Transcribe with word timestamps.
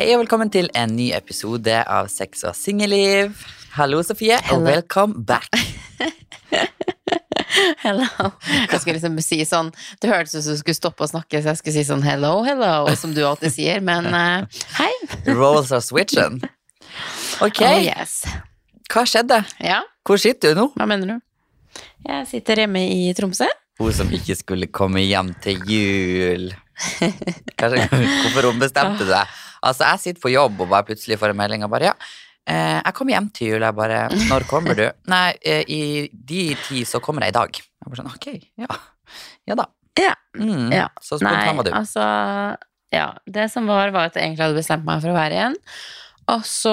Hei 0.00 0.14
og 0.14 0.22
velkommen 0.22 0.48
til 0.48 0.70
en 0.80 0.94
ny 0.96 1.10
episode 1.12 1.74
av 1.84 2.06
Sex 2.08 2.40
og 2.48 2.54
singelliv. 2.56 3.34
Hallo, 3.74 3.98
Sofie, 4.00 4.38
og 4.48 4.62
welcome 4.64 5.26
back. 5.28 5.44
Hello. 7.84 8.06
Jeg 8.48 8.78
skulle 8.80 8.94
liksom 8.96 9.18
si 9.20 9.42
sånn 9.44 9.68
Det 10.00 10.08
hørtes 10.08 10.38
ut 10.38 10.46
som 10.46 10.56
du 10.56 10.60
skulle 10.62 10.78
stoppe 10.78 11.04
å 11.04 11.10
snakke, 11.10 11.42
så 11.44 11.52
jeg 11.52 11.60
skulle 11.60 11.74
si 11.74 11.84
sånn 11.84 12.00
hello, 12.06 12.30
hello, 12.46 12.70
som 12.96 13.12
du 13.12 13.20
alltid 13.28 13.52
sier, 13.52 13.82
men 13.84 14.08
uh, 14.08 14.62
hei. 14.78 14.88
Roles 15.36 15.68
are 15.68 15.84
switching. 15.84 16.40
Ok, 17.44 17.60
Oh, 17.60 17.76
yes. 17.84 18.22
hva 18.88 19.04
skjedde? 19.04 19.42
Ja, 19.60 19.82
Hvor 20.08 20.24
sitter 20.24 20.56
du 20.56 20.62
nå? 20.62 20.66
hva 20.80 20.88
mener 20.88 21.12
du? 21.12 21.84
Jeg 22.08 22.24
sitter 22.32 22.64
hjemme 22.64 22.86
i 22.88 23.12
Tromsø. 23.20 23.52
Hun 23.84 23.92
som 24.00 24.16
ikke 24.16 24.38
skulle 24.40 24.72
komme 24.72 25.04
hjem 25.04 25.34
til 25.44 25.60
jul. 25.68 26.48
Kanskje, 27.60 27.84
hvorfor 27.92 28.48
ombestemte 28.54 29.04
bestemte 29.04 29.12
deg? 29.12 29.38
Altså, 29.62 29.84
jeg 29.90 30.02
sitter 30.04 30.22
på 30.24 30.32
jobb 30.34 30.60
og 30.64 30.70
bare 30.72 30.86
plutselig 30.88 31.18
får 31.20 31.34
en 31.34 31.40
melding 31.42 31.64
og 31.66 31.72
bare 31.74 31.90
ja. 31.92 31.94
Eh, 32.50 32.78
jeg 32.80 32.94
kommer 32.96 33.12
hjem 33.14 33.26
til 33.36 33.50
jul. 33.52 33.62
Jeg 33.62 33.76
bare 33.76 33.98
Når 34.30 34.46
kommer 34.48 34.74
du? 34.78 34.86
Nei, 35.12 35.26
eh, 35.44 35.60
i 35.70 35.82
de 36.10 36.46
ti 36.64 36.84
så 36.88 36.98
kommer 37.04 37.26
jeg 37.26 37.34
i 37.34 37.38
dag. 37.38 37.60
Jeg 37.60 37.92
bare 37.92 38.00
sånn, 38.00 38.10
ok, 38.16 38.28
ja. 38.64 38.80
Ja 39.50 39.58
da. 39.60 39.68
Ja. 40.00 40.14
Mm, 40.38 40.70
Ja. 40.72 40.88
Så 41.04 41.18
spontan 41.20 41.60
var 41.60 41.66
du. 41.68 41.70
Nei, 41.70 41.78
altså 41.82 42.04
Ja, 42.90 43.08
det 43.26 43.48
som 43.52 43.68
var, 43.70 43.92
var 43.94 44.08
at 44.08 44.16
jeg 44.18 44.24
egentlig 44.26 44.46
hadde 44.48 44.58
bestemt 44.58 44.86
meg 44.88 45.02
for 45.04 45.12
å 45.12 45.18
være 45.18 45.36
igjen. 45.36 45.58
Og 46.30 46.44
så 46.46 46.72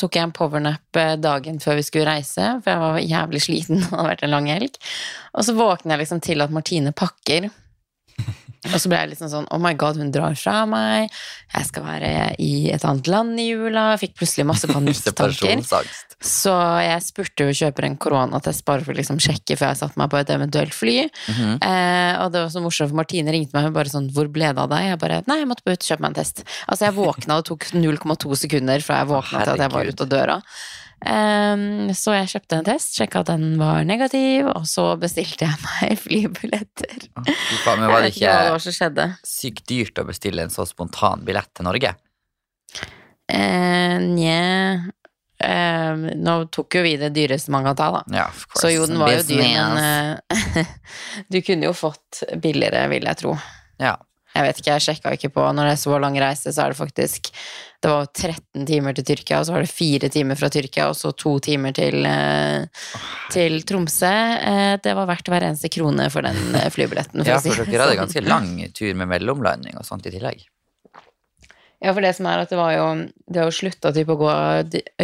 tok 0.00 0.16
jeg 0.16 0.24
en 0.26 0.32
powernap 0.36 0.96
eh, 1.00 1.14
dagen 1.20 1.58
før 1.60 1.76
vi 1.78 1.84
skulle 1.86 2.08
reise, 2.08 2.44
for 2.64 2.72
jeg 2.72 2.82
var 2.82 2.98
jævlig 3.04 3.42
sliten. 3.44 3.80
Det 3.84 3.92
hadde 3.92 4.08
vært 4.10 4.26
en 4.26 4.32
lang 4.34 4.50
helg. 4.50 4.76
Og 5.36 5.46
så 5.46 5.54
våkner 5.56 5.94
jeg 5.96 6.02
liksom 6.04 6.22
til 6.24 6.44
at 6.44 6.52
Martine 6.56 6.92
pakker. 6.96 7.48
Og 8.64 8.80
så 8.80 8.88
ble 8.90 8.98
jeg 8.98 9.10
liksom 9.12 9.28
sånn 9.30 9.46
Oh 9.54 9.60
my 9.62 9.74
god, 9.78 9.96
hun 10.00 10.10
drar 10.14 10.34
fra 10.38 10.64
meg. 10.66 11.10
Jeg 11.54 11.68
skal 11.68 11.84
være 11.86 12.10
i 12.42 12.70
et 12.74 12.84
annet 12.84 13.06
land 13.12 13.38
i 13.40 13.50
jula. 13.50 13.92
Jeg 13.94 14.06
fikk 14.06 14.16
plutselig 14.22 14.46
masse 14.48 14.66
panikktanker. 14.70 15.62
Så 16.26 16.52
jeg 16.80 17.02
spurte 17.04 17.44
jo 17.44 17.52
kjøper 17.52 17.84
en 17.84 17.96
koronatest 18.00 18.64
bare 18.64 18.80
for 18.80 18.94
å 18.94 18.96
liksom 18.96 19.18
sjekke 19.20 19.52
før 19.60 19.74
jeg 19.74 19.80
satte 19.82 20.00
meg 20.00 20.08
på 20.10 20.16
et 20.16 20.30
eventuelt 20.32 20.72
fly. 20.72 20.94
Mhm. 21.28 21.58
eh, 21.60 22.14
og 22.24 22.32
det 22.32 22.40
var 22.40 22.48
så 22.54 22.62
morsomt, 22.64 22.88
for 22.88 22.96
Martine 22.96 23.34
ringte 23.34 23.52
meg 23.52 23.66
og 23.68 23.74
bare 23.76 23.92
sånn 23.92 24.08
'Hvor 24.10 24.32
ble 24.32 24.48
det 24.48 24.58
av 24.58 24.70
deg?' 24.70 24.88
Jeg 24.88 24.98
bare 24.98 25.22
'Nei, 25.26 25.38
jeg 25.44 25.48
måtte 25.48 25.64
bare 25.66 25.76
ut 25.76 25.84
og 25.84 25.90
kjøpe 25.90 26.00
meg 26.00 26.16
en 26.16 26.24
test'. 26.24 26.42
Altså, 26.68 26.82
jeg 26.88 26.94
våkna, 26.96 27.36
det 27.36 27.44
tok 27.44 27.62
0,2 27.76 28.34
sekunder 28.36 28.80
fra 28.80 29.04
jeg 29.04 29.08
våkna 29.12 29.44
til 29.44 29.52
at 29.52 29.58
jeg 29.58 29.70
var 29.70 29.84
Herregud. 29.84 29.92
ute 29.92 30.02
av 30.02 30.08
døra. 30.08 30.42
Eh, 31.04 31.92
så 31.96 32.14
jeg 32.16 32.30
kjøpte 32.32 32.58
en 32.60 32.66
test, 32.70 32.96
sjekka 32.96 33.20
at 33.22 33.30
den 33.34 33.58
var 33.60 33.84
negativ, 33.84 34.48
og 34.52 34.64
så 34.70 34.88
bestilte 35.00 35.44
jeg 35.48 35.60
meg 35.66 35.98
flybilletter. 36.04 37.06
Faen, 37.64 37.82
Men 37.82 37.90
var 37.92 38.06
det 38.06 38.14
ikke 38.14 38.32
hva 38.32 38.56
det 38.56 38.64
som 38.64 38.76
skjedde. 38.78 39.08
sykt 39.26 39.66
dyrt 39.68 40.00
å 40.00 40.06
bestille 40.08 40.46
en 40.46 40.52
så 40.54 40.64
spontan 40.68 41.24
billett 41.26 41.52
til 41.56 41.68
Norge? 41.68 41.94
Eh, 43.26 43.96
Nje 44.06 44.34
eh, 45.42 46.04
Nå 46.14 46.34
tok 46.54 46.76
jo 46.78 46.82
vi 46.84 46.92
det 47.00 47.08
dyreste 47.16 47.50
man 47.50 47.66
kan 47.66 47.78
ta, 47.78 47.88
da. 47.98 48.02
Ja. 48.14 48.26
Så 48.54 48.70
jo, 48.70 48.86
den 48.86 49.00
var 49.02 49.10
jo 49.16 49.24
dyr, 49.26 49.42
men 49.42 50.20
eh, 50.30 50.74
du 51.32 51.40
kunne 51.42 51.66
jo 51.70 51.74
fått 51.76 52.22
billigere, 52.42 52.86
vil 52.92 53.08
jeg 53.10 53.20
tro. 53.24 53.34
Ja. 53.82 53.96
Jeg 54.36 54.44
vet 54.44 54.58
ikke, 54.60 54.74
jeg 54.74 54.84
sjekka 54.84 55.12
ikke 55.16 55.30
på 55.32 55.44
Når 55.56 55.70
det 55.70 55.74
er 55.74 55.80
så 55.80 56.00
lang 56.02 56.16
reise, 56.20 56.52
så 56.52 56.64
er 56.64 56.72
det 56.74 56.78
faktisk 56.78 57.30
Det 57.82 57.92
var 57.92 58.08
13 58.10 58.66
timer 58.68 58.96
til 58.96 59.06
Tyrkia, 59.10 59.40
og 59.40 59.46
så 59.48 59.54
var 59.54 59.64
det 59.64 59.70
fire 59.72 60.10
timer 60.12 60.38
fra 60.40 60.50
Tyrkia, 60.52 60.88
og 60.90 60.96
så 60.98 61.12
to 61.16 61.36
timer 61.44 61.74
til, 61.76 62.06
eh, 62.08 62.64
til 63.30 63.60
Tromsø. 63.68 64.10
Eh, 64.10 64.72
det 64.82 64.94
var 64.96 65.06
verdt 65.06 65.28
hver 65.30 65.44
eneste 65.46 65.70
krone 65.70 66.08
for 66.10 66.26
den 66.26 66.56
eh, 66.56 66.70
flybilletten. 66.72 67.22
ja, 67.28 67.36
å 67.36 67.44
si 67.44 67.52
for 67.52 67.68
det 67.68 67.76
dere 67.76 67.84
hadde 67.84 67.94
sånn. 67.94 68.02
ganske 68.06 68.24
lang 68.26 68.72
tur 68.74 68.96
med 68.96 69.12
mellomlanding 69.12 69.76
og 69.76 69.86
sånt 69.86 70.08
i 70.08 70.14
tillegg. 70.16 70.46
Ja, 71.84 71.92
for 71.92 72.00
det 72.00 72.14
som 72.16 72.26
er 72.32 72.42
at 72.42 72.50
det 72.50 72.58
var 72.58 72.72
jo 72.72 72.86
Det 73.04 73.42
har 73.42 73.50
jo 73.50 73.54
slutta 73.54 73.92
typ 73.92 74.08
å 74.08 74.18
gå 74.18 74.32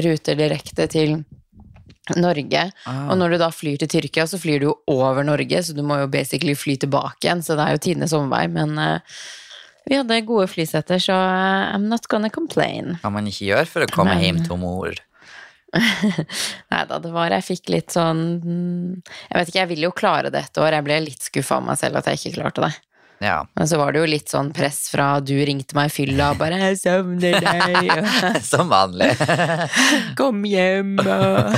ruter 0.08 0.38
direkte 0.40 0.88
til 0.90 1.20
Norge. 2.18 2.64
Ah. 2.88 3.04
Og 3.12 3.18
når 3.20 3.34
du 3.34 3.38
da 3.44 3.50
flyr 3.54 3.78
til 3.78 3.90
Tyrkia, 3.92 4.26
så 4.26 4.40
flyr 4.42 4.62
du 4.62 4.66
jo 4.70 4.74
over 4.90 5.22
Norge, 5.26 5.62
så 5.62 5.76
du 5.76 5.84
må 5.86 6.00
jo 6.00 6.10
basically 6.10 6.56
fly 6.58 6.74
tilbake 6.82 7.28
igjen, 7.28 7.44
så 7.46 7.54
det 7.58 7.68
er 7.68 7.76
jo 7.76 7.82
tidenes 7.86 8.14
omvei. 8.18 8.42
Men 8.50 8.74
uh, 8.80 9.22
vi 9.86 10.00
hadde 10.00 10.18
gode 10.26 10.48
flysetter, 10.50 10.98
så 11.02 11.14
uh, 11.14 11.70
I'm 11.76 11.86
not 11.92 12.08
gonna 12.10 12.30
complain. 12.32 12.96
Hva 13.04 13.14
man 13.14 13.30
ikke 13.30 13.52
gjør 13.52 13.70
for 13.70 13.86
å 13.86 13.90
komme 13.92 14.16
Men- 14.16 14.26
hjem 14.26 14.44
til 14.48 14.60
mor. 14.62 14.98
Nei 16.72 16.82
da, 16.84 16.98
det 17.00 17.08
var 17.14 17.32
Jeg 17.32 17.46
fikk 17.46 17.70
litt 17.72 17.94
sånn 17.94 18.18
Jeg 19.00 19.32
vet 19.38 19.46
ikke, 19.48 19.60
jeg 19.62 19.68
ville 19.70 19.86
jo 19.86 19.94
klare 19.96 20.28
det 20.28 20.42
et 20.44 20.58
år. 20.60 20.74
Jeg 20.76 20.84
ble 20.84 20.98
litt 21.06 21.24
skuffa 21.24 21.62
av 21.62 21.64
meg 21.64 21.78
selv 21.80 21.96
at 22.02 22.10
jeg 22.10 22.20
ikke 22.20 22.42
klarte 22.42 22.66
det. 22.66 22.74
Ja. 23.22 23.36
Men 23.54 23.68
så 23.70 23.78
var 23.78 23.92
det 23.94 24.00
jo 24.02 24.06
litt 24.10 24.32
sånn 24.32 24.48
press 24.56 24.88
fra 24.90 25.20
du 25.22 25.36
ringte 25.46 25.76
meg 25.78 25.90
i 25.90 25.94
fylla 25.94 26.32
og 26.32 26.40
bare 26.40 26.56
'Jeg 26.58 26.78
savner 26.80 27.36
deg', 27.44 28.42
Som 28.50 28.72
vanlig. 28.72 29.12
'Kom 30.18 30.42
hjem', 30.42 30.98
og, 30.98 31.54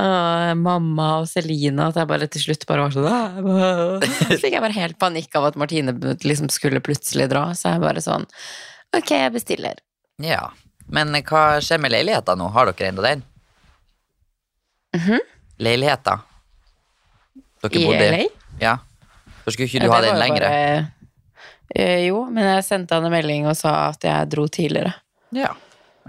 og 0.00 0.56
mamma 0.62 1.08
og 1.20 1.28
Selina 1.28 1.90
At 1.90 2.00
jeg 2.00 2.08
bare 2.08 2.28
til 2.32 2.40
slutt 2.46 2.64
bare 2.70 2.86
var 2.86 2.94
sånn 2.96 3.08
«Ah, 3.12 4.00
Så 4.32 4.38
fikk 4.40 4.54
jeg 4.56 4.64
bare 4.64 4.78
helt 4.80 4.98
panikk 4.98 5.36
av 5.36 5.50
at 5.50 5.58
Martine 5.60 5.92
liksom 6.24 6.48
skulle 6.48 6.80
plutselig 6.80 7.28
dra, 7.28 7.50
så 7.52 7.74
jeg 7.76 7.84
bare 7.84 8.00
sånn 8.04 8.24
Ok, 8.96 9.10
jeg 9.12 9.32
bestiller. 9.32 9.76
ja. 10.20 10.48
Men 10.92 11.12
hva 11.24 11.60
skjer 11.62 11.78
med 11.80 11.92
leiligheta 11.94 12.34
nå? 12.36 12.50
Har 12.52 12.66
dere 12.68 12.88
ennå 12.90 13.00
den? 13.04 13.22
Mhm. 14.96 15.20
Leiligheta? 15.62 16.18
Dere 17.62 17.78
I 17.78 17.84
bodde 17.86 18.08
LA? 18.10 18.24
Ja. 18.60 18.74
For 19.44 19.50
skulle 19.54 19.68
ikke 19.68 19.80
Ja, 19.82 19.86
du 19.88 19.92
ha 19.92 20.00
den 20.04 20.18
lenger? 20.20 20.40
bare- 20.48 20.92
Eh, 21.74 22.04
jo, 22.06 22.26
men 22.28 22.44
jeg 22.44 22.64
sendte 22.64 22.92
han 22.94 23.04
en 23.06 23.12
melding 23.14 23.46
og 23.48 23.56
sa 23.56 23.88
at 23.88 24.02
jeg 24.04 24.28
dro 24.30 24.46
tidligere. 24.46 24.92
Ja. 25.32 25.54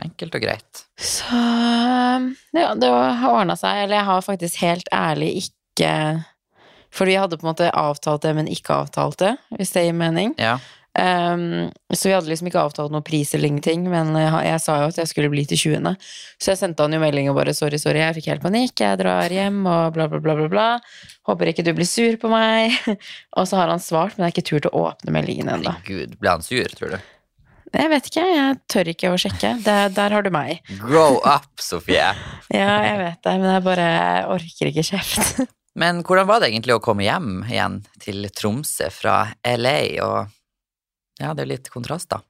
Enkelt 0.04 0.36
og 0.36 0.42
greit. 0.42 0.82
Så 1.00 1.38
ja, 2.54 2.74
det 2.76 2.90
har 2.90 3.30
ordna 3.32 3.56
seg. 3.56 3.84
Eller 3.86 3.96
jeg 4.02 4.06
har 4.06 4.22
faktisk 4.26 4.60
helt 4.64 4.90
ærlig 4.92 5.30
ikke 5.46 6.26
For 6.94 7.06
vi 7.10 7.16
hadde 7.18 7.38
på 7.40 7.48
en 7.48 7.54
måte 7.56 7.72
avtalt 7.74 8.22
det, 8.22 8.36
men 8.36 8.46
ikke 8.48 8.76
avtalt 8.84 9.18
det, 9.18 9.32
hvis 9.58 9.72
det 9.74 9.86
gir 9.88 9.94
mening. 9.98 10.36
Ja. 10.38 10.60
Um, 10.94 11.72
så 11.90 12.10
vi 12.10 12.14
hadde 12.14 12.30
liksom 12.30 12.52
ikke 12.52 12.62
avtalt 12.62 12.94
noen 12.94 13.06
pris 13.06 13.32
eller 13.34 13.50
ingenting, 13.50 13.88
men 13.90 14.12
jeg, 14.14 14.34
jeg 14.46 14.62
sa 14.62 14.76
jo 14.82 14.92
at 14.92 15.00
jeg 15.02 15.10
skulle 15.10 15.32
bli 15.34 15.46
til 15.50 15.58
20. 15.58 15.96
Så 16.38 16.54
jeg 16.54 16.60
sendte 16.60 16.86
han 16.86 16.94
jo 16.94 17.02
melding 17.02 17.32
og 17.32 17.40
bare 17.40 17.56
'sorry, 17.58 17.80
sorry, 17.82 18.04
jeg 18.04 18.20
fikk 18.20 18.30
helt 18.30 18.46
panikk, 18.46 18.76
jeg 18.78 19.00
drar 19.02 19.34
hjem', 19.34 19.64
og 19.66 19.96
bla, 19.96 20.06
bla, 20.12 20.22
bla, 20.22 20.38
bla, 20.38 20.52
bla. 20.52 20.68
Håper 21.26 21.50
ikke 21.50 21.66
du 21.66 21.74
blir 21.74 21.90
sur 21.90 22.20
på 22.22 22.30
meg. 22.30 22.78
og 23.38 23.50
så 23.50 23.58
har 23.62 23.74
han 23.74 23.82
svart, 23.82 24.18
men 24.18 24.28
jeg 24.28 24.30
har 24.30 24.36
ikke 24.38 24.50
turt 24.52 24.70
å 24.70 24.76
åpne 24.86 25.16
meldingen 25.18 25.50
ennå. 25.56 25.74
Ble 25.84 26.30
han 26.30 26.46
sur, 26.46 26.70
tror 26.78 26.96
du? 26.98 27.02
Jeg 27.74 27.90
vet 27.90 28.06
ikke, 28.06 28.24
jeg 28.30 28.58
tør 28.70 28.90
ikke 28.92 29.10
å 29.10 29.18
sjekke. 29.18 29.56
Der, 29.66 29.90
der 29.96 30.14
har 30.14 30.22
du 30.22 30.30
meg. 30.34 30.62
Grow 30.84 31.18
up, 31.26 31.50
Sofie. 31.58 32.12
Ja, 32.54 32.84
jeg 32.86 33.00
vet 33.00 33.24
det, 33.26 33.34
men 33.42 33.50
jeg 33.50 33.66
bare 33.66 33.90
jeg 33.90 34.26
orker 34.36 34.70
ikke 34.70 34.88
kjeft. 34.92 35.44
Men 35.74 36.04
hvordan 36.06 36.28
var 36.30 36.38
det 36.38 36.52
egentlig 36.52 36.76
å 36.76 36.82
komme 36.86 37.02
hjem 37.02 37.40
igjen 37.50 37.80
til 37.98 38.28
Tromsø 38.30 38.92
fra 38.94 39.16
LA? 39.42 39.80
Og 40.06 40.30
ja, 41.24 41.34
det 41.34 41.46
er 41.46 41.52
litt 41.56 41.72
kontrast, 41.74 42.12
da. 42.12 42.22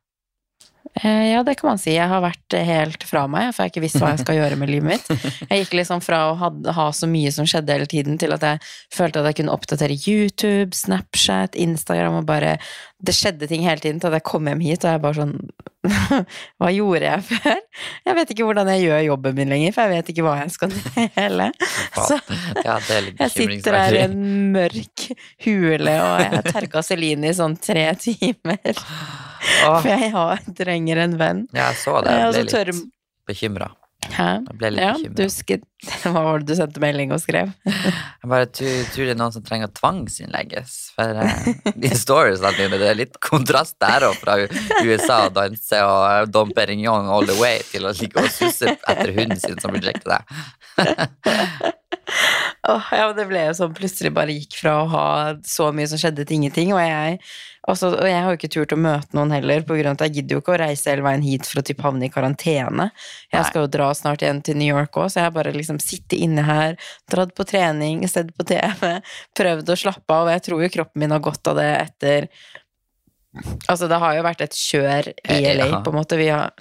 Eh, 1.02 1.32
Ja, 1.34 1.44
det 1.44 1.56
kan 1.60 1.70
man 1.74 1.80
si. 1.82 1.94
Jeg 1.96 2.08
har 2.12 2.22
vært 2.22 2.54
helt 2.68 3.04
fra 3.08 3.24
meg, 3.28 3.50
for 3.56 3.64
jeg 3.64 3.70
har 3.70 3.72
ikke 3.74 3.84
visst 3.86 3.98
hva 4.02 4.12
jeg 4.14 4.22
skal 4.22 4.36
gjøre 4.38 4.58
med 4.62 4.70
livet 4.70 4.90
mitt. 4.92 5.08
Jeg 5.50 5.64
gikk 5.64 5.74
liksom 5.80 6.04
fra 6.06 6.20
å 6.32 6.36
ha, 6.38 6.50
ha 6.78 6.88
så 6.94 7.08
mye 7.10 7.32
som 7.34 7.48
skjedde 7.50 7.74
hele 7.74 7.88
tiden, 7.90 8.18
til 8.22 8.36
at 8.36 8.44
jeg 8.46 8.60
følte 8.94 9.24
at 9.24 9.32
jeg 9.32 9.40
kunne 9.42 9.56
oppdatere 9.56 9.98
YouTube, 10.06 10.76
Snapchat, 10.78 11.56
Instagram, 11.56 12.20
og 12.22 12.28
bare 12.30 12.58
Det 13.04 13.12
skjedde 13.18 13.50
ting 13.52 13.66
hele 13.68 13.82
tiden 13.84 13.98
til 14.00 14.08
at 14.08 14.20
jeg 14.22 14.24
kom 14.30 14.46
hjem 14.48 14.62
hit, 14.64 14.86
og 14.86 14.94
jeg 14.94 15.02
bare 15.04 15.18
sånn 15.18 15.34
Hva 16.62 16.70
gjorde 16.72 17.10
jeg 17.10 17.26
før? 17.28 17.58
Jeg 18.08 18.16
vet 18.16 18.30
ikke 18.32 18.46
hvordan 18.48 18.70
jeg 18.72 18.86
gjør 18.86 19.02
jobben 19.10 19.36
min 19.36 19.52
lenger, 19.52 19.74
for 19.76 19.84
jeg 19.84 19.98
vet 19.98 20.12
ikke 20.14 20.24
hva 20.24 20.38
jeg 20.40 20.54
skal 20.56 20.72
dele. 21.18 21.50
Så 21.98 22.20
jeg 23.20 23.34
sitter 23.34 23.76
her 23.82 23.98
i 23.98 24.06
en 24.06 24.16
mørk 24.56 25.08
hule, 25.44 25.98
og 26.06 26.24
jeg 26.24 26.46
terka 26.54 26.84
Celine 26.88 27.28
i 27.34 27.36
sånn 27.36 27.58
tre 27.60 27.90
timer. 28.00 28.80
For 29.62 29.88
jeg 29.94 30.12
har, 30.16 30.44
trenger 30.58 30.98
en 31.06 31.16
venn. 31.22 31.46
ja, 31.54 31.70
jeg 31.72 31.80
så 31.84 32.00
det. 32.04 32.12
Jeg 32.20 32.34
ble 32.34 32.44
ble 32.44 32.52
tør- 32.58 32.74
litt 32.74 32.84
bekymra. 33.30 33.70
Hæ? 34.04 34.26
Jeg 34.44 34.56
ble 34.60 34.70
litt 34.76 34.82
Ja, 34.84 34.94
bekymra. 34.98 35.16
du 35.16 35.30
sk... 35.32 35.54
Hva 36.04 36.12
var 36.26 36.42
det 36.44 36.48
du 36.50 36.56
sendte 36.60 36.82
melding 36.84 37.14
og 37.16 37.22
skrev? 37.24 37.54
Jeg 38.24 38.30
bare 38.32 38.48
tror, 38.52 38.84
det 39.00 39.14
er 39.14 39.20
noen 39.20 39.32
som 39.36 39.44
trenger 39.48 39.70
å 39.70 39.74
tvangsinnlegges. 39.80 40.74
For 40.98 41.22
uh, 41.24 41.48
de 41.86 41.92
storiesene 41.96 42.52
dine, 42.58 42.80
det 42.82 42.90
er 42.92 43.00
litt 43.00 43.16
kontrast 43.24 43.78
der 43.84 44.04
òg, 44.10 44.18
fra 44.20 44.36
USA 44.84 45.22
og 45.30 45.38
danse 45.38 45.80
og 45.88 46.04
eh, 46.10 46.26
Dom 46.36 46.52
Perignon 46.56 47.08
all 47.12 47.28
the 47.28 47.36
way 47.40 47.62
til 47.72 47.88
å 47.88 47.96
ligge 47.96 48.24
og 48.24 48.32
susse 48.32 48.76
etter 48.76 49.12
hunden 49.16 49.40
sin 49.40 49.60
som 49.64 49.72
drikke 49.76 50.04
deg. 50.08 50.22
Åh, 52.68 52.92
ja, 52.96 53.10
det 53.12 53.26
ble 53.28 53.42
jo 53.50 53.56
sånn 53.58 53.74
plutselig 53.76 54.14
bare 54.16 54.32
gikk 54.32 54.56
fra 54.62 54.78
å 54.80 54.84
ha 54.88 55.08
så 55.44 55.66
mye 55.76 55.88
som 55.92 56.00
skjedde 56.00 56.24
til 56.24 56.38
ingenting, 56.38 56.70
og 56.72 56.80
jeg, 56.80 57.18
også, 57.68 57.90
og 57.98 58.08
jeg 58.08 58.22
har 58.24 58.32
jo 58.32 58.40
ikke 58.40 58.50
turt 58.54 58.76
å 58.76 58.78
møte 58.80 59.18
noen 59.18 59.34
heller, 59.36 59.66
på 59.68 59.76
grunn 59.76 59.92
av 59.92 59.98
at 59.98 60.06
jeg 60.08 60.22
gidder 60.22 60.38
jo 60.38 60.44
ikke 60.44 60.54
å 60.56 60.60
reise 60.62 60.94
hele 60.94 61.04
veien 61.04 61.26
hit 61.26 61.50
for 61.50 61.60
å 61.60 61.66
typ 61.68 61.84
havne 61.84 62.08
i 62.08 62.14
karantene. 62.14 62.86
Jeg 63.28 63.36
Nei. 63.36 63.44
skal 63.50 63.66
jo 63.66 63.72
dra 63.74 63.90
snart 64.00 64.24
igjen 64.24 64.40
til 64.48 64.56
New 64.62 64.72
York 64.72 64.96
òg, 64.96 65.12
så 65.12 65.20
jeg 65.20 65.28
har 65.28 65.36
bare 65.36 65.52
liksom 65.58 65.82
sittet 65.84 66.16
inne 66.24 66.48
her, 66.48 66.80
dratt 67.12 67.36
på 67.36 67.48
trening, 67.52 68.08
sett 68.08 68.32
på 68.32 68.48
TV, 68.48 68.94
prøvd 69.36 69.76
å 69.76 69.80
slappe 69.84 70.16
av, 70.16 70.30
og 70.30 70.36
jeg 70.38 70.48
tror 70.48 70.64
jo 70.64 70.74
kroppen 70.78 71.04
min 71.04 71.18
har 71.18 71.24
godt 71.28 71.52
av 71.52 71.60
det 71.60 71.70
etter 71.82 72.32
Altså, 73.66 73.88
det 73.90 73.98
har 73.98 74.14
jo 74.14 74.24
vært 74.26 74.42
et 74.46 74.54
kjør 74.54 75.08
i 75.10 75.14
Eh, 75.24 75.56
LA, 75.58 75.66
ja. 75.72 75.78
på 75.82 75.90
en 75.90 75.98
måte. 75.98 76.18
Vi 76.20 76.28
har, 76.30 76.52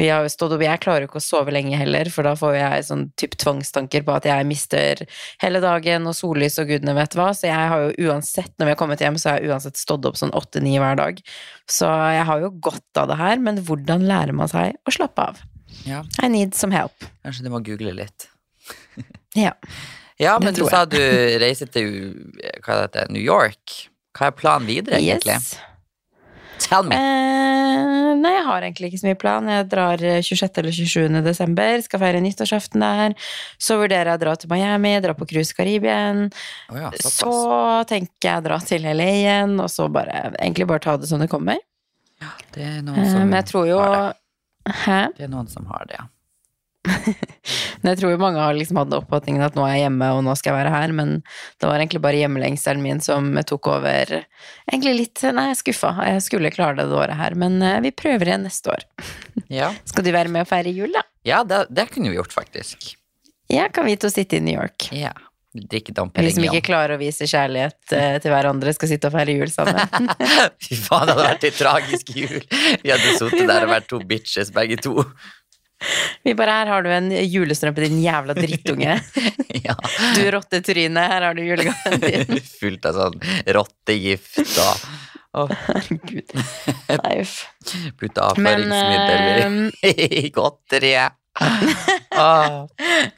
vi 0.00 0.06
har 0.08 0.22
jo 0.24 0.30
stått 0.32 0.54
opp 0.56 0.62
Jeg 0.64 0.80
klarer 0.80 1.04
jo 1.04 1.08
ikke 1.10 1.20
å 1.20 1.24
sove 1.24 1.52
lenge 1.52 1.76
heller, 1.76 2.08
for 2.12 2.24
da 2.24 2.32
får 2.38 2.54
jeg 2.56 2.86
sånn 2.88 3.02
type 3.20 3.36
tvangstanker 3.42 4.06
på 4.06 4.14
at 4.16 4.24
jeg 4.30 4.46
mister 4.48 5.02
hele 5.44 5.60
dagen 5.60 6.08
og 6.08 6.16
sollys 6.16 6.56
og 6.62 6.70
gudene 6.72 6.94
vet 6.96 7.16
hva. 7.18 7.28
Så 7.36 7.50
jeg 7.50 7.68
har 7.74 7.84
jo 7.90 8.08
uansett, 8.08 8.52
når 8.56 8.70
vi 8.70 8.72
har 8.74 8.80
kommet 8.80 9.04
hjem, 9.04 9.18
så 9.20 9.30
har 9.34 9.42
jeg 9.42 9.52
uansett 9.52 9.76
stått 9.80 10.08
opp 10.08 10.16
sånn 10.16 10.32
åtte-ni 10.32 10.78
hver 10.80 10.96
dag. 10.96 11.20
Så 11.68 11.90
jeg 12.16 12.24
har 12.30 12.40
jo 12.46 12.50
godt 12.70 13.02
av 13.02 13.10
det 13.12 13.18
her, 13.20 13.36
men 13.44 13.60
hvordan 13.66 14.06
lærer 14.08 14.32
man 14.36 14.48
seg 14.48 14.78
å 14.88 14.94
slappe 14.96 15.28
av? 15.28 15.42
Ja, 15.84 16.04
I 16.22 16.28
need 16.32 16.54
some 16.56 16.72
help. 16.72 17.04
kanskje 17.26 17.44
du 17.44 17.50
må 17.52 17.60
google 17.64 17.92
litt. 18.00 18.28
Ja. 19.34 19.50
Ja, 20.22 20.38
men 20.38 20.54
du 20.54 20.60
sa 20.70 20.84
du 20.86 20.96
reiser 21.42 21.66
til 21.74 21.88
hva 22.62 22.76
det 22.76 22.82
heter, 22.86 23.08
New 23.10 23.20
York. 23.22 23.72
Hva 24.14 24.28
er 24.30 24.36
planen 24.38 24.68
videre, 24.70 25.00
egentlig? 25.02 25.34
Yes. 25.34 25.56
Tell 26.64 26.86
me. 26.88 26.96
Eh, 26.96 28.14
nei, 28.20 28.32
jeg 28.36 28.44
har 28.46 28.64
egentlig 28.64 28.88
ikke 28.90 29.00
så 29.02 29.08
mye 29.08 29.18
plan. 29.20 29.48
Jeg 29.52 29.66
drar 29.72 30.02
eh, 30.04 30.20
26. 30.24 30.60
eller 30.62 30.74
27. 30.74 31.20
desember, 31.26 31.82
skal 31.84 32.02
feire 32.02 32.22
nyttårsaften 32.24 32.84
der. 32.84 33.14
Så 33.60 33.76
vurderer 33.80 34.12
jeg 34.14 34.20
å 34.20 34.22
dra 34.24 34.34
til 34.40 34.52
Miami, 34.52 34.94
dra 35.04 35.14
på 35.18 35.28
cruise 35.30 35.54
Karibien. 35.56 36.26
Oh 36.72 36.78
ja. 36.80 36.90
Så 37.04 37.34
tenker 37.90 38.30
jeg 38.30 38.40
å 38.42 38.46
dra 38.48 38.58
til 38.64 38.86
LA 38.88 39.10
igjen, 39.18 39.56
og 39.60 39.68
så 39.72 39.90
bare, 39.92 40.30
egentlig 40.38 40.68
bare 40.70 40.84
ta 40.86 40.96
det 41.00 41.10
som 41.10 41.22
det 41.22 41.30
kommer. 41.32 41.60
Ja, 42.22 42.32
Det 42.54 42.62
er 42.64 42.82
noen 42.86 43.02
Eh, 43.02 43.10
som 43.10 43.24
men 43.28 43.38
jeg 43.42 43.50
tror 43.52 43.68
jo 43.68 43.78
har 43.82 43.96
det. 43.98 44.74
Hæ? 44.84 45.00
Det 45.18 45.26
er 45.26 45.32
noen 45.34 45.48
som 45.52 45.66
har 45.68 45.84
det, 45.90 45.98
ja. 45.98 46.06
Men 46.84 47.92
jeg 47.92 48.00
tror 48.00 48.14
jo 48.14 48.20
mange 48.20 48.40
har 48.40 48.56
liksom 48.56 48.78
hatt 48.80 48.94
oppfatningen 48.96 49.44
at 49.44 49.56
nå 49.56 49.64
er 49.66 49.74
jeg 49.74 49.84
hjemme, 49.86 50.10
og 50.16 50.22
nå 50.26 50.34
skal 50.38 50.52
jeg 50.52 50.60
være 50.62 50.74
her, 50.74 50.94
men 50.96 51.14
det 51.60 51.68
var 51.68 51.80
egentlig 51.80 52.02
bare 52.04 52.20
hjemlengselen 52.20 52.84
min 52.84 53.02
som 53.04 53.30
tok 53.48 53.70
over. 53.74 54.14
Egentlig 54.70 54.94
litt 54.98 55.24
Nei, 55.34 55.48
jeg 55.50 55.56
er 55.56 55.60
skuffa. 55.60 55.92
Jeg 56.08 56.24
skulle 56.26 56.52
klare 56.54 56.78
det 56.80 56.88
det 56.90 56.98
året 56.98 57.18
her, 57.18 57.36
men 57.40 57.60
eh, 57.64 57.80
vi 57.84 57.94
prøver 57.96 58.30
igjen 58.30 58.44
neste 58.46 58.72
år. 58.74 58.88
Ja, 59.52 59.72
Skal 59.90 60.06
du 60.06 60.12
være 60.14 60.32
med 60.32 60.46
og 60.46 60.50
feire 60.50 60.72
jul, 60.74 60.92
da? 60.94 61.04
ja 61.24 61.40
det, 61.48 61.66
det 61.72 61.88
kunne 61.92 62.12
vi 62.12 62.18
gjort, 62.18 62.34
faktisk. 62.36 62.94
Ja, 63.52 63.68
kan 63.72 63.86
vi 63.88 63.96
to 64.00 64.10
sitte 64.12 64.36
i 64.38 64.44
New 64.44 64.56
York? 64.56 64.90
Ja. 64.92 65.12
Drikke 65.54 65.92
Dom 65.94 66.08
Vi 66.18 66.32
som 66.34 66.42
ikke 66.48 66.64
klarer 66.66 66.96
å 66.96 66.98
vise 66.98 67.28
kjærlighet 67.30 67.92
eh, 67.94 68.16
til 68.22 68.32
hverandre, 68.32 68.72
skal 68.74 68.90
sitte 68.90 69.06
og 69.06 69.14
feire 69.14 69.36
jul 69.36 69.52
sammen. 69.52 69.78
Fy 70.64 70.74
faen, 70.74 71.06
det 71.06 71.14
hadde 71.14 71.26
vært 71.28 71.46
en 71.46 71.56
tragisk 71.60 72.10
jul. 72.10 72.40
Vi 72.82 72.90
hadde 72.90 73.12
sittet 73.20 73.46
der 73.46 73.66
og 73.68 73.70
vært 73.70 73.86
to 73.92 74.00
bitches, 74.02 74.50
begge 74.54 74.80
to. 74.82 75.04
Vi 76.24 76.34
bare 76.38 76.58
her 76.60 76.70
har 76.72 76.84
du 76.84 76.90
en 76.92 77.10
julestrømpe, 77.12 77.84
din 77.84 78.00
jævla 78.02 78.36
drittunge. 78.38 78.98
ja. 79.66 79.74
Du 80.16 80.22
rottetryne, 80.34 81.08
her 81.10 81.28
har 81.28 81.36
du 81.36 81.42
julegaven 81.44 82.00
din. 82.04 82.38
Fullt 82.60 82.88
av 82.90 83.00
sånn 83.00 83.18
rottegift 83.58 84.40
og 84.44 84.86
Oh. 85.34 85.50
Herregud. 85.50 86.30
Nei, 86.86 87.14
uff. 87.24 87.40
Putt 87.98 88.18
avføringsmiddel 88.22 89.40
ehm, 89.42 89.56
i 90.22 90.28
godteriet. 90.30 91.16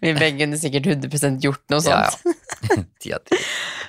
Vi 0.00 0.14
begge 0.16 0.38
kunne 0.40 0.56
sikkert 0.56 0.88
100 0.94 1.36
gjort 1.44 1.60
noe 1.68 1.84
sånt. 1.84 2.24
Ja, 2.24 2.32
ja. 2.72 2.78
10 3.04 3.18
av 3.18 3.20
10. 3.28 3.42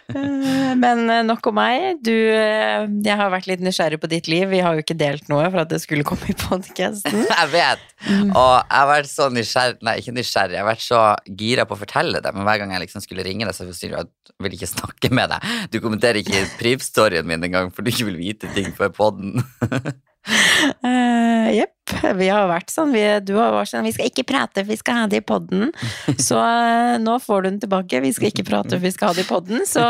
Men 0.07 1.09
eh, 1.12 1.24
nok 1.27 1.50
om 1.50 1.57
meg. 1.57 2.00
Du, 2.06 2.13
eh, 2.13 2.86
jeg 3.04 3.19
har 3.19 3.31
vært 3.33 3.50
litt 3.50 3.63
nysgjerrig 3.63 4.00
på 4.00 4.09
ditt 4.12 4.30
liv. 4.31 4.48
Vi 4.51 4.62
har 4.63 4.77
jo 4.77 4.83
ikke 4.86 4.95
delt 4.98 5.27
noe 5.31 5.50
for 5.50 5.63
at 5.65 5.71
det 5.74 5.81
skulle 5.83 6.07
komme 6.07 6.31
i 6.31 6.38
podkasten. 6.38 7.25
Jeg 7.38 7.51
vet. 7.51 7.83
Og 8.07 8.54
jeg 8.62 8.77
har 8.77 8.88
vært 8.92 9.09
så 9.09 9.25
nysgjerrig 9.33 9.80
Nei, 9.83 9.95
ikke 10.00 10.13
nysgjerrig. 10.13 10.54
Jeg 10.56 10.62
har 10.62 10.69
vært 10.69 10.86
så 10.86 11.01
gira 11.39 11.65
på 11.68 11.75
å 11.75 11.81
fortelle 11.81 12.21
det, 12.24 12.31
men 12.36 12.45
hver 12.45 12.62
gang 12.62 12.75
jeg 12.75 12.83
liksom 12.83 13.01
skulle 13.01 13.25
ringe 13.25 13.48
deg, 13.48 13.56
så 13.57 13.65
sier 13.74 13.95
du 13.95 13.98
at 14.04 14.12
jeg 14.30 14.45
vil 14.45 14.57
ikke 14.57 14.69
snakke 14.69 15.12
med 15.18 15.33
deg. 15.33 15.48
Du 15.74 15.80
kommenterer 15.83 16.21
ikke 16.21 16.45
Priv-storyen 16.62 17.27
min 17.27 17.44
engang, 17.50 17.74
for 17.74 17.83
du 17.83 17.92
ikke 17.92 18.07
vil 18.12 18.19
vite 18.21 18.51
ting 18.56 18.69
før 18.77 18.94
podden. 18.95 19.42
Jepp. 21.57 21.94
vi 22.19 22.27
har 22.27 22.47
vært 22.50 22.71
sånn. 22.74 22.91
Vi, 22.95 23.03
du 23.24 23.33
har 23.39 23.53
vært 23.56 23.71
sånn 23.71 23.88
Vi 23.88 23.94
skal 23.95 24.09
ikke 24.12 24.25
prate, 24.27 24.65
vi 24.68 24.77
skal 24.79 25.01
ha 25.01 25.07
det 25.12 25.21
i 25.21 25.25
podden. 25.25 25.71
Så 26.27 26.39
uh, 26.39 26.97
nå 27.01 27.18
får 27.24 27.44
du 27.44 27.50
den 27.51 27.62
tilbake. 27.63 28.01
Vi 28.03 28.13
skal 28.15 28.31
ikke 28.31 28.47
prate, 28.47 28.79
vi 28.83 28.91
skal 28.94 29.12
ha 29.12 29.18
det 29.18 29.25
i 29.27 29.29
podden. 29.29 29.65
Så 29.69 29.83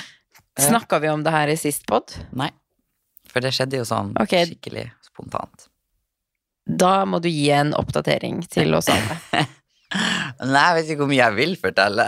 snakka 0.68 1.02
vi 1.04 1.12
om 1.12 1.24
det 1.26 1.34
her 1.34 1.52
i 1.52 1.58
sist 1.60 1.86
pod. 1.90 2.16
Nei. 2.36 2.50
For 3.30 3.44
det 3.44 3.54
skjedde 3.56 3.80
jo 3.80 3.86
sånn 3.88 4.12
okay. 4.20 4.46
skikkelig 4.46 4.88
spontant. 5.02 5.68
Da 6.64 7.02
må 7.08 7.18
du 7.20 7.28
gi 7.28 7.50
en 7.52 7.74
oppdatering 7.76 8.40
til 8.48 8.72
oss 8.78 8.88
alle. 8.92 9.18
Nei, 10.44 10.62
jeg 10.62 10.76
vet 10.78 10.88
ikke 10.88 11.02
hvor 11.02 11.10
mye 11.10 11.20
jeg 11.20 11.36
vil 11.36 11.52
fortelle. 11.60 12.06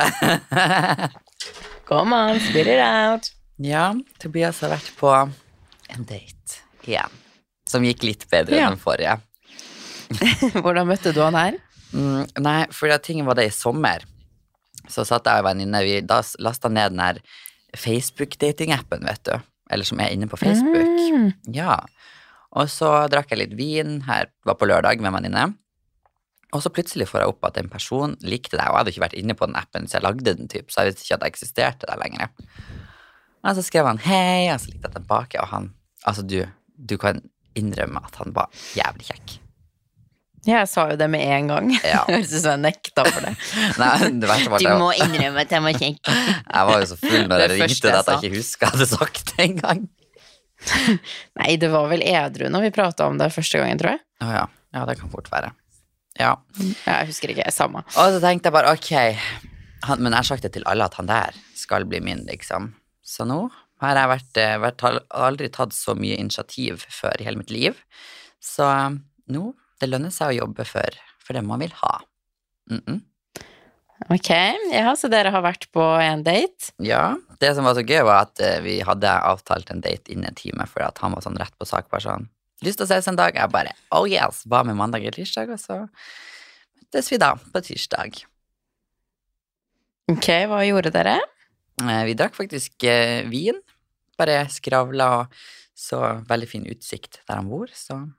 Come 1.87 2.17
on, 2.17 2.41
spit 2.41 2.71
it 2.73 2.81
out. 2.83 3.31
ja, 3.63 3.91
Tobias 4.23 4.63
har 4.65 4.73
vært 4.75 4.91
på 4.99 5.13
en 5.13 6.09
date 6.09 6.63
igjen. 6.87 7.26
Som 7.67 7.87
gikk 7.87 8.05
litt 8.07 8.27
bedre 8.31 8.57
Ja. 8.61 8.69
enn 8.69 8.77
den 8.77 8.83
forrige. 8.83 9.19
Hvordan 10.63 10.87
møtte 10.87 11.13
du 11.15 11.21
han 11.25 11.35
her? 11.39 11.57
Mm, 11.93 12.27
nei, 12.45 12.61
for 12.75 12.91
tingen 13.03 13.27
var 13.27 13.39
det 13.39 13.49
i 13.49 13.55
sommer. 13.55 14.05
Så 14.87 15.03
satt 15.07 15.27
jeg 15.27 15.43
og 15.43 15.49
en 15.49 15.51
venninne, 15.51 15.83
vi 15.83 16.01
da 16.07 16.21
lasta 16.39 16.71
ned 16.71 16.95
den 16.95 17.03
her 17.03 17.19
Facebook-datingappen, 17.77 19.05
vet 19.07 19.23
du. 19.27 19.37
Eller 19.71 19.85
som 19.89 19.99
er 20.01 20.13
inne 20.15 20.29
på 20.31 20.39
Facebook. 20.39 20.93
Mm. 21.11 21.33
Ja. 21.55 21.81
Og 22.57 22.71
så 22.71 22.91
drakk 23.11 23.33
jeg 23.33 23.41
litt 23.43 23.57
vin 23.59 24.01
her, 24.07 24.31
var 24.47 24.59
på 24.61 24.69
lørdag 24.71 25.01
med 25.03 25.11
en 25.11 25.17
venninne. 25.19 25.47
Og 26.55 26.63
så 26.63 26.71
plutselig 26.73 27.09
får 27.11 27.25
jeg 27.25 27.33
opp 27.33 27.45
at 27.49 27.59
en 27.61 27.69
person 27.69 28.15
likte 28.23 28.55
deg, 28.55 28.69
og 28.71 28.77
jeg 28.77 28.79
hadde 28.79 28.93
ikke 28.95 29.05
vært 29.09 29.17
inne 29.19 29.35
på 29.37 29.49
den 29.51 29.59
appen, 29.59 29.89
så 29.91 29.99
jeg 29.99 30.07
lagde 30.07 30.37
den, 30.39 30.47
typ, 30.49 30.71
så 30.71 30.85
jeg 30.85 30.93
visste 30.95 31.03
ikke 31.05 31.17
at 31.19 31.25
jeg 31.27 31.35
eksisterte 31.35 31.89
der 31.91 31.99
lenger. 32.01 32.31
Og 33.43 33.59
så 33.59 33.65
skrev 33.67 33.89
han 33.91 33.99
hei, 34.07 34.47
og 34.55 34.63
så 34.63 34.71
likte 34.71 34.87
jeg 34.89 34.97
tilbake, 35.01 35.43
og 35.43 35.51
han 35.55 35.73
Altså, 36.07 36.23
du, 36.23 36.45
du 36.79 36.93
kan 37.03 37.19
innrømme 37.59 38.03
at 38.05 38.23
han 38.23 38.33
var 38.37 38.65
jævlig 38.77 39.11
kjekk. 39.11 39.37
Jeg 40.47 40.69
sa 40.71 40.85
jo 40.93 40.97
det 41.01 41.09
med 41.11 41.27
en 41.27 41.49
gang. 41.51 41.71
Ja. 41.83 42.05
Høres 42.07 42.31
ut 42.31 42.39
som 42.45 42.53
jeg 42.55 42.63
nekta 42.69 43.03
for 43.09 43.25
det. 43.25 43.33
Nei, 43.83 44.11
det 44.23 44.31
var 44.31 44.63
du 44.63 44.69
må 44.79 44.93
innrømme 44.95 45.43
at 45.43 45.55
jeg 45.57 45.65
var 45.65 45.79
kjekk. 45.81 46.01
jeg 46.55 46.69
var 46.71 46.83
jo 46.83 46.89
så 46.93 46.99
full 47.01 47.27
når 47.27 47.45
jeg 47.45 47.53
ringte 47.57 47.95
at 47.99 48.11
jeg 48.13 48.23
ikke 48.23 48.39
husker 48.39 48.69
jeg 48.69 48.77
hadde 48.77 48.89
sagt 48.93 49.33
det 49.33 49.47
engang. 49.49 49.83
Nei, 51.41 51.51
det 51.61 51.71
var 51.73 51.91
vel 51.91 52.05
edru 52.07 52.49
når 52.53 52.69
vi 52.69 52.75
prata 52.79 53.11
om 53.11 53.19
det 53.21 53.33
første 53.35 53.63
gangen, 53.63 53.83
tror 53.83 53.97
jeg. 53.97 54.05
Oh, 54.23 54.33
ja. 54.33 54.47
Ja, 54.77 54.85
det 54.89 54.99
kan 55.01 55.11
fort 55.11 55.29
være. 55.33 55.51
Ja. 56.21 56.37
Jeg 56.61 57.11
husker 57.11 57.33
ikke. 57.33 57.51
Samme. 57.55 57.83
Og 57.99 58.15
så 58.15 58.23
tenkte 58.23 58.49
jeg 58.49 58.57
bare 58.57 58.73
ok, 58.77 58.93
han, 59.87 60.01
men 60.01 60.13
jeg 60.13 60.19
har 60.21 60.29
sagt 60.31 60.47
det 60.47 60.55
til 60.55 60.67
alle 60.69 60.87
at 60.87 60.97
han 61.01 61.09
der 61.11 61.37
skal 61.59 61.87
bli 61.89 62.01
min, 62.05 62.25
liksom. 62.29 62.71
Så 63.07 63.27
nå 63.29 63.47
har 63.83 63.99
jeg 64.01 64.13
vært, 64.13 64.39
eh, 64.41 64.57
vært, 64.63 64.85
aldri 65.11 65.51
tatt 65.53 65.75
så 65.77 65.95
mye 65.99 66.17
initiativ 66.17 66.87
før 66.93 67.21
i 67.21 67.27
hele 67.29 67.43
mitt 67.43 67.53
liv. 67.53 67.77
Så 68.41 68.67
nå, 69.33 69.51
det 69.81 69.91
lønner 69.91 70.15
seg 70.15 70.33
å 70.33 70.39
jobbe 70.45 70.65
for, 70.69 71.03
for 71.23 71.37
det 71.37 71.45
man 71.45 71.61
vil 71.61 71.75
ha. 71.83 72.01
Mm 72.71 72.83
-mm. 72.87 73.01
Ok, 74.13 74.29
ja, 74.73 74.93
så 74.97 75.09
dere 75.09 75.33
har 75.33 75.43
vært 75.43 75.71
på 75.73 75.81
en 75.81 76.23
date? 76.23 76.73
Ja, 76.85 77.17
det 77.41 77.55
som 77.57 77.65
var 77.65 77.75
så 77.75 77.85
gøy 77.85 78.03
var 78.05 78.27
at 78.29 78.41
eh, 78.41 78.61
vi 78.61 78.81
hadde 78.85 79.09
avtalt 79.09 79.71
en 79.71 79.81
date 79.81 80.13
innen 80.13 80.29
en 80.29 80.35
time, 80.35 80.67
for 80.67 80.85
at 80.85 80.99
han 80.99 81.13
var 81.17 81.25
sånn 81.25 81.39
rett 81.41 81.55
på 81.59 81.65
sak, 81.65 81.89
bare 81.89 82.05
sånn, 82.05 82.29
lyst 82.63 82.79
til 82.79 82.85
å 82.85 82.91
ses 82.93 83.09
en 83.09 83.17
dag? 83.17 83.35
Jeg 83.35 83.51
bare, 83.51 83.73
oh 83.91 84.05
yes, 84.09 84.45
hva 84.45 84.63
med 84.65 84.77
mandag 84.77 85.01
eller 85.01 85.17
tirsdag? 85.17 85.51
Og 85.51 85.59
så 85.59 85.89
møttes 86.77 87.11
vi 87.11 87.17
da 87.17 87.35
på 87.37 87.61
tirsdag. 87.61 88.21
Ok, 90.13 90.29
hva 90.47 90.61
gjorde 90.63 90.93
dere? 90.95 91.17
Eh, 91.83 92.03
Vi 92.09 92.17
drakk 92.19 92.37
faktisk 92.39 92.85
eh, 92.89 93.27
vin, 93.29 93.59
bare 94.17 94.45
skravla 94.53 95.11
og 95.21 95.41
så 95.77 96.01
veldig 96.29 96.49
fin 96.49 96.65
utsikt 96.73 97.21
der 97.29 97.43
han 97.43 97.51
bor, 97.53 97.69
så 97.75 98.01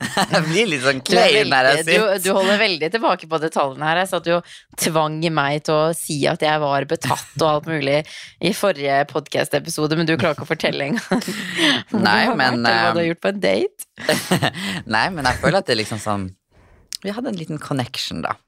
Jeg 0.00 0.40
blir 0.46 0.68
litt 0.70 0.80
sånn 0.80 1.00
Du, 1.04 1.10
klein 1.12 1.50
når 1.52 1.66
jeg 1.68 1.84
sitter. 1.84 2.14
du, 2.16 2.24
du 2.24 2.30
holder 2.32 2.56
veldig 2.62 2.88
tilbake 2.94 3.28
på 3.28 3.38
detaljene 3.42 3.84
her. 3.84 3.98
Jeg 4.00 4.08
satt 4.08 4.28
jo 4.30 4.38
tvang 4.80 5.18
meg 5.36 5.60
til 5.68 5.76
å 5.76 5.90
si 5.96 6.16
at 6.28 6.40
jeg 6.44 6.62
var 6.62 6.86
betatt 6.88 7.34
og 7.36 7.46
alt 7.50 7.68
mulig 7.68 7.98
i 8.40 8.52
forrige 8.56 8.96
podkast-episode, 9.12 9.98
men 10.00 10.08
du 10.08 10.14
klarer 10.16 10.38
ikke 10.38 10.48
å 10.48 10.50
fortelle 10.50 10.88
engang 10.88 11.20
Nei, 12.08 12.22
men, 12.32 12.62
hva 12.64 12.72
du 12.72 12.96
har 12.96 13.02
eh, 13.04 13.10
gjort 13.10 13.22
på 13.26 13.32
en 13.34 13.42
date. 13.44 13.90
Nei, 14.96 15.06
men 15.12 15.28
jeg 15.28 15.42
føler 15.44 15.60
at 15.60 15.68
det 15.68 15.76
er 15.76 15.82
liksom 15.82 16.00
sånn 16.02 16.26
Vi 17.04 17.12
hadde 17.14 17.34
en 17.34 17.40
liten 17.40 17.60
connection, 17.60 18.24
da. 18.24 18.38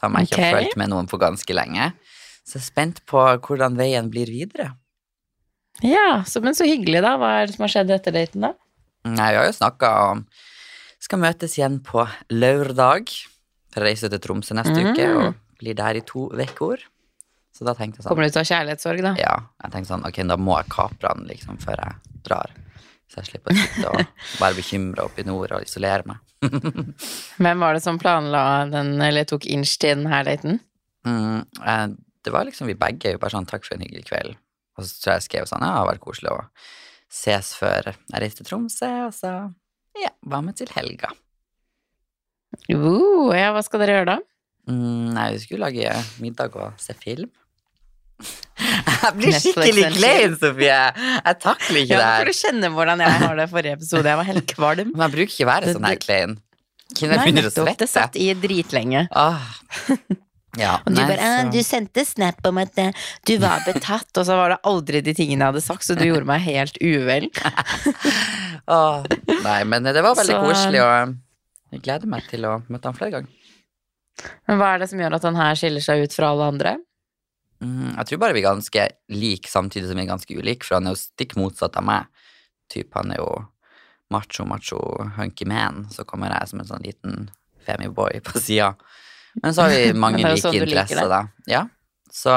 Som 0.00 0.14
jeg 0.18 0.28
ikke 0.28 0.40
har 0.42 0.54
Ok. 0.54 0.58
følt 0.58 0.76
med 0.82 0.90
noen 0.92 1.06
på 1.10 1.18
ganske 1.22 1.54
lenge. 1.56 1.92
Så 2.44 2.58
jeg 2.58 2.62
er 2.62 2.66
spent 2.70 2.98
på 3.08 3.20
hvordan 3.40 3.76
veien 3.78 4.10
blir 4.12 4.26
videre. 4.28 4.72
Ja, 5.82 6.22
så, 6.28 6.40
men 6.44 6.54
så 6.54 6.66
hyggelig, 6.68 7.00
da. 7.02 7.16
Hva 7.18 7.30
er 7.42 7.46
det 7.48 7.56
som 7.56 7.64
har 7.66 7.72
skjedd 7.72 7.90
etter 7.94 8.14
daten, 8.14 8.44
da? 8.46 8.52
Nei, 9.04 9.30
vi 9.34 9.38
har 9.40 9.46
jo 9.50 9.56
snakka 9.58 9.88
om 10.12 10.26
Skal 11.04 11.18
møtes 11.20 11.58
igjen 11.58 11.80
på 11.84 12.00
lørdag. 12.32 13.10
For 13.74 13.82
jeg 13.82 13.90
reiser 13.90 14.08
til 14.14 14.20
Tromsø 14.24 14.54
neste 14.56 14.72
Mm. 14.78 14.86
uke 14.94 15.08
og 15.18 15.34
blir 15.60 15.74
der 15.76 15.98
i 15.98 16.00
to 16.00 16.28
uker. 16.32 16.78
Så 17.52 17.64
da 17.66 17.74
tenkte 17.74 17.98
jeg 18.00 18.04
sånn 18.04 18.08
Kommer 18.08 18.24
du 18.24 18.30
til 18.32 18.40
å 18.40 18.44
ha 18.44 18.50
kjærlighetssorg, 18.52 19.02
da? 19.02 19.12
Ja, 19.20 19.34
jeg 19.64 19.72
tenkte 19.74 19.90
sånn 19.92 20.06
Ok, 20.08 20.22
da 20.26 20.36
må 20.40 20.56
jeg 20.62 20.70
kapre 20.72 21.08
han 21.12 21.26
liksom 21.28 21.58
før 21.60 21.76
jeg 21.76 22.22
drar. 22.24 22.50
Så 23.10 23.20
jeg 23.20 23.28
slipper 23.34 23.52
å 23.52 23.56
sitte 23.60 23.90
og 23.92 24.06
være 24.42 24.56
bekymra 24.58 25.04
oppe 25.04 25.20
i 25.20 25.28
nord 25.28 25.52
og 25.52 25.62
isolere 25.66 26.06
meg. 26.08 26.16
Hvem 27.42 27.64
var 27.64 27.76
det 27.76 27.82
som 27.84 27.98
planla 28.00 28.44
den, 28.70 28.94
eller 29.02 29.26
tok 29.28 29.46
inch 29.50 29.76
til 29.80 29.98
denne 29.98 30.22
daten? 30.26 30.60
Mm, 31.06 31.44
eh, 31.64 31.86
det 32.24 32.32
var 32.32 32.46
liksom 32.48 32.70
vi 32.70 32.78
begge 32.78 33.14
jo 33.14 33.20
bare 33.20 33.36
sånn 33.36 33.48
takk 33.48 33.66
for 33.66 33.76
en 33.76 33.84
hyggelig 33.84 34.06
kveld. 34.08 34.38
Og 34.78 34.86
så 34.86 34.96
tror 34.96 35.12
jeg 35.12 35.22
jeg 35.22 35.28
skrev 35.28 35.50
sånn, 35.50 35.66
ja, 35.66 35.84
vært 35.86 36.02
koselig 36.02 36.32
å 36.32 36.40
ses 37.14 37.52
før 37.58 37.92
jeg 37.92 38.22
reiste 38.22 38.42
til 38.42 38.50
Tromsø, 38.50 38.90
og 39.06 39.12
så 39.14 39.34
ja, 40.00 40.10
hva 40.26 40.40
med 40.42 40.58
til 40.58 40.70
helga. 40.74 41.12
Uh, 42.70 43.30
ja, 43.34 43.50
hva 43.54 43.62
skal 43.66 43.82
dere 43.82 43.98
gjøre 43.98 44.10
da? 44.14 44.18
Mm, 44.70 45.12
nei, 45.14 45.28
vi 45.34 45.42
skulle 45.42 45.68
lage 45.68 45.92
middag 46.22 46.56
og 46.58 46.80
se 46.80 46.96
film. 46.98 47.30
Jeg 49.04 49.12
blir 49.18 49.34
skikkelig 49.36 49.86
klein, 49.98 50.34
Sofie! 50.40 50.76
Jeg 50.96 51.38
takler 51.42 51.80
ikke 51.82 51.92
Ja, 51.92 51.98
det 51.98 52.10
her. 52.10 52.24
du 52.30 52.36
kjenner 52.38 52.70
hvordan 52.72 53.02
jeg 53.04 53.16
har 53.24 53.36
det 53.40 53.46
forrige 53.50 53.76
episode. 53.78 54.06
Jeg 54.08 54.16
var 54.20 54.28
helt 54.28 54.46
kvalm. 54.54 54.92
Men 54.94 55.02
jeg 55.08 55.14
bruker 55.16 55.34
ikke 55.34 55.48
være 55.50 55.74
sånn 55.74 55.88
her 55.88 55.98
klein. 56.00 56.36
Kunne 56.94 57.16
jeg 57.16 57.24
begynne 57.24 57.48
å 57.48 57.52
svette? 57.52 57.76
Det 57.84 57.88
satt 57.90 58.16
i 58.20 58.28
dritlenge. 58.38 59.06
Åh. 59.10 59.50
Ja, 60.54 60.76
Og 60.86 60.92
du 60.94 61.00
nei, 61.00 61.08
bare 61.10 61.18
«Ah, 61.26 61.42
så- 61.42 61.50
Du 61.50 61.58
sendte 61.66 62.04
snap 62.06 62.38
om 62.46 62.58
at 62.62 62.78
eh, 62.78 62.92
du 63.26 63.32
var 63.42 63.64
betatt, 63.66 64.06
og 64.16 64.24
så 64.28 64.36
var 64.38 64.50
det 64.54 64.58
aldri 64.70 65.00
de 65.02 65.12
tingene 65.18 65.42
jeg 65.42 65.50
hadde 65.52 65.62
sagt, 65.64 65.82
så 65.82 65.96
du 65.98 66.04
gjorde 66.06 66.24
meg 66.30 66.40
helt 66.46 66.78
uvel. 66.80 67.26
Åh, 68.70 69.04
Nei, 69.42 69.64
men 69.64 69.82
det 69.82 70.00
var 70.00 70.14
veldig 70.14 70.36
Så- 70.38 70.44
koselig, 70.46 70.80
og 70.84 71.16
jeg 71.74 71.82
gleder 71.82 72.06
meg 72.06 72.28
til 72.30 72.46
å 72.46 72.62
møte 72.70 72.84
han 72.86 72.94
flere 72.94 73.10
ganger. 73.18 73.30
Men 74.46 74.58
hva 74.60 74.74
er 74.74 74.78
det 74.84 74.88
som 74.90 75.00
gjør 75.02 75.16
at 75.18 75.22
han 75.26 75.34
her 75.42 75.54
skiller 75.58 75.82
seg 75.82 76.04
ut 76.06 76.12
fra 76.14 76.30
alle 76.30 76.46
andre? 76.54 76.76
Mm, 77.62 77.94
jeg 77.94 78.08
tror 78.08 78.20
bare 78.22 78.36
vi 78.36 78.42
er 78.42 78.50
ganske 78.50 78.84
like 79.14 79.50
samtidig 79.50 79.88
som 79.88 79.98
vi 79.98 80.04
er 80.04 80.10
ganske 80.10 80.36
ulike, 80.36 80.66
for 80.66 80.78
han 80.78 80.88
er 80.88 80.96
jo 80.96 81.02
stikk 81.02 81.36
motsatt 81.40 81.78
av 81.80 81.86
meg. 81.86 82.26
Typ, 82.72 82.90
han 82.96 83.14
er 83.14 83.20
jo 83.20 83.30
macho, 84.12 84.46
macho, 84.48 84.80
hunky 85.16 85.46
man, 85.48 85.84
så 85.92 86.06
kommer 86.08 86.32
jeg 86.34 86.50
som 86.50 86.62
en 86.62 86.68
sånn 86.68 86.84
liten 86.84 87.26
femiboy 87.66 88.20
på 88.24 88.42
sida. 88.42 88.74
Men 89.42 89.54
så 89.54 89.66
har 89.66 89.74
vi 89.74 89.94
mange 90.04 90.22
like 90.22 90.42
sånn 90.42 90.60
interesser, 90.60 91.08
da. 91.10 91.24
Ja, 91.50 91.64
så, 92.12 92.36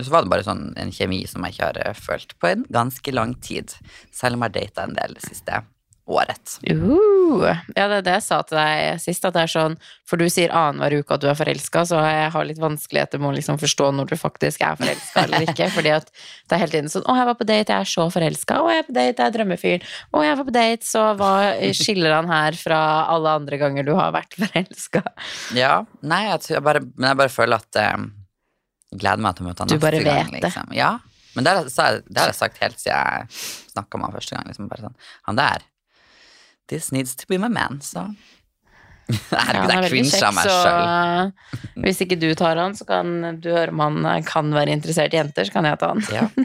så 0.00 0.10
var 0.12 0.26
det 0.26 0.32
bare 0.32 0.46
sånn 0.46 0.68
en 0.80 0.92
kjemi 0.94 1.22
som 1.30 1.46
jeg 1.46 1.56
ikke 1.56 1.70
har 1.70 1.80
eh, 1.84 1.96
følt 1.96 2.36
på 2.40 2.50
en 2.50 2.66
ganske 2.72 3.14
lang 3.14 3.36
tid. 3.44 3.76
Selv 4.12 4.36
om 4.38 4.44
jeg 4.44 4.52
har 4.52 4.58
data 4.60 4.86
en 4.86 4.98
del 4.98 5.16
det 5.16 5.24
siste 5.28 5.62
året. 6.06 6.52
Uh, 6.62 7.50
ja, 7.74 7.88
det 7.90 7.96
er 7.98 8.02
det 8.06 8.12
jeg 8.20 8.22
sa 8.22 8.36
til 8.46 8.54
deg 8.60 9.00
sist, 9.02 9.24
at 9.26 9.34
det 9.34 9.40
er 9.42 9.50
sånn 9.50 9.72
For 10.06 10.20
du 10.20 10.28
sier 10.30 10.52
annenhver 10.54 11.00
uke 11.02 11.16
at 11.16 11.22
du 11.24 11.26
er 11.26 11.34
forelska, 11.34 11.82
så 11.90 11.98
jeg 12.06 12.28
har 12.30 12.44
litt 12.46 12.60
vanskeligheter 12.62 13.18
med 13.18 13.32
å 13.32 13.34
liksom 13.34 13.58
forstå 13.58 13.88
når 13.96 14.12
du 14.12 14.14
faktisk 14.20 14.62
er 14.62 14.76
forelska 14.78 15.24
eller 15.26 15.46
ikke. 15.48 15.66
Fordi 15.76 15.90
at 15.96 16.06
det 16.14 16.54
er 16.54 16.62
hele 16.62 16.74
tiden 16.76 16.92
sånn 16.92 17.02
'Å, 17.10 17.16
jeg 17.18 17.26
var 17.26 17.38
på 17.40 17.48
date, 17.50 17.74
jeg 17.74 17.80
er 17.82 17.90
så 17.90 18.06
forelska'. 18.14 18.60
'Å, 18.62 18.70
jeg 18.70 18.78
er 18.84 18.86
på 18.86 18.94
date, 19.00 19.18
jeg 19.18 19.26
er 19.26 19.34
drømmefyren'. 19.38 19.88
'Å, 20.14 20.22
jeg 20.28 20.36
var 20.38 20.46
på 20.46 20.54
date', 20.60 20.86
så 20.86 21.02
hva 21.18 21.32
skiller 21.74 22.14
han 22.20 22.30
her 22.30 22.52
fra 22.62 22.80
alle 23.10 23.34
andre 23.42 23.58
ganger 23.58 23.82
du 23.90 23.94
har 23.98 24.14
vært 24.14 24.38
forelska? 24.38 25.02
Ja, 25.58 25.74
nei, 26.06 26.22
jeg, 26.30 26.46
jeg 26.54 26.62
bare, 26.62 26.86
men 26.94 27.10
jeg 27.10 27.18
bare 27.24 27.34
føler 27.34 27.58
at 27.58 27.82
eh, 27.82 28.06
gleder 28.94 29.26
meg 29.26 29.34
til 29.36 29.44
å 29.44 29.50
møte 29.50 29.66
han 29.66 29.74
Du 29.74 29.78
bare 29.82 30.02
gang. 30.06 30.30
vet 30.30 30.38
det. 30.38 30.46
Liksom. 30.46 30.70
Ja, 30.78 30.94
men 31.34 31.44
det 31.44 31.52
har, 31.52 31.66
jeg- 31.66 32.04
det 32.14 32.30
sagt 32.38 32.62
helt 32.62 32.78
siden 32.78 32.94
jeg 32.94 33.74
snakka 33.74 33.98
med 33.98 34.06
han 34.06 34.14
første 34.20 34.36
gang. 34.38 34.46
Liksom, 34.46 34.70
sånn, 34.70 34.94
han 35.26 35.36
der 35.42 35.66
This 36.68 36.90
needs 36.92 37.14
to 37.16 37.26
be 37.28 37.38
my 37.38 37.48
man, 37.52 37.80
så 37.84 38.08
Herregud, 39.30 39.70
jeg 39.70 39.90
cringe 39.92 40.18
av 40.26 40.32
meg 40.34 40.48
sjøl. 40.50 41.28
hvis 41.84 42.00
ikke 42.02 42.16
du 42.18 42.26
tar 42.34 42.58
han, 42.58 42.72
så 42.74 42.82
kan 42.88 43.12
du 43.38 43.52
høre 43.54 43.70
om 43.70 43.78
han 44.02 44.24
kan 44.26 44.48
være 44.50 44.74
interessert 44.74 45.14
i 45.14 45.20
jenter, 45.20 45.46
så 45.46 45.54
kan 45.54 45.68
jeg 45.70 45.78
ta 45.78 45.92
han. 45.92 46.02
Ja. 46.10 46.26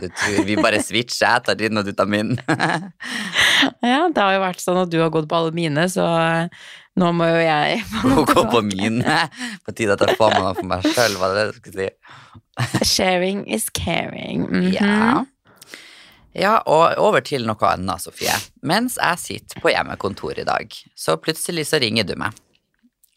Du 0.00 0.06
tror, 0.10 0.38
vi 0.46 0.54
bare 0.58 0.78
switcher, 0.82 1.26
jeg 1.26 1.42
tar 1.46 1.58
din 1.58 1.78
og 1.78 1.86
du 1.86 1.92
tar 1.96 2.06
min. 2.10 2.36
Ja, 3.82 4.06
det 4.12 4.20
har 4.20 4.34
jo 4.36 4.40
vært 4.44 4.62
sånn 4.62 4.78
at 4.84 4.90
du 4.92 4.98
har 5.00 5.10
gått 5.14 5.26
på 5.30 5.36
alle 5.38 5.54
mine, 5.56 5.86
så 5.90 6.04
nå 7.00 7.10
må 7.16 7.26
jo 7.26 7.42
jeg 7.42 7.82
Gå 8.30 8.44
på 8.52 8.60
mine. 8.66 9.18
På 9.66 9.74
tide 9.74 9.96
at 9.96 10.02
jeg 10.06 10.18
får 10.20 10.34
meg 10.36 10.42
noe 10.44 10.54
for 10.58 10.70
meg 10.70 10.86
sjøl, 10.86 11.16
var 11.18 11.34
det 11.34 11.40
det 11.40 11.46
du 11.50 11.60
skulle 11.62 11.86
si? 11.88 12.90
Sharing 12.94 13.42
is 13.50 13.66
caring. 13.74 14.46
Mhm. 14.46 14.70
Ja. 14.76 15.24
Ja, 16.34 16.56
og 16.66 16.98
over 16.98 17.22
til 17.22 17.46
noe 17.46 17.68
annet, 17.70 18.02
Sofie. 18.02 18.34
Mens 18.66 18.96
jeg 18.98 19.20
sitter 19.22 19.62
på 19.62 19.70
hjemmekontor 19.70 20.40
i 20.42 20.46
dag, 20.48 20.74
så 20.98 21.14
plutselig 21.22 21.68
så 21.70 21.78
ringer 21.82 22.08
du 22.08 22.16
meg. 22.18 22.34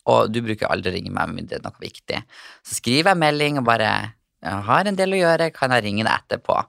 Og 0.08 0.30
du 0.32 0.40
bruker 0.46 0.70
aldri 0.72 0.94
ringe 0.94 1.12
meg 1.12 1.32
om 1.32 1.40
det 1.42 1.58
er 1.58 1.66
noe 1.66 1.82
viktig. 1.82 2.22
Så 2.64 2.78
skriver 2.78 3.12
jeg 3.12 3.24
melding 3.26 3.60
og 3.60 3.66
bare 3.68 3.90
jeg 4.38 4.64
'Har 4.64 4.86
en 4.86 4.96
del 4.96 5.14
å 5.14 5.18
gjøre, 5.18 5.54
kan 5.54 5.72
jeg 5.72 5.84
ringe 5.84 6.04
deg 6.04 6.14
etterpå?' 6.14 6.66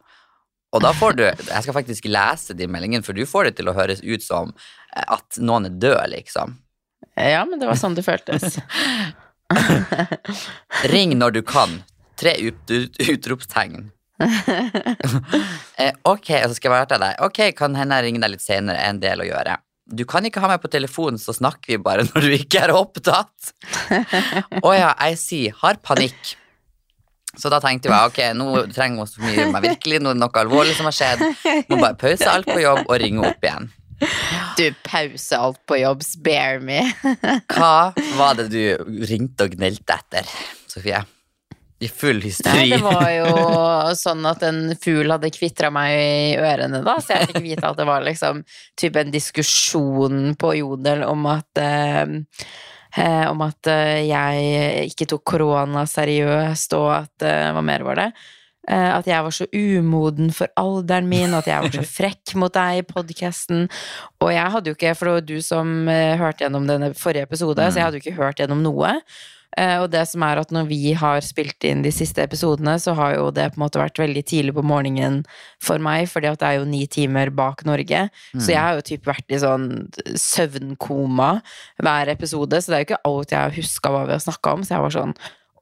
Og 0.73 0.83
da 0.83 0.93
får 0.93 1.17
du 1.17 1.23
Jeg 1.25 1.63
skal 1.63 1.75
faktisk 1.75 2.05
lese 2.05 2.55
de 2.55 2.67
meldingene, 2.67 3.05
for 3.05 3.13
du 3.13 3.25
får 3.27 3.45
det 3.45 3.57
til 3.57 3.69
å 3.69 3.77
høres 3.77 4.01
ut 4.03 4.23
som 4.23 4.55
eh, 4.97 5.05
at 5.09 5.39
noen 5.39 5.67
er 5.67 5.77
død, 5.81 6.11
liksom. 6.13 6.59
Ja, 7.17 7.45
men 7.45 7.59
det 7.59 7.67
var 7.67 7.77
sånn 7.77 7.95
det 7.95 8.05
føltes. 8.05 8.59
Ring 10.93 11.17
når 11.19 11.31
du 11.31 11.43
kan. 11.43 11.83
Tre 12.17 12.35
ut, 12.37 12.71
ut, 12.71 12.99
utropstegn. 12.99 13.91
eh, 15.83 15.95
ok, 16.03 16.29
så 16.45 16.55
skal 16.57 16.69
jeg 16.69 16.75
være 16.75 16.91
til 16.93 17.03
deg. 17.05 17.23
Ok, 17.27 17.41
kan 17.59 17.79
hende 17.79 17.99
jeg 17.99 18.09
ringer 18.09 18.27
deg 18.27 18.35
litt 18.35 18.45
senere. 18.45 18.83
En 18.89 19.01
del 19.03 19.23
å 19.25 19.29
gjøre. 19.29 19.59
Du 19.89 20.05
kan 20.09 20.27
ikke 20.29 20.43
ha 20.45 20.51
meg 20.51 20.61
på 20.61 20.69
telefonen, 20.73 21.21
så 21.21 21.33
snakker 21.33 21.73
vi 21.73 21.79
bare 21.81 22.05
når 22.11 22.27
du 22.27 22.35
ikke 22.37 22.67
er 22.67 22.75
opptatt. 22.77 23.55
Å 24.67 24.75
ja, 24.77 24.93
jeg 25.09 25.17
sier 25.21 25.57
har 25.63 25.81
panikk. 25.81 26.37
Så 27.39 27.49
da 27.53 27.61
tenkte 27.63 27.89
jeg 27.89 28.11
ok, 28.11 28.21
nå 28.37 28.67
trenger 28.75 29.05
hun 29.05 29.09
så 29.09 29.23
mye 29.23 29.49
meg 29.53 29.65
virkelig, 29.69 30.01
nå 30.03 30.11
er 30.11 30.17
det 30.17 30.25
noe 30.25 30.41
alvorlig 30.43 30.75
som 30.77 30.89
har 30.91 30.97
skjedd. 30.97 31.23
Må 31.71 31.79
bare 31.79 31.97
pause 32.01 32.29
alt 32.29 32.49
på 32.51 32.59
jobb 32.61 32.83
og 32.85 32.97
ringe 33.01 33.25
opp 33.31 33.45
igjen. 33.47 33.71
Du 34.59 34.65
pause 34.87 35.39
alt 35.39 35.61
på 35.69 35.79
jobb, 35.81 36.03
spare 36.07 36.59
me. 36.65 36.83
Hva 37.55 37.93
var 38.19 38.41
det 38.41 38.49
du 38.53 38.61
ringte 39.09 39.47
og 39.47 39.55
gnelte 39.57 39.97
etter, 40.01 40.35
Sofie? 40.71 41.05
I 41.79 41.89
full 41.89 42.23
Nei, 42.45 42.71
det 42.73 42.81
var 42.83 43.07
jo 43.15 43.27
sånn 44.05 44.25
at 44.27 44.43
en 44.47 44.73
fugl 44.83 45.13
hadde 45.15 45.31
kvitra 45.35 45.71
meg 45.75 45.93
i 45.95 46.39
ørene 46.41 46.81
da, 46.83 46.97
så 46.99 47.15
jeg 47.15 47.31
fikk 47.31 47.45
vite 47.45 47.69
at 47.69 47.79
det 47.79 47.87
var 47.87 48.07
liksom 48.07 48.43
type 48.79 48.99
en 48.99 49.13
diskusjon 49.15 50.33
på 50.39 50.57
Jodel 50.59 51.05
om 51.07 51.29
at 51.31 51.63
eh, 51.63 52.17
eh, 52.97 53.29
om 53.31 53.47
at 53.47 53.71
eh, 53.71 54.01
jeg 54.09 54.89
ikke 54.91 55.09
tok 55.15 55.25
korona 55.35 55.87
seriøst, 55.87 56.75
og 56.81 56.91
at 56.97 57.29
eh, 57.29 57.47
Hva 57.55 57.63
mer 57.63 57.87
var 57.87 58.03
det? 58.03 58.09
Eh, 58.69 58.91
at 58.97 59.07
jeg 59.09 59.25
var 59.25 59.39
så 59.39 59.47
umoden 59.55 60.35
for 60.35 60.51
alderen 60.59 61.09
min, 61.09 61.39
at 61.39 61.47
jeg 61.47 61.63
var 61.63 61.79
så 61.79 61.87
frekk 61.87 62.35
mot 62.43 62.59
deg 62.59 62.83
i 62.83 62.87
podkasten. 62.91 63.69
Og 64.19 64.35
jeg 64.35 64.55
hadde 64.57 64.73
jo 64.73 64.77
ikke, 64.77 64.99
for 64.99 65.09
det 65.09 65.17
var 65.21 65.27
du 65.31 65.39
som 65.47 65.75
hørte 65.89 66.45
gjennom 66.45 66.67
denne 66.69 66.91
forrige 66.99 67.31
episode, 67.31 67.71
så 67.71 67.79
jeg 67.79 67.87
hadde 67.87 68.03
jo 68.03 68.07
ikke 68.09 68.19
hørt 68.19 68.43
gjennom 68.43 68.67
noe. 68.67 68.99
Eh, 69.57 69.77
og 69.81 69.89
det 69.91 70.05
som 70.11 70.23
er 70.27 70.41
at 70.43 70.53
når 70.55 70.69
vi 70.69 70.93
har 70.99 71.23
spilt 71.25 71.65
inn 71.67 71.81
de 71.85 71.93
siste 71.95 72.23
episodene, 72.23 72.77
så 72.83 72.93
har 72.99 73.17
jo 73.17 73.31
det 73.35 73.49
på 73.53 73.59
en 73.59 73.65
måte 73.65 73.81
vært 73.81 74.01
veldig 74.01 74.25
tidlig 74.29 74.55
på 74.59 74.67
morgenen 74.67 75.23
for 75.65 75.81
meg, 75.83 76.07
fordi 76.11 76.31
at 76.31 76.43
det 76.43 76.51
er 76.51 76.59
jo 76.59 76.69
ni 76.69 76.85
timer 76.91 77.33
bak 77.35 77.65
Norge. 77.69 78.05
Så 78.37 78.53
jeg 78.53 78.61
har 78.61 78.77
jo 78.77 78.87
typ 78.91 79.09
vært 79.09 79.33
i 79.33 79.41
sånn 79.43 79.69
søvnkoma 80.19 81.33
hver 81.81 82.13
episode, 82.13 82.61
så 82.61 82.71
det 82.71 82.77
er 82.77 82.85
jo 82.85 82.89
ikke 82.91 83.03
alt 83.11 83.35
jeg 83.35 83.41
har 83.41 83.59
huska 83.59 83.95
hva 83.95 84.07
vi 84.07 84.17
har 84.17 84.25
snakka 84.27 84.57
om. 84.59 84.67
Så 84.67 84.77
jeg 84.77 84.85
var 84.85 84.97
sånn 84.99 85.17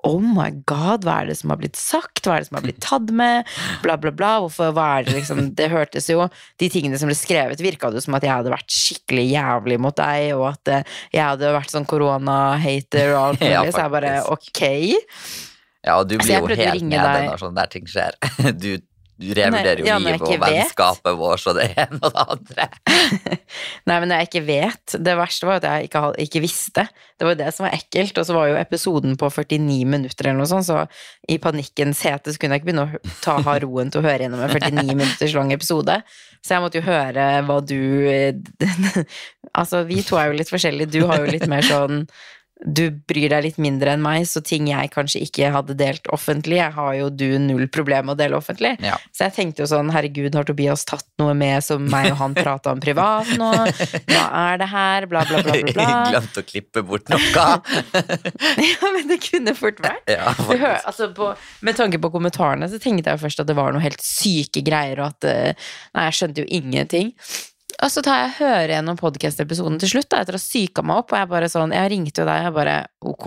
Oh 0.07 0.21
my 0.23 0.51
god, 0.71 1.03
hva 1.07 1.17
er 1.23 1.31
det 1.33 1.37
som 1.41 1.51
har 1.51 1.59
blitt 1.59 1.79
sagt? 1.79 2.23
Hva 2.25 2.37
er 2.37 2.45
det 2.45 2.49
som 2.51 2.59
har 2.61 2.65
blitt 2.67 2.79
tatt 2.85 3.11
med? 3.11 3.49
Bla, 3.83 3.97
bla, 3.99 4.13
bla. 4.15 4.33
Hvorfor, 4.45 4.71
hva 4.77 4.87
er 5.01 5.09
det 5.09 5.17
liksom 5.17 5.41
Det 5.59 5.67
hørtes 5.73 6.07
jo 6.13 6.29
De 6.63 6.69
tingene 6.73 6.99
som 7.01 7.11
ble 7.11 7.17
skrevet, 7.19 7.63
virka 7.65 7.91
det 7.91 8.05
som 8.05 8.15
at 8.19 8.27
jeg 8.27 8.33
hadde 8.35 8.53
vært 8.55 8.71
skikkelig 8.71 9.27
jævlig 9.33 9.81
mot 9.83 9.97
deg, 9.99 10.31
og 10.39 10.47
at 10.53 10.73
eh, 10.77 10.97
jeg 11.17 11.25
hadde 11.25 11.53
vært 11.59 11.75
sånn 11.75 11.89
korona-hater 11.91 13.15
og 13.17 13.23
alt 13.23 13.41
mulig. 13.45 13.53
Ja, 13.57 13.65
så 13.73 13.87
jeg 13.87 13.95
bare 13.97 14.15
ok. 14.37 14.63
Ja, 15.87 15.97
og 16.01 16.09
du 16.11 16.17
blir 16.19 16.39
jo 16.39 16.51
helt 16.51 16.87
med 16.87 16.99
deg. 16.99 17.29
når 17.31 17.43
sånne 17.43 17.63
der 17.63 17.73
ting 17.77 17.91
skjer. 17.91 18.17
Du 18.63 18.71
revurderer 19.17 19.81
jo 19.81 19.87
ja, 19.89 19.97
livet 20.01 20.25
og 20.27 20.41
vennskapet 20.43 21.17
vårt 21.17 21.47
og 21.49 21.57
det 21.57 21.71
ene 21.73 22.01
og 22.03 22.13
det 22.13 22.25
andre. 22.35 22.67
Nei, 23.89 23.97
men 23.97 24.11
når 24.11 24.21
jeg 24.21 24.29
ikke 24.29 24.43
vet 24.45 24.97
Det 25.01 25.15
verste 25.17 25.49
var 25.49 25.61
at 25.61 25.67
jeg 25.69 25.89
ikke, 25.89 26.03
ikke 26.27 26.43
visste. 26.45 26.85
Det 27.17 27.25
var 27.25 27.33
jo 27.33 27.41
det 27.41 27.49
som 27.57 27.67
var 27.67 27.77
ekkelt. 27.79 28.21
Og 28.21 28.29
så 28.29 28.37
var 28.37 28.51
jo 28.51 28.61
episoden 28.61 29.17
på 29.21 29.31
49 29.33 29.79
minutter 29.89 30.29
eller 30.29 30.43
noe 30.43 30.51
sånt, 30.51 30.69
så 30.69 30.85
i 31.33 31.39
panikkens 31.43 32.05
hete 32.05 32.35
så 32.35 32.41
kunne 32.43 32.57
jeg 32.57 32.65
ikke 32.65 32.71
begynne 32.73 32.87
å 32.87 33.17
ta 33.25 33.39
ha 33.47 33.57
roen 33.63 33.93
til 33.93 34.03
å 34.03 34.07
høre 34.07 34.27
gjennom 34.27 34.45
en 34.45 34.53
49 34.53 34.99
minutters 35.01 35.37
lang 35.39 35.53
episode. 35.57 36.01
Så 36.45 36.55
jeg 36.55 36.63
måtte 36.67 36.81
jo 36.81 36.87
høre 36.87 37.27
hva 37.49 37.61
du 37.65 37.81
Altså, 39.57 39.87
vi 39.89 40.03
to 40.05 40.19
er 40.21 40.31
jo 40.31 40.37
litt 40.37 40.53
forskjellige. 40.53 40.93
Du 40.93 41.07
har 41.09 41.23
jo 41.23 41.31
litt 41.33 41.47
mer 41.49 41.65
sånn 41.65 42.05
du 42.65 42.89
bryr 43.09 43.29
deg 43.35 43.43
litt 43.45 43.59
mindre 43.61 43.93
enn 43.93 44.03
meg, 44.03 44.25
så 44.29 44.41
ting 44.45 44.71
jeg 44.71 44.89
kanskje 44.95 45.21
ikke 45.27 45.51
hadde 45.53 45.75
delt 45.77 46.09
offentlig, 46.15 46.57
jeg 46.57 46.73
har 46.73 46.95
jo 46.97 47.11
du 47.13 47.27
null 47.43 47.67
problem 47.73 48.09
med 48.09 48.15
å 48.15 48.19
dele 48.19 48.39
offentlig. 48.39 48.73
Ja. 48.81 48.97
Så 49.13 49.27
jeg 49.27 49.35
tenkte 49.37 49.63
jo 49.65 49.69
sånn, 49.69 49.91
herregud, 49.93 50.35
har 50.39 50.47
Tobias 50.49 50.87
tatt 50.89 51.05
noe 51.21 51.35
med 51.37 51.61
som 51.65 51.85
meg 51.93 52.09
og 52.15 52.21
han 52.23 52.37
prata 52.37 52.73
om 52.73 52.81
privat 52.81 53.29
nå? 53.37 53.51
Hva 54.09 54.23
er 54.41 54.63
det 54.63 54.69
her? 54.73 55.09
Bla, 55.11 55.25
bla, 55.29 55.43
bla, 55.45 55.57
bla. 55.59 55.75
bla. 55.77 55.89
Glemt 56.15 56.41
å 56.41 56.45
klippe 56.47 56.85
bort 56.87 57.13
noe. 57.13 57.25
Ja, 58.67 58.89
men 58.93 59.11
det 59.11 59.19
kunne 59.25 59.53
fort 59.57 59.81
vært. 59.83 60.09
Ja, 60.11 60.33
Du 60.39 60.55
hør, 60.57 60.79
altså 60.89 61.11
på, 61.17 61.29
med 61.67 61.77
tanke 61.79 62.01
på 62.03 62.11
kommentarene 62.15 62.69
så 62.71 62.81
tenkte 62.83 63.13
jeg 63.13 63.23
først 63.23 63.43
at 63.43 63.51
det 63.51 63.57
var 63.59 63.75
noe 63.75 63.85
helt 63.85 64.03
syke 64.05 64.63
greier, 64.65 65.03
og 65.03 65.13
at 65.13 65.29
eh, 65.29 65.69
Nei, 65.97 66.07
jeg 66.09 66.19
skjønte 66.19 66.43
jo 66.43 66.49
ingenting. 66.59 67.13
Og 67.85 67.93
så 67.93 68.01
tar 68.05 68.23
jeg 68.23 68.29
og 68.31 68.37
hører 68.39 68.71
gjennom 68.73 68.97
podkast-episoden 68.97 69.77
til 69.83 69.91
slutt, 69.91 70.09
da, 70.13 70.23
etter 70.23 70.39
å 70.39 70.41
ha 70.41 70.45
psyka 70.45 70.85
meg 70.87 71.03
opp, 71.03 71.13
og 71.13 71.21
jeg 71.21 71.29
bare 71.33 71.51
sånn 71.53 71.75
Jeg 71.77 71.91
ringte 71.93 72.23
jo 72.23 72.29
deg, 72.29 72.47
jeg 72.47 72.55
bare 72.57 72.77
ok. 73.05 73.27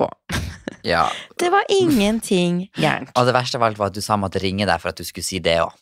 Ja. 0.87 1.03
Det 1.41 1.51
var 1.53 1.69
ingenting 1.73 2.63
gærent. 2.77 3.13
Og 3.17 3.29
det 3.29 3.35
verste 3.35 3.59
av 3.59 3.67
alt 3.67 3.79
var 3.79 3.93
at 3.93 3.97
du 3.97 4.01
sa 4.05 4.17
at 4.17 4.39
ringe 4.41 4.65
deg 4.65 4.81
for 4.81 4.91
at 4.91 4.97
du 4.97 5.05
skulle 5.05 5.27
si 5.27 5.41
det 5.43 5.59
òg. 5.61 5.73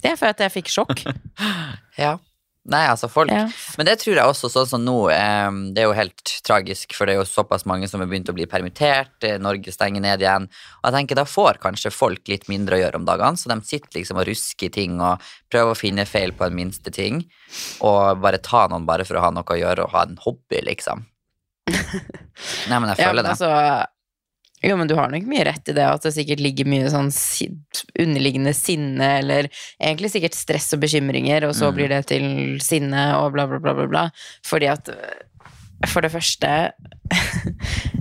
Det 0.00 0.14
er 0.14 0.16
for 0.16 0.30
at 0.30 0.40
jeg 0.40 0.54
fikk 0.60 0.72
sjokk. 0.72 1.02
Ja. 2.00 2.14
Nei, 2.68 2.82
altså 2.90 3.08
folk 3.08 3.30
Ja. 3.32 3.46
Men 3.78 3.86
det 3.88 3.94
tror 4.02 4.18
jeg 4.18 4.28
også, 4.28 4.50
sånn 4.52 4.66
som 4.68 4.82
nå, 4.84 4.96
det 5.72 5.80
er 5.80 5.86
jo 5.88 5.94
helt 5.96 6.32
tragisk, 6.44 6.92
for 6.92 7.08
det 7.08 7.14
er 7.14 7.22
jo 7.22 7.28
såpass 7.28 7.64
mange 7.64 7.88
som 7.88 8.02
er 8.02 8.10
begynt 8.10 8.28
å 8.28 8.34
bli 8.36 8.44
permittert, 8.50 9.16
eh, 9.24 9.38
Norge 9.40 9.72
stenger 9.72 10.04
ned 10.04 10.20
igjen, 10.20 10.44
og 10.82 10.84
jeg 10.84 10.96
tenker 10.98 11.16
da 11.16 11.24
får 11.24 11.60
kanskje 11.62 11.92
folk 11.94 12.28
litt 12.28 12.48
mindre 12.52 12.76
å 12.76 12.82
gjøre 12.82 13.00
om 13.00 13.06
dagene, 13.08 13.40
så 13.40 13.48
de 13.48 13.56
sitter 13.64 13.96
liksom 13.96 14.20
og 14.20 14.28
rusker 14.28 14.68
i 14.68 14.74
ting 14.76 15.00
og 15.00 15.24
prøver 15.50 15.72
å 15.72 15.78
finne 15.78 16.04
feil 16.04 16.36
på 16.36 16.44
en 16.44 16.58
minste 16.58 16.92
ting, 16.92 17.24
og 17.80 18.20
bare 18.20 18.42
ta 18.44 18.66
noen 18.68 18.84
bare 18.84 19.08
for 19.08 19.16
å 19.16 19.24
ha 19.24 19.32
noe 19.32 19.56
å 19.56 19.60
gjøre 19.62 19.88
og 19.88 19.96
ha 19.96 20.04
en 20.04 20.20
hobby, 20.26 20.60
liksom. 20.68 21.06
Nei, 21.70 22.76
men 22.76 22.90
jeg 22.92 23.00
Ja, 23.00 23.08
føler 23.08 23.24
altså, 23.24 23.48
det. 23.48 23.88
Jo, 24.62 24.76
men 24.76 24.88
du 24.90 24.94
har 24.98 25.08
nok 25.12 25.24
mye 25.30 25.44
rett 25.48 25.68
i 25.72 25.74
det, 25.76 25.86
at 25.86 26.02
det 26.04 26.12
sikkert 26.12 26.42
ligger 26.44 26.68
mye 26.68 26.90
sånn 26.92 27.08
underliggende 28.00 28.52
sinne, 28.56 29.08
eller 29.22 29.48
egentlig 29.80 30.10
sikkert 30.12 30.36
stress 30.36 30.68
og 30.76 30.82
bekymringer, 30.84 31.46
og 31.48 31.54
så 31.56 31.70
Mm. 31.70 31.74
blir 31.78 31.88
det 31.88 32.06
til 32.06 32.26
sinne 32.60 33.16
og 33.16 33.32
bla, 33.32 33.46
bla, 33.46 33.58
bla, 33.58 33.74
bla, 33.74 33.86
bla. 33.86 34.04
Fordi 34.44 34.68
at 34.68 34.90
for 35.88 36.02
det 36.04 36.12
første 36.12 36.72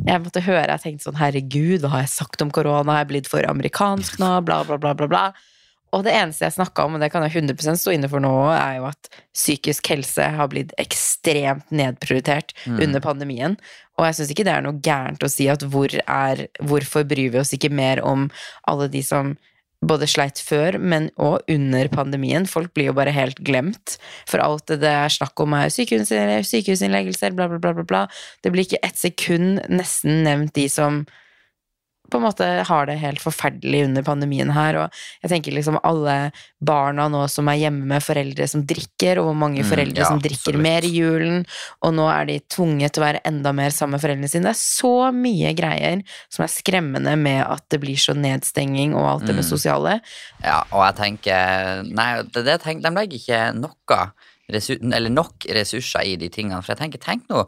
Jeg 0.09 0.21
måtte 0.21 0.41
høre, 0.41 0.67
jeg 0.69 0.81
tenkte 0.83 1.07
sånn 1.07 1.17
herregud, 1.19 1.81
hva 1.81 1.89
har 1.95 2.01
jeg 2.03 2.09
sagt 2.15 2.41
om 2.41 2.51
korona, 2.51 2.91
har 2.91 3.03
jeg 3.05 3.09
blitt 3.11 3.27
for 3.29 3.45
amerikansk 3.45 4.19
nå, 4.21 4.41
bla, 4.45 4.63
bla, 4.65 4.77
bla, 4.77 4.93
bla, 4.97 5.07
bla. 5.07 5.23
Og 5.95 6.03
det 6.05 6.13
eneste 6.13 6.45
jeg 6.45 6.53
snakka 6.57 6.85
om, 6.85 6.95
og 6.95 7.01
det 7.01 7.11
kan 7.11 7.23
jeg 7.25 7.33
100 7.43 7.77
stå 7.81 7.93
inne 7.95 8.09
for 8.11 8.21
nå, 8.23 8.31
er 8.53 8.77
jo 8.77 8.87
at 8.91 9.09
psykisk 9.33 9.87
helse 9.89 10.27
har 10.37 10.49
blitt 10.51 10.73
ekstremt 10.77 11.69
nedprioritert 11.71 12.53
Mm. 12.65 12.79
under 12.83 12.99
pandemien. 12.99 13.57
Og 13.97 14.05
jeg 14.05 14.15
syns 14.15 14.31
ikke 14.31 14.45
det 14.45 14.53
er 14.53 14.61
noe 14.61 14.79
gærent 14.79 15.23
å 15.23 15.29
si 15.29 15.47
at 15.49 15.61
hvor 15.61 15.89
er 15.91 16.47
Hvorfor 16.61 17.03
bryr 17.07 17.31
vi 17.31 17.39
oss 17.39 17.53
ikke 17.53 17.71
mer 17.71 18.01
om 18.03 18.29
alle 18.67 18.87
de 18.87 19.01
som 19.03 19.37
både 19.81 20.07
sleit 20.11 20.39
før, 20.43 20.77
men 20.77 21.09
òg 21.17 21.39
under 21.47 21.87
pandemien. 21.87 22.45
Folk 22.45 22.73
blir 22.75 22.89
jo 22.89 22.93
bare 22.97 23.13
helt 23.15 23.39
glemt. 23.47 23.97
For 24.27 24.39
alt 24.43 24.65
det 24.67 24.81
det 24.81 24.91
er 24.91 25.07
snakk 25.07 25.39
om, 25.39 25.53
er 25.55 25.71
sykehusinnleggelser, 25.71 27.31
bla, 27.35 27.47
bla, 27.47 27.59
bla, 27.63 27.73
bla, 27.73 27.83
bla. 27.87 28.01
Det 28.43 28.51
blir 28.51 28.67
ikke 28.67 28.83
ett 28.83 28.99
sekund 28.99 29.61
nesten 29.71 30.23
nevnt 30.27 30.53
de 30.53 30.67
som 30.67 31.05
på 32.09 32.17
en 32.19 32.25
måte 32.25 32.45
har 32.67 32.85
det 32.89 32.97
helt 33.01 33.21
forferdelig 33.23 33.85
under 33.87 34.03
pandemien 34.07 34.51
her. 34.55 34.77
Og 34.83 34.99
jeg 35.23 35.31
tenker 35.31 35.55
liksom 35.55 35.79
alle 35.83 36.31
barna 36.59 37.07
nå 37.11 37.23
som 37.31 37.47
er 37.51 37.59
hjemme 37.61 37.85
med 37.93 38.03
foreldre 38.03 38.47
som 38.51 38.65
drikker, 38.67 39.19
og 39.21 39.29
hvor 39.29 39.37
mange 39.39 39.63
Mm, 39.63 39.69
foreldre 39.69 40.03
ja, 40.03 40.07
som 40.09 40.19
drikker 40.23 40.53
absolutt. 40.55 40.61
mer 40.65 40.81
i 40.87 40.91
julen, 40.93 41.45
og 41.83 41.93
nå 41.93 42.07
er 42.11 42.25
de 42.29 42.39
tvunget 42.49 42.93
til 42.93 43.03
å 43.03 43.07
være 43.07 43.21
enda 43.25 43.51
mer 43.53 43.69
sammen 43.75 43.97
med 43.97 44.01
foreldrene 44.03 44.29
sine. 44.31 44.43
Det 44.49 44.55
er 44.55 44.61
så 44.61 44.93
mye 45.15 45.53
greier 45.55 46.03
som 46.29 46.43
er 46.45 46.53
skremmende 46.53 47.17
med 47.17 47.43
at 47.45 47.63
det 47.69 47.79
blir 47.81 47.95
så 47.99 48.15
nedstenging 48.17 48.95
og 48.95 49.05
alt 49.13 49.25
det 49.27 49.35
med 49.35 49.45
Mm. 49.45 49.49
sosiale. 49.49 49.99
Ja, 50.43 50.63
og 50.71 50.83
jeg 50.85 50.95
tenker 50.95 51.83
Nei, 51.89 52.21
det, 52.23 52.45
det 52.45 52.61
tenker, 52.61 52.89
de 52.89 52.95
legger 52.95 53.19
ikke 53.19 53.41
noe 53.59 54.01
eller 54.49 55.13
nok 55.13 55.45
ressurser 55.55 56.07
i 56.09 56.15
de 56.19 56.29
tingene. 56.33 56.61
For 56.63 56.73
jeg 56.73 56.81
tenker, 56.81 57.01
tenk 57.03 57.27
nå, 57.29 57.43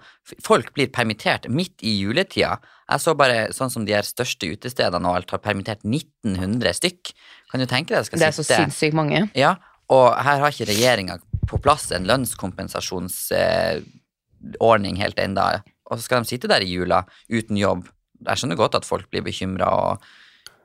folk 0.46 0.72
blir 0.76 0.92
permittert 0.94 1.48
midt 1.50 1.82
i 1.82 1.96
juletida. 2.02 2.58
Jeg 2.92 3.04
så 3.04 3.16
bare 3.18 3.38
sånn 3.56 3.74
som 3.74 3.86
de 3.88 3.96
her 3.96 4.06
største 4.08 4.50
utestedene 4.52 5.10
og 5.10 5.16
alt 5.20 5.34
har 5.34 5.44
permittert 5.44 5.82
1900 5.88 6.74
stykk. 6.78 7.04
Kan 7.52 7.64
du 7.64 7.68
tenke 7.68 7.94
deg 7.94 8.00
det 8.02 8.08
skal 8.10 8.20
Det 8.22 8.30
er 8.30 8.38
så 8.38 8.46
sitte 8.46 8.62
sinnssykt 8.66 8.98
mange. 8.98 9.20
Ja, 9.38 9.52
og 9.92 10.06
her 10.24 10.38
har 10.44 10.50
ikke 10.54 10.72
regjeringa 10.72 11.16
på 11.50 11.56
plass 11.64 11.86
en 11.96 12.08
lønnskompensasjonsordning 12.08 14.96
helt 15.02 15.20
enda. 15.20 15.44
Og 15.90 15.94
så 15.98 16.04
skal 16.06 16.20
de 16.24 16.32
sitte 16.32 16.52
der 16.52 16.62
i 16.64 16.72
jula 16.72 17.00
uten 17.32 17.58
jobb. 17.60 17.82
Jeg 18.22 18.36
skjønner 18.38 18.58
godt 18.60 18.78
at 18.80 18.88
folk 18.88 19.08
blir 19.12 19.24
bekymra 19.26 19.68
og 19.76 19.92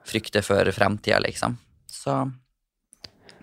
frykter 0.06 0.42
for 0.46 0.62
fremtida, 0.74 1.18
liksom. 1.24 1.52
Så 1.90 2.12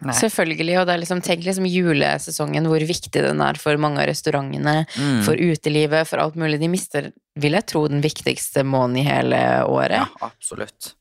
Nei. 0.03 0.15
Selvfølgelig, 0.17 0.79
og 0.81 0.87
det 0.87 0.95
er 0.95 1.03
liksom, 1.03 1.21
tenk 1.23 1.45
liksom 1.45 1.67
julesesongen, 1.69 2.67
hvor 2.71 2.83
viktig 2.89 3.23
den 3.23 3.43
er 3.45 3.59
for 3.61 3.77
mange 3.81 4.01
av 4.03 4.09
restaurantene, 4.11 4.85
Mm. 4.97 5.21
for 5.25 5.35
utelivet, 5.39 6.07
for 6.07 6.19
alt 6.19 6.35
mulig. 6.35 6.59
De 6.59 6.67
mister, 6.67 7.11
vil 7.39 7.53
jeg 7.53 7.65
tro, 7.65 7.87
den 7.87 8.01
viktigste 8.03 8.63
måneden 8.63 8.97
i 8.99 9.07
hele 9.07 9.39
året. 9.65 10.03
Ja, 10.03 10.07
absolutt. 10.21 10.93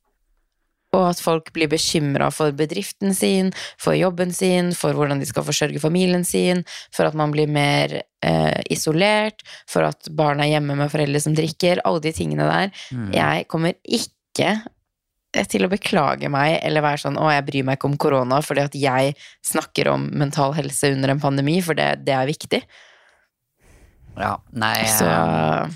Og 0.92 1.06
at 1.08 1.20
folk 1.24 1.52
blir 1.54 1.70
bekymra 1.72 2.26
for 2.30 2.52
bedriften 2.52 3.14
sin, 3.16 3.52
for 3.80 3.96
jobben 3.96 4.32
sin, 4.36 4.74
for 4.76 4.92
hvordan 4.92 5.22
de 5.22 5.28
skal 5.28 5.42
forsørge 5.46 5.80
familien 5.80 6.24
sin, 6.24 6.64
for 6.92 7.08
at 7.08 7.14
man 7.16 7.32
blir 7.32 7.48
mer 7.48 8.02
eh, 8.22 8.60
isolert, 8.70 9.40
for 9.66 9.88
at 9.88 10.10
barn 10.10 10.40
er 10.44 10.50
hjemme 10.52 10.76
med 10.76 10.92
foreldre 10.92 11.20
som 11.24 11.34
drikker, 11.34 11.80
alle 11.88 12.00
de 12.04 12.12
tingene 12.12 12.44
der. 12.44 12.70
Mm. 12.92 13.08
Jeg 13.16 13.48
kommer 13.48 13.72
ikke 13.88 14.58
til 15.32 15.64
å 15.64 15.70
beklage 15.72 16.28
meg 16.32 16.58
eller 16.60 16.84
være 16.84 17.02
sånn 17.04 17.16
'Å, 17.16 17.30
jeg 17.32 17.46
bryr 17.46 17.64
meg 17.64 17.78
ikke 17.78 17.88
om 17.88 17.96
korona', 17.96 18.42
fordi 18.44 18.64
at 18.66 18.74
jeg 18.76 19.14
snakker 19.42 19.88
om 19.88 20.08
mental 20.12 20.52
helse 20.52 20.92
under 20.92 21.14
en 21.14 21.20
pandemi, 21.20 21.60
for 21.64 21.74
det, 21.74 22.04
det 22.04 22.12
er 22.12 22.28
viktig. 22.28 22.62
Ja, 24.18 24.36
nei 24.52 24.84
Så 24.92 25.06
eh, 25.08 25.68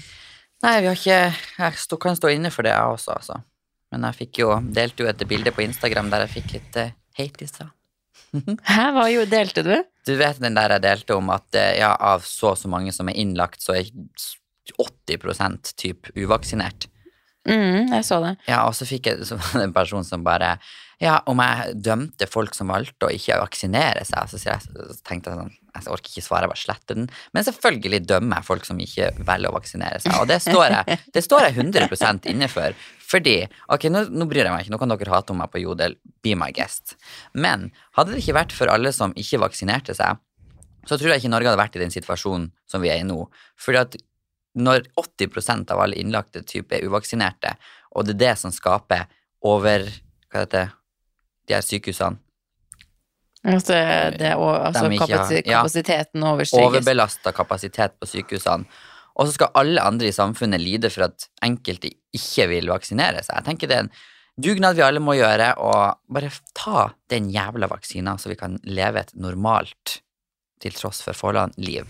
Nei, 0.61 0.81
vi 0.83 0.91
har 0.91 0.99
ikke 0.99 1.21
Jeg 1.57 2.01
kan 2.03 2.19
stå 2.19 2.29
inne 2.29 2.51
for 2.53 2.67
det, 2.67 2.75
jeg 2.75 2.97
også, 2.99 3.17
altså. 3.17 3.41
Men 3.93 4.05
jeg 4.09 4.19
fikk 4.19 4.41
jo 4.43 4.51
delte 4.61 5.05
jo 5.05 5.09
et 5.09 5.25
bilde 5.29 5.53
på 5.55 5.65
Instagram 5.65 6.11
der 6.13 6.27
jeg 6.27 6.35
fikk 6.41 6.57
litt 6.57 6.79
uh, 6.83 6.91
hate 7.17 7.47
i 7.47 7.49
stad. 7.49 7.71
Hæ, 8.75 8.83
hva 8.93 9.07
jo, 9.13 9.23
delte 9.31 9.63
du? 9.65 9.77
Du 10.07 10.17
vet 10.19 10.41
den 10.43 10.59
der 10.59 10.75
jeg 10.77 10.85
delte 10.85 11.17
om 11.17 11.31
at 11.33 11.57
eh, 11.57 11.79
ja, 11.79 11.95
av 11.95 12.27
så 12.27 12.53
og 12.53 12.59
så 12.61 12.69
mange 12.69 12.93
som 12.93 13.09
er 13.09 13.17
innlagt, 13.23 13.63
så 13.63 13.77
er 13.79 13.89
80% 14.75 15.73
typ 15.79 16.11
uvaksinert. 16.19 16.89
Mm, 17.47 17.93
jeg 17.95 18.05
så 18.07 18.19
det. 18.25 18.35
Ja, 18.49 18.65
og 18.67 18.75
så 18.75 18.87
fikk 18.89 19.07
jeg 19.11 19.27
så 19.29 19.39
var 19.39 19.53
det 19.55 19.65
en 19.69 19.77
person 19.77 20.05
som 20.07 20.25
bare 20.27 20.57
Ja, 21.03 21.19
om 21.29 21.39
jeg 21.45 21.75
dømte 21.85 22.27
folk 22.27 22.55
som 22.57 22.71
valgte 22.73 23.07
å 23.07 23.13
ikke 23.13 23.37
vaksinere 23.43 24.03
seg, 24.09 24.31
så, 24.33 24.41
jeg, 24.41 24.65
så 24.65 24.97
tenkte 25.05 25.31
jeg 25.31 25.39
sånn 25.43 25.53
Jeg 25.77 25.93
orker 25.93 26.13
ikke 26.15 26.25
svare, 26.25 26.47
jeg 26.47 26.53
bare 26.55 26.63
sletter 26.63 26.97
den. 26.99 27.09
Men 27.37 27.45
selvfølgelig 27.45 28.01
dømmer 28.09 28.41
jeg 28.41 28.49
folk 28.49 28.65
som 28.69 28.81
ikke 28.81 29.11
velger 29.29 29.53
å 29.53 29.57
vaksinere 29.59 30.01
seg, 30.01 30.17
og 30.17 30.31
det 30.31 30.41
står 30.47 30.79
jeg, 30.79 30.99
det 31.19 31.25
står 31.27 31.49
jeg 31.49 31.59
100 31.67 32.33
inne 32.33 32.49
for. 32.49 32.77
Fordi 33.07 33.37
Ok, 33.73 33.87
nå, 33.93 34.07
nå 34.11 34.27
bryr 34.31 34.47
jeg 34.47 34.55
meg 34.55 34.65
ikke, 34.65 34.75
nå 34.75 34.81
kan 34.83 34.95
dere 34.97 35.15
hate 35.15 35.37
om 35.37 35.43
meg 35.45 35.53
på 35.53 35.63
Jodel, 35.63 35.99
be 36.25 36.35
my 36.39 36.49
guest. 36.57 36.97
Men 37.37 37.69
hadde 37.99 38.17
det 38.17 38.25
ikke 38.25 38.41
vært 38.41 38.57
for 38.57 38.73
alle 38.73 38.91
som 38.97 39.15
ikke 39.21 39.45
vaksinerte 39.45 39.95
seg, 39.95 40.19
så 40.87 40.97
tror 40.97 41.13
jeg 41.13 41.23
ikke 41.23 41.35
Norge 41.35 41.51
hadde 41.51 41.61
vært 41.61 41.77
i 41.77 41.83
den 41.83 41.93
situasjonen 41.95 42.51
som 42.71 42.83
vi 42.83 42.91
er 42.95 43.03
i 43.03 43.07
nå. 43.07 43.27
Fordi 43.61 43.81
at 43.85 43.97
når 44.57 44.87
80% 44.97 45.71
av 45.75 45.83
alle 45.85 45.99
innlagte 46.01 46.43
type 46.49 46.73
er 46.77 46.87
uvaksinerte, 46.89 47.55
og 47.97 48.07
det 48.07 48.17
er 48.17 48.23
det 48.25 48.35
som 48.41 48.53
skaper 48.55 49.07
over 49.47 49.85
Hva 50.33 50.43
heter 50.43 50.65
det? 50.67 50.71
De 51.47 51.55
her 51.55 51.63
sykehusene. 51.63 52.19
Altså, 53.47 53.77
det, 54.19 54.33
altså, 54.35 54.89
De 54.89 54.97
ikke 54.97 55.17
har- 55.17 55.33
ja. 55.37 55.61
kapasiteten 55.61 56.25
overstiges. 56.27 56.67
Overbelasta 56.67 57.33
kapasitet 57.33 57.95
på 58.01 58.09
sykehusene. 58.11 58.67
Og 59.17 59.29
så 59.29 59.33
skal 59.37 59.53
alle 59.55 59.81
andre 59.81 60.09
i 60.09 60.13
samfunnet 60.17 60.61
lide 60.61 60.91
for 60.91 61.07
at 61.07 61.29
enkelte 61.47 61.93
ikke 62.13 62.49
vil 62.51 62.67
vaksinere 62.69 63.23
seg. 63.23 63.37
Jeg 63.39 63.45
tenker 63.45 63.71
det 63.71 63.77
er 63.77 63.85
en 63.87 63.93
dugnad 64.37 64.77
vi 64.77 64.83
alle 64.83 65.01
må 65.01 65.15
gjøre, 65.17 65.55
og 65.63 65.97
bare 66.13 66.33
ta 66.55 66.91
den 67.09 67.31
jævla 67.33 67.69
vaksina, 67.71 68.19
så 68.19 68.29
vi 68.29 68.37
kan 68.37 68.59
leve 68.65 69.01
et 69.01 69.15
normalt, 69.15 70.01
til 70.61 70.73
tross 70.73 71.03
for 71.05 71.17
forholdene, 71.17 71.55
liv. 71.57 71.87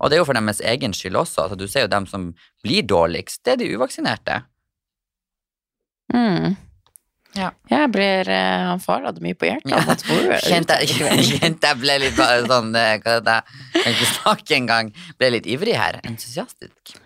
Og 0.00 0.10
det 0.10 0.16
er 0.16 0.22
jo 0.22 0.28
for 0.28 0.38
deres 0.38 0.60
egen 0.60 0.94
skyld 0.96 1.16
også. 1.22 1.46
Altså, 1.46 1.58
du 1.58 1.66
ser 1.70 1.86
jo 1.86 1.92
dem 1.92 2.06
som 2.10 2.30
blir 2.64 2.86
dårligst, 2.86 3.42
det 3.44 3.56
er 3.56 3.62
de 3.62 3.72
uvaksinerte. 3.76 4.42
Mm. 6.14 6.56
Ja. 7.36 7.50
Jeg 7.68 7.90
blir 7.92 8.28
eh, 8.32 8.66
Han 8.70 8.80
far 8.80 9.02
hadde 9.04 9.20
mye 9.24 9.36
på 9.36 9.48
hjertet. 9.48 10.04
Ja. 10.08 10.38
Kjente 10.48 10.78
jeg, 10.82 11.10
kjente 11.40 11.72
jeg 11.72 11.80
ble 11.82 11.98
litt 12.00 12.16
bare 12.16 12.44
sånn 12.46 12.70
eh, 12.78 12.94
Hva 13.02 13.18
heter 13.18 13.26
det? 13.26 13.40
Jeg 13.74 13.82
kan 13.82 13.96
ikke 13.96 14.12
snakke 14.12 14.56
engang. 14.56 14.94
Ble 15.20 15.34
litt 15.36 15.50
ivrig 15.50 15.76
her. 15.76 16.00
Entusiastisk. 16.08 16.96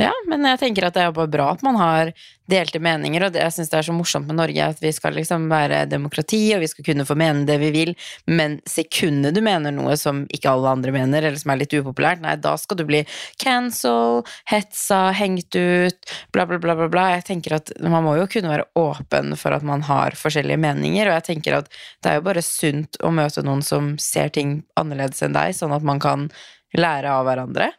Ja, 0.00 0.12
men 0.28 0.44
jeg 0.48 0.60
tenker 0.60 0.88
at 0.88 0.96
det 0.96 1.04
er 1.04 1.16
bare 1.16 1.28
bra 1.28 1.50
at 1.52 1.64
man 1.64 1.76
har 1.76 2.12
delte 2.52 2.80
meninger, 2.82 3.26
og 3.26 3.34
det, 3.34 3.42
jeg 3.42 3.54
syns 3.56 3.72
det 3.72 3.78
er 3.80 3.86
så 3.88 3.94
morsomt 3.96 4.28
med 4.28 4.38
Norge 4.38 4.68
at 4.74 4.82
vi 4.82 4.92
skal 4.94 5.16
liksom 5.16 5.48
være 5.50 5.82
demokrati, 5.90 6.40
og 6.56 6.62
vi 6.62 6.68
skal 6.70 6.86
kunne 6.86 7.06
få 7.08 7.16
mene 7.18 7.46
det 7.48 7.58
vi 7.62 7.70
vil, 7.74 7.92
men 8.30 8.58
sekundet 8.68 9.36
du 9.36 9.42
mener 9.44 9.74
noe 9.74 9.96
som 10.00 10.24
ikke 10.32 10.52
alle 10.52 10.74
andre 10.76 10.94
mener, 10.94 11.24
eller 11.24 11.40
som 11.40 11.54
er 11.54 11.62
litt 11.62 11.74
upopulært, 11.74 12.22
nei, 12.24 12.36
da 12.42 12.54
skal 12.60 12.78
du 12.80 12.84
bli 12.88 13.02
cancel, 13.42 14.22
hetsa, 14.50 15.02
hengt 15.16 15.56
ut, 15.56 16.14
bla, 16.34 16.46
bla, 16.46 16.60
bla, 16.62 16.76
bla, 16.78 16.88
bla. 16.92 17.08
Jeg 17.16 17.26
tenker 17.30 17.58
at 17.58 17.74
man 17.82 18.04
må 18.06 18.16
jo 18.20 18.28
kunne 18.30 18.52
være 18.52 18.68
åpen 18.78 19.36
for 19.40 19.56
at 19.56 19.66
man 19.66 19.84
har 19.88 20.18
forskjellige 20.18 20.60
meninger, 20.62 21.08
og 21.08 21.18
jeg 21.18 21.28
tenker 21.32 21.60
at 21.62 21.70
det 22.02 22.12
er 22.12 22.20
jo 22.20 22.26
bare 22.28 22.44
sunt 22.46 23.00
å 23.02 23.12
møte 23.14 23.44
noen 23.46 23.64
som 23.66 23.94
ser 24.02 24.32
ting 24.34 24.60
annerledes 24.78 25.24
enn 25.24 25.36
deg, 25.36 25.56
sånn 25.56 25.74
at 25.74 25.86
man 25.86 26.02
kan 26.02 26.28
lære 26.76 27.10
av 27.12 27.26
hverandre. 27.28 27.72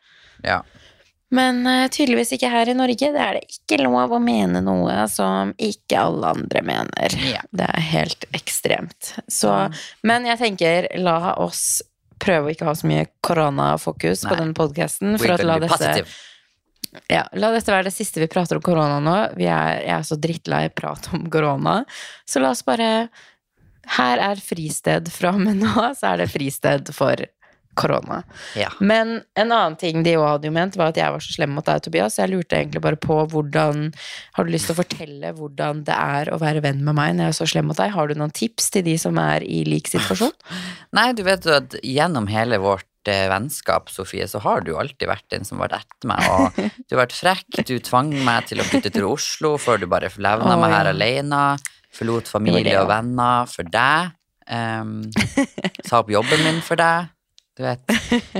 Ja. 0.43 0.61
Men 1.33 1.63
uh, 1.65 1.87
tydeligvis 1.89 2.35
ikke 2.35 2.51
her 2.53 2.69
i 2.69 2.75
Norge. 2.77 3.09
Det 3.15 3.21
er 3.21 3.39
det 3.39 3.47
ikke 3.49 3.79
lov 3.81 4.13
å 4.13 4.19
mene 4.21 4.61
noe 4.61 5.07
som 5.11 5.53
ikke 5.57 6.01
alle 6.01 6.33
andre 6.35 6.61
mener. 6.65 7.15
Ja. 7.25 7.41
Det 7.49 7.69
er 7.69 7.87
helt 7.93 8.27
ekstremt. 8.37 9.15
Så, 9.27 9.53
men 10.05 10.29
jeg 10.29 10.41
tenker, 10.41 10.91
la 11.01 11.33
oss 11.41 11.81
prøve 12.23 12.47
å 12.47 12.53
ikke 12.53 12.67
ha 12.69 12.75
så 12.77 12.87
mye 12.89 13.07
koronafokus 13.25 14.23
på 14.27 14.37
den 14.39 14.53
podkasten. 14.57 15.17
For 15.21 15.35
at 15.35 15.43
la 15.47 15.57
dette. 15.63 16.05
Ja, 17.09 17.23
La 17.33 17.49
dette 17.49 17.73
være 17.73 17.87
det 17.87 17.95
siste 17.95 18.21
vi 18.21 18.29
prater 18.29 18.59
om 18.59 18.63
korona 18.63 18.99
nå. 19.01 19.15
Vi 19.33 19.47
er, 19.49 19.79
jeg 19.81 19.93
er 19.95 20.03
så 20.05 20.17
drittlei 20.21 20.67
prat 20.69 21.09
om 21.15 21.25
korona. 21.33 21.79
Så 22.29 22.43
la 22.43 22.53
oss 22.53 22.61
bare 22.65 23.07
Her 23.97 24.21
er 24.21 24.39
fristed 24.39 25.09
fra 25.11 25.33
og 25.33 25.41
med 25.43 25.57
nå, 25.59 25.73
så 25.97 26.13
er 26.13 26.21
det 26.21 26.29
fristed 26.31 26.93
for 26.95 27.25
korona. 27.77 28.21
Ja. 28.59 28.69
Men 28.79 29.15
en 29.39 29.51
annen 29.51 29.75
ting 29.79 30.03
de 30.05 30.15
òg 30.19 30.27
hadde 30.27 30.49
jo 30.49 30.55
ment, 30.55 30.77
var 30.79 30.93
at 30.93 30.99
jeg 30.99 31.15
var 31.15 31.23
så 31.23 31.35
slem 31.35 31.53
mot 31.57 31.65
deg, 31.67 31.81
Tobias. 31.85 32.19
Jeg 32.19 32.31
lurte 32.31 32.59
egentlig 32.59 32.83
bare 32.83 32.99
på 32.99 33.19
hvordan 33.33 33.89
Har 34.37 34.45
du 34.45 34.53
lyst 34.53 34.69
til 34.69 34.75
å 34.75 34.81
fortelle 34.81 35.33
hvordan 35.37 35.83
det 35.87 35.97
er 35.97 36.31
å 36.33 36.39
være 36.41 36.63
venn 36.65 36.81
med 36.85 36.97
meg 36.97 37.15
når 37.15 37.29
jeg 37.29 37.33
er 37.33 37.37
så 37.41 37.49
slem 37.49 37.69
mot 37.71 37.79
deg? 37.79 37.93
Har 37.95 38.09
du 38.09 38.17
noen 38.19 38.33
tips 38.33 38.71
til 38.73 38.85
de 38.87 38.97
som 39.01 39.17
er 39.21 39.45
i 39.45 39.63
lik 39.67 39.91
situasjon? 39.91 40.33
Nei, 40.97 41.11
du 41.17 41.23
vet 41.25 41.45
jo 41.47 41.55
at 41.57 41.77
gjennom 41.83 42.29
hele 42.31 42.59
vårt 42.63 43.11
eh, 43.11 43.27
vennskap, 43.31 43.91
Sofie, 43.93 44.27
så 44.29 44.41
har 44.43 44.65
du 44.65 44.73
alltid 44.77 45.09
vært 45.09 45.27
den 45.33 45.47
som 45.47 45.61
har 45.61 45.71
vært 45.71 45.83
etter 45.83 46.11
meg. 46.11 46.31
Og 46.33 46.59
du 46.87 46.95
har 46.95 47.05
vært 47.05 47.17
frekk, 47.17 47.63
du 47.67 47.77
tvang 47.83 48.13
meg 48.25 48.49
til 48.51 48.63
å 48.63 48.67
flytte 48.67 48.93
til 48.93 49.07
Oslo 49.09 49.55
før 49.61 49.83
du 49.83 49.87
bare 49.91 50.11
levna 50.13 50.57
meg 50.59 50.75
her 50.77 50.91
ja. 50.91 50.97
alene. 50.97 51.45
Forlot 51.93 52.25
Det 52.25 52.33
familie 52.33 52.73
ja. 52.73 52.83
og 52.83 52.89
venner 52.89 53.49
for 53.49 53.69
deg. 53.69 54.13
Um, 54.49 55.05
sa 55.87 56.01
opp 56.01 56.11
jobben 56.11 56.41
min 56.45 56.63
for 56.65 56.79
deg. 56.79 57.12
Du 57.53 57.61
vet, 57.61 57.85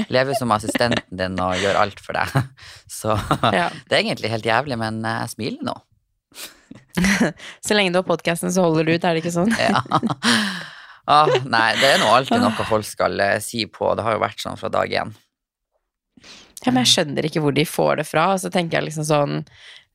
lever 0.09 0.33
som 0.37 0.51
assistenten 0.55 1.17
din 1.17 1.37
og 1.41 1.53
gjør 1.61 1.77
alt 1.83 1.99
for 2.01 2.17
deg. 2.17 2.33
Så 2.99 3.13
Ja. 3.53 3.67
det 3.89 3.97
er 3.97 4.01
egentlig 4.01 4.31
helt 4.33 4.47
jævlig, 4.47 4.77
men 4.81 5.03
eh, 5.05 5.19
jeg 5.23 5.33
smiler 5.35 5.67
nå. 5.69 5.75
Så 7.65 7.77
lenge 7.77 7.93
du 7.93 7.99
har 8.01 8.07
podkasten, 8.07 8.53
så 8.53 8.65
holder 8.65 8.87
du 8.87 8.95
ut, 8.95 9.03
er 9.05 9.13
det 9.15 9.23
ikke 9.23 9.33
sånn? 9.35 9.53
Ja. 9.57 9.83
Ah, 11.09 11.29
nei, 11.45 11.73
det 11.81 11.89
er 11.89 12.01
nå 12.01 12.09
alltid 12.15 12.39
noe 12.41 12.65
folk 12.69 12.87
skal 12.87 13.19
eh, 13.21 13.37
si 13.43 13.65
på. 13.69 13.91
Det 13.97 14.05
har 14.05 14.15
jo 14.15 14.23
vært 14.23 14.41
sånn 14.41 14.57
fra 14.59 14.69
dag 14.73 14.93
én. 15.03 15.13
Ja, 16.63 16.71
men 16.71 16.85
jeg 16.85 16.93
skjønner 16.93 17.27
ikke 17.27 17.41
hvor 17.43 17.55
de 17.55 17.65
får 17.67 17.99
det 17.99 18.05
fra. 18.07 18.29
Og 18.33 18.39
så 18.39 18.51
tenker 18.53 18.79
jeg 18.79 18.87
liksom 18.87 19.07
sånn 19.09 19.41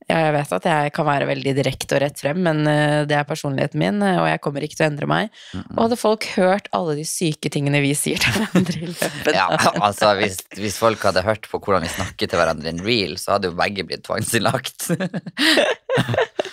jeg 0.09 0.33
vet 0.33 0.53
at 0.57 0.65
jeg 0.65 0.93
kan 0.95 1.05
være 1.07 1.27
veldig 1.29 1.53
direkte 1.57 1.97
og 1.97 2.01
rett 2.03 2.21
frem, 2.21 2.39
men 2.45 2.63
eh, 2.69 3.03
det 3.09 3.17
er 3.17 3.27
personligheten 3.29 3.81
min, 3.81 4.01
eh, 4.05 4.17
og 4.17 4.27
jeg 4.29 4.41
kommer 4.41 4.65
ikke 4.65 4.79
til 4.79 4.87
å 4.87 4.89
endre 4.89 5.09
meg. 5.09 5.35
Og 5.75 5.83
hadde 5.85 5.99
folk 6.01 6.25
hørt 6.35 6.69
alle 6.75 6.95
de 6.97 7.05
syke 7.07 7.51
tingene 7.53 7.81
vi 7.83 7.93
sier 7.97 8.21
til 8.21 8.33
hverandre 8.39 8.81
i 8.81 8.89
løpet 8.89 9.31
Ja, 9.37 9.47
altså 9.87 10.13
hvis, 10.19 10.41
hvis 10.57 10.79
folk 10.81 11.03
hadde 11.05 11.25
hørt 11.25 11.45
på 11.51 11.61
hvordan 11.61 11.85
vi 11.85 11.93
snakker 11.93 12.29
til 12.29 12.41
hverandre 12.41 12.71
i 12.71 12.73
en 12.73 12.83
reel, 12.85 13.17
så 13.21 13.35
hadde 13.35 13.51
jo 13.51 13.59
begge 13.59 13.85
blitt 13.89 14.05
tvangsinnlagt. 14.09 14.89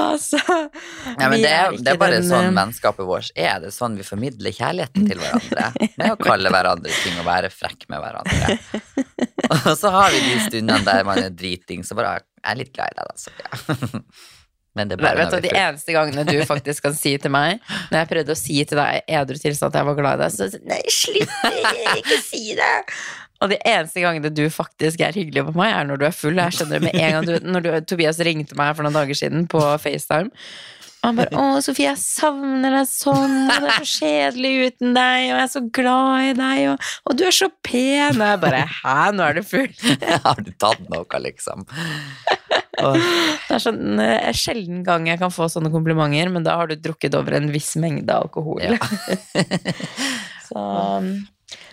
Altså, 0.00 0.38
Ja, 1.18 1.28
men 1.28 1.40
det 1.42 1.50
er, 1.50 1.74
det 1.74 1.92
er 1.92 1.98
bare 1.98 2.20
den, 2.20 2.28
sånn 2.28 2.50
eh, 2.50 2.54
vennskapet 2.56 3.06
vårt 3.06 3.32
er. 3.34 3.58
Det 3.62 3.70
er 3.70 3.74
sånn 3.74 3.96
vi 3.98 4.06
formidler 4.06 4.54
kjærligheten 4.54 5.08
til 5.10 5.20
hverandre. 5.20 5.88
Med 5.98 6.14
å 6.14 6.18
kalle 6.20 6.52
hverandre 6.54 6.94
ting 7.02 7.18
og 7.20 7.26
være 7.26 7.50
frekk 7.52 7.88
med 7.90 8.02
hverandre. 8.04 8.58
Og 9.50 9.74
så 9.78 9.90
har 9.90 10.12
vi 10.14 10.20
de 10.22 10.36
stundene 10.44 10.84
der 10.86 11.02
man 11.06 11.18
er 11.18 11.32
driting, 11.34 11.82
så 11.86 11.96
bare 11.98 12.20
Jeg 12.40 12.52
er 12.54 12.60
litt 12.60 12.74
glad 12.76 12.92
i 12.92 13.00
deg, 13.00 13.08
da. 13.10 13.14
Ja. 13.44 14.02
Men 14.78 14.86
det 14.86 15.00
er 15.00 15.02
Nei, 15.02 15.14
vet 15.18 15.32
du, 15.34 15.40
De 15.42 15.50
eneste 15.50 15.94
gangene 15.96 16.24
du 16.28 16.36
faktisk 16.46 16.84
kan 16.84 16.94
si 16.94 17.16
til 17.18 17.32
meg 17.34 17.58
Når 17.90 17.96
jeg 17.96 18.08
prøvde 18.12 18.36
å 18.36 18.38
si 18.38 18.60
til 18.70 18.78
deg 18.78 19.00
i 19.00 19.16
edru 19.18 19.40
tilstand 19.40 19.74
at 19.74 19.80
jeg 19.80 19.88
var 19.88 19.96
glad 19.98 20.20
i 20.20 20.22
deg, 20.22 20.36
så 20.36 20.46
sa 20.52 20.60
Nei, 20.70 20.78
slutt! 20.94 21.34
Ikke 21.98 22.20
si 22.22 22.44
det! 22.58 22.70
Og 23.40 23.48
de 23.48 23.56
eneste 23.64 24.02
gangene 24.04 24.30
du 24.36 24.42
faktisk 24.52 25.00
er 25.00 25.16
hyggelig 25.16 25.46
på 25.46 25.54
meg, 25.56 25.72
er 25.72 25.86
når 25.88 26.00
du 26.00 26.04
er 26.04 26.12
full. 26.12 26.36
Jeg 26.36 26.58
skjønner 26.58 26.76
det 26.76 26.90
med 26.90 26.98
en 27.00 27.14
gang 27.14 27.28
du, 27.28 27.48
Når 27.48 27.64
du, 27.64 27.70
Tobias 27.88 28.20
ringte 28.26 28.58
meg 28.58 28.74
for 28.76 28.84
noen 28.84 28.98
dager 28.98 29.16
siden 29.16 29.46
på 29.48 29.62
FaceTime, 29.80 30.28
han 31.02 31.16
bare 31.16 31.32
'Å, 31.32 31.44
Sofie, 31.64 31.88
jeg 31.88 32.00
savner 32.02 32.74
deg 32.76 32.88
sånn, 32.90 33.36
og 33.48 33.62
det 33.64 33.70
er 33.70 33.84
så 33.84 34.00
kjedelig 34.00 34.52
uten 34.66 34.94
deg, 34.96 35.20
og 35.30 35.36
jeg 35.38 35.44
er 35.44 35.52
så 35.54 35.62
glad 35.80 36.26
i 36.28 36.34
deg, 36.40 36.64
og, 36.72 36.90
og 37.06 37.16
du 37.16 37.24
er 37.24 37.36
så 37.36 37.48
pen.' 37.64 38.20
Og 38.20 38.26
jeg 38.28 38.42
bare 38.44 38.64
'Hæ, 38.68 38.98
nå 39.16 39.28
er 39.28 39.38
du 39.38 39.42
full?' 39.42 39.72
Har 40.26 40.42
du 40.44 40.52
tatt 40.60 40.84
noe, 40.92 41.22
liksom? 41.24 41.64
Det 42.80 43.54
er 43.56 43.62
sånn 43.62 44.00
eh, 44.00 44.30
sjelden 44.36 44.84
gang 44.86 45.08
jeg 45.08 45.20
kan 45.20 45.32
få 45.34 45.48
sånne 45.52 45.72
komplimenter, 45.72 46.30
men 46.32 46.46
da 46.46 46.56
har 46.60 46.70
du 46.70 46.76
drukket 46.76 47.16
over 47.18 47.36
en 47.36 47.50
viss 47.52 47.74
mengde 47.80 48.14
alkohol. 48.14 48.62
Ja. 48.62 48.78
så 50.50 50.64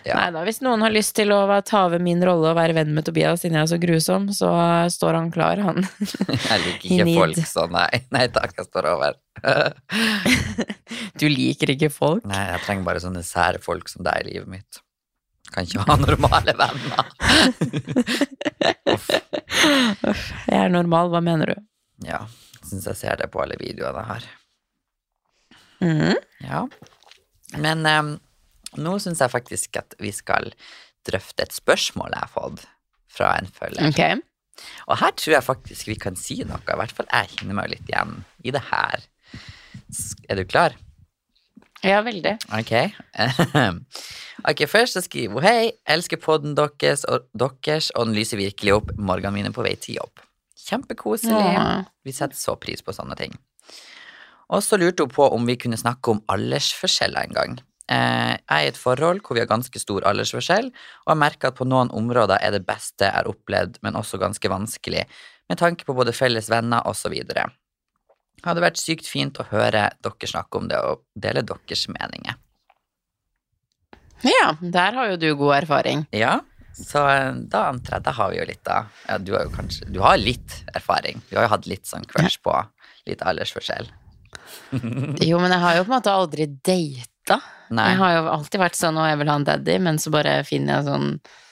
Ja. 0.02 0.14
Nei 0.16 0.30
da, 0.34 0.40
hvis 0.42 0.58
noen 0.64 0.82
har 0.82 0.90
lyst 0.90 1.12
til 1.14 1.30
å 1.30 1.42
ta 1.62 1.84
over 1.86 2.00
min 2.02 2.18
rolle 2.24 2.50
og 2.50 2.56
være 2.58 2.74
venn 2.74 2.90
med 2.96 3.04
Tobias 3.06 3.44
siden 3.44 3.58
jeg 3.60 3.66
er 3.66 3.70
så 3.70 3.78
grusom, 3.78 4.24
så 4.34 4.48
står 4.90 5.18
han 5.20 5.28
klar, 5.30 5.60
han. 5.62 5.84
Jeg 6.48 6.64
liker 6.64 6.88
ikke 6.96 7.14
folk 7.14 7.38
så 7.46 7.66
nei. 7.70 8.00
Nei 8.16 8.24
takk, 8.34 8.56
jeg 8.58 8.66
står 8.70 8.88
over. 8.94 9.18
Du 11.18 11.26
liker 11.30 11.70
ikke 11.74 11.90
folk. 11.94 12.24
Nei, 12.30 12.40
jeg 12.52 12.60
trenger 12.64 12.86
bare 12.86 13.02
sånne 13.02 13.22
sære 13.26 13.60
folk 13.62 13.90
som 13.90 14.02
deg 14.06 14.22
i 14.22 14.28
livet 14.32 14.50
mitt. 14.50 14.80
Kan 15.54 15.66
ikke 15.66 15.84
ha 15.86 15.96
normale 15.98 16.54
venner. 16.58 17.06
Uff. 18.94 19.08
Jeg 20.48 20.58
er 20.58 20.72
normal, 20.72 21.10
hva 21.12 21.22
mener 21.24 21.54
du? 21.54 21.62
Ja, 22.06 22.20
syns 22.62 22.86
jeg 22.90 22.98
ser 23.00 23.18
det 23.20 23.30
på 23.32 23.42
alle 23.42 23.56
videoene 23.60 24.04
her. 24.10 24.26
Mm. 25.82 26.16
Ja. 26.44 26.64
Men 27.58 27.86
em, 27.88 28.10
nå 28.76 28.98
syns 29.02 29.22
jeg 29.24 29.32
faktisk 29.32 29.78
at 29.80 29.96
vi 30.02 30.12
skal 30.14 30.52
drøfte 31.08 31.46
et 31.46 31.54
spørsmål 31.56 32.12
jeg 32.12 32.26
har 32.26 32.32
fått 32.32 32.66
fra 33.08 33.30
en 33.40 33.48
følger. 33.48 33.88
Okay. 33.88 34.18
Og 34.90 34.98
her 35.00 35.14
tror 35.16 35.36
jeg 35.36 35.46
faktisk 35.46 35.88
vi 35.88 35.96
kan 36.00 36.18
si 36.18 36.40
noe, 36.44 36.60
i 36.60 36.80
hvert 36.82 36.94
fall 36.94 37.08
jeg 37.12 37.38
kjenner 37.38 37.56
meg 37.60 37.72
litt 37.72 37.88
igjen 37.88 38.20
i 38.44 38.54
det 38.54 38.64
her. 38.68 39.06
Er 40.28 40.40
du 40.40 40.44
klar? 40.48 40.76
Ja, 41.86 42.00
veldig. 42.02 42.34
Ok. 42.58 42.72
ok, 44.50 44.64
først 44.66 44.98
så 44.98 45.02
skriver 45.04 45.38
hun 45.38 45.46
Hei, 45.46 45.70
elsker 45.86 46.18
podden 46.18 46.56
deres 46.58 47.04
og, 47.06 47.28
deres, 47.38 47.92
og 47.94 48.08
den 48.08 48.18
lyser 48.18 48.40
virkelig 48.40 48.74
opp 48.80 48.90
morgenene 48.98 49.36
mine 49.36 49.54
på 49.54 49.62
vei 49.66 49.76
til 49.78 50.00
jobb. 50.00 50.24
Kjempekoselig. 50.68 51.38
Ja. 51.54 51.84
Vi 52.04 52.12
setter 52.12 52.36
så 52.36 52.58
pris 52.60 52.82
på 52.84 52.92
sånne 52.96 53.16
ting. 53.18 53.38
Og 54.48 54.64
så 54.64 54.78
lurte 54.80 55.04
hun 55.04 55.12
på 55.12 55.28
om 55.36 55.46
vi 55.46 55.58
kunne 55.60 55.78
snakke 55.78 56.16
om 56.16 56.22
aldersforskjeller 56.32 57.28
en 57.28 57.36
gang. 57.36 57.56
Eh, 57.88 58.34
jeg 58.36 58.52
er 58.52 58.66
i 58.66 58.70
et 58.72 58.78
forhold 58.80 59.22
hvor 59.24 59.38
vi 59.38 59.42
har 59.42 59.48
ganske 59.48 59.80
stor 59.80 60.04
aldersforskjell, 60.10 60.68
og 61.06 61.12
jeg 61.12 61.20
merker 61.22 61.52
at 61.52 61.58
på 61.58 61.66
noen 61.68 61.92
områder 61.96 62.42
er 62.44 62.52
det 62.56 62.66
beste 62.68 63.06
jeg 63.06 63.16
har 63.16 63.30
opplevd, 63.30 63.78
men 63.86 63.96
også 63.96 64.20
ganske 64.20 64.52
vanskelig, 64.52 65.06
med 65.48 65.60
tanke 65.60 65.88
på 65.88 65.96
både 65.96 66.12
felles 66.12 66.50
venner 66.52 66.84
osv. 66.88 67.14
Det 67.24 67.46
hadde 68.44 68.62
vært 68.62 68.80
sykt 68.80 69.08
fint 69.08 69.40
å 69.40 69.46
høre 69.50 69.88
dere 70.04 70.30
snakke 70.30 70.60
om 70.60 70.68
det 70.68 70.78
og 70.84 71.06
dele 71.16 71.42
deres 71.46 71.88
meninger. 71.90 72.36
Ja, 74.26 74.52
der 74.60 74.96
har 74.98 75.12
jo 75.12 75.18
du 75.20 75.28
god 75.38 75.60
erfaring. 75.62 76.04
Ja, 76.12 76.40
så 76.78 77.04
eh, 77.10 77.34
da 77.50 77.68
antar 77.72 77.98
jeg, 77.98 78.06
da 78.06 78.14
har 78.18 78.32
vi 78.32 78.40
jo 78.40 78.48
litt 78.50 78.64
da. 78.66 78.82
Ja, 79.08 79.18
du 79.18 79.32
har 79.34 79.46
jo 79.46 79.54
kanskje, 79.54 79.88
du 79.94 80.00
har 80.04 80.18
litt 80.20 80.60
erfaring. 80.76 81.22
Du 81.30 81.38
har 81.38 81.46
jo 81.46 81.54
hatt 81.54 81.70
litt 81.70 81.88
sånn 81.88 82.06
crush 82.10 82.38
på 82.44 82.54
litt 83.08 83.24
aldersforskjell. 83.24 83.88
Jo, 85.24 85.38
men 85.40 85.52
jeg 85.54 85.62
har 85.62 85.78
jo 85.78 85.84
på 85.86 85.88
en 85.88 85.94
måte 85.96 86.12
aldri 86.12 86.44
data. 86.46 87.17
Nei, 87.68 87.90
Jeg 87.92 87.98
har 88.00 88.12
jo 88.16 88.22
alltid 88.32 88.60
vært 88.62 88.78
sånn 88.78 88.96
'Å, 88.96 89.08
jeg 89.10 89.18
vil 89.20 89.28
ha 89.28 89.36
en 89.36 89.44
daddy', 89.44 89.78
men 89.84 89.98
så 90.00 90.10
bare 90.14 90.38
finner 90.48 90.78
jeg 90.78 90.88
sånn 90.88 91.08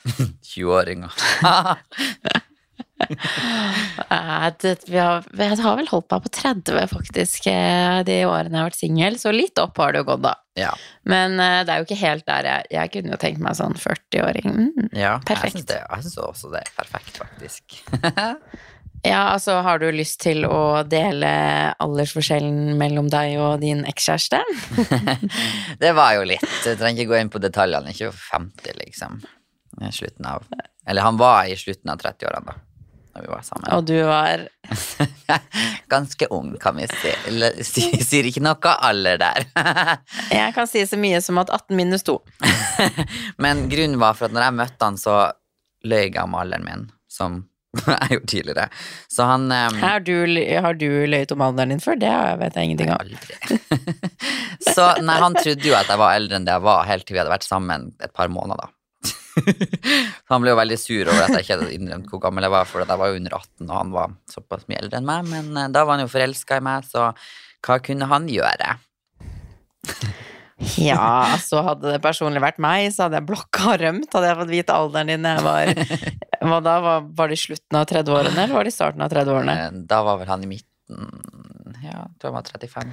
20-åringer. 0.54 1.12
Eh, 2.96 4.50
vi 4.86 4.98
har, 4.98 5.24
Jeg 5.36 5.58
har 5.60 5.76
vel 5.76 5.88
holdt 5.90 6.10
meg 6.10 6.22
på 6.24 6.30
30, 6.32 6.86
faktisk, 6.88 7.46
eh, 7.50 8.02
de 8.08 8.16
årene 8.24 8.56
jeg 8.56 8.62
har 8.62 8.70
vært 8.70 8.78
singel. 8.78 9.18
Så 9.20 9.32
litt 9.34 9.58
opp 9.60 9.76
har 9.82 9.92
det 9.92 10.00
jo 10.00 10.08
gått, 10.08 10.22
da. 10.24 10.34
ja, 10.56 10.72
Men 11.04 11.38
eh, 11.40 11.60
det 11.66 11.74
er 11.74 11.82
jo 11.82 11.86
ikke 11.88 12.00
helt 12.00 12.26
der 12.26 12.48
jeg 12.48 12.70
Jeg 12.70 12.92
kunne 12.94 13.12
jo 13.12 13.20
tenkt 13.20 13.42
meg 13.44 13.58
sånn 13.58 13.76
40-åring. 13.80 14.48
Mm. 14.48 14.88
ja. 14.96 15.18
Perfekt. 15.28 15.68
Jeg 15.76 16.06
syns 16.06 16.16
også 16.24 16.52
det 16.54 16.64
er 16.64 16.72
perfekt, 16.78 17.20
faktisk. 17.20 17.82
Ja, 19.06 19.20
altså, 19.36 19.60
har 19.62 19.78
du 19.78 19.86
lyst 19.94 20.18
til 20.24 20.42
å 20.48 20.82
dele 20.88 21.28
aldersforskjellen 21.82 22.74
mellom 22.80 23.06
deg 23.12 23.36
og 23.38 23.60
din 23.62 23.84
ekskjæreste? 23.86 24.40
det 25.82 25.92
var 25.94 26.16
jo 26.18 26.24
litt. 26.26 26.46
Jeg 26.66 26.78
trenger 26.80 27.04
ikke 27.04 27.12
gå 27.14 27.20
inn 27.22 27.30
på 27.32 27.42
detaljene. 27.44 27.92
Ikke 27.94 28.10
50, 28.16 28.78
liksom. 28.82 29.20
I 29.84 29.90
Slutten 29.92 30.24
av 30.24 30.46
Eller 30.88 31.04
han 31.04 31.18
var 31.20 31.44
i 31.52 31.56
slutten 31.60 31.90
av 31.92 32.00
30-årene, 32.00 32.46
da. 32.48 32.54
Da 33.16 33.22
vi 33.24 33.28
var 33.32 33.42
sammen. 33.44 33.68
Og 33.76 33.84
du 33.88 33.94
var 34.08 34.42
Ganske 35.92 36.26
ung, 36.34 36.54
kan 36.60 36.76
vi 36.80 36.86
si. 36.90 37.12
Eller, 37.30 37.56
si- 37.64 38.02
Sier 38.04 38.26
ikke 38.28 38.42
noe 38.44 38.72
alder 38.88 39.20
der. 39.22 39.46
Jeg 40.32 40.54
kan 40.56 40.68
si 40.68 40.82
så 40.88 40.98
mye 41.00 41.20
som 41.24 41.38
at 41.42 41.52
18 41.52 41.76
minus 41.78 42.04
2. 42.08 42.16
Men 43.44 43.66
grunnen 43.72 44.00
var 44.02 44.16
for 44.18 44.28
at 44.28 44.34
når 44.36 44.48
jeg 44.48 44.56
møtte 44.62 44.88
han, 44.88 44.98
så 45.00 45.16
løy 45.86 46.02
jeg 46.08 46.16
om 46.24 46.34
alderen 46.36 46.64
min, 46.66 46.84
som 47.12 47.42
jeg 47.84 48.08
jo 48.16 48.22
tidligere. 48.28 48.68
Så 49.12 49.26
han 49.28 49.48
um, 49.50 49.80
Har 49.82 50.00
du, 50.06 50.14
har 50.62 50.78
du 50.78 50.88
løyet 51.08 51.34
om 51.34 51.44
alderen 51.46 51.74
din 51.74 51.82
før? 51.82 51.98
Det 52.00 52.14
vet 52.42 52.56
jeg 52.56 52.70
ingenting 52.70 52.92
om. 52.92 53.02
Aldri. 53.02 53.60
så 54.74 54.88
nei, 55.02 55.18
han 55.22 55.36
trodde 55.38 55.68
jo 55.68 55.76
at 55.78 55.90
jeg 55.92 56.02
var 56.02 56.16
eldre 56.18 56.40
enn 56.40 56.48
det 56.48 56.56
jeg 56.56 56.66
var, 56.66 56.88
helt 56.88 57.06
til 57.08 57.16
vi 57.16 57.22
hadde 57.22 57.34
vært 57.34 57.48
sammen 57.48 57.90
et 58.02 58.14
par 58.16 58.32
måneder. 58.32 58.72
Så 59.06 60.30
han 60.32 60.42
ble 60.42 60.54
jo 60.54 60.58
veldig 60.58 60.78
sur 60.80 61.10
over 61.12 61.26
at 61.26 61.34
jeg 61.36 61.44
ikke 61.44 61.58
hadde 61.58 61.74
innrømt 61.76 62.10
hvor 62.10 62.22
gammel 62.22 62.46
jeg 62.46 62.54
var, 62.54 62.68
for 62.68 62.82
jeg 62.82 63.00
var 63.02 63.12
jo 63.12 63.18
under 63.20 63.36
18, 63.38 63.66
og 63.68 63.74
han 63.76 63.96
var 63.96 64.14
såpass 64.32 64.68
mye 64.70 64.80
eldre 64.82 65.00
enn 65.00 65.08
meg. 65.08 65.32
Men 65.32 65.50
uh, 65.54 65.66
da 65.72 65.84
var 65.84 65.98
han 65.98 66.06
jo 66.06 66.12
forelska 66.12 66.60
i 66.60 66.64
meg, 66.64 66.88
så 66.88 67.10
hva 67.66 67.80
kunne 67.82 68.08
han 68.10 68.30
gjøre? 68.30 68.76
Ja, 70.80 71.36
så 71.42 71.60
hadde 71.66 71.92
det 71.92 72.00
personlig 72.04 72.40
vært 72.40 72.60
meg, 72.62 72.88
så 72.94 73.06
hadde 73.06 73.20
jeg 73.20 73.28
blokka 73.28 73.74
og 73.74 73.80
rømt. 73.82 74.08
Hadde 74.14 74.30
jeg 74.30 74.38
fått 74.38 74.52
vite 74.54 74.76
alderen 74.76 75.12
din 75.12 75.26
da 75.26 75.34
jeg 75.36 75.44
var 75.44 75.72
Hva 76.46 76.60
da? 76.64 76.78
Var, 76.84 77.06
var 77.18 77.28
det 77.32 77.38
i 77.38 77.42
slutten 77.44 77.78
av 77.80 77.86
30-årene, 77.90 78.34
eller 78.38 78.54
var 78.56 78.66
det 78.68 78.72
i 78.72 78.76
starten 78.76 79.04
av 79.06 79.12
30-årene? 79.12 79.54
Eh, 79.66 79.78
Da 79.92 80.02
var 80.06 80.18
vel 80.22 80.30
han 80.32 80.44
i 80.46 80.50
midten 80.54 81.06
Ja, 81.82 82.06
jeg 82.06 82.18
tror 82.22 82.30
han 82.32 82.38
var 82.40 82.50
35. 82.50 82.92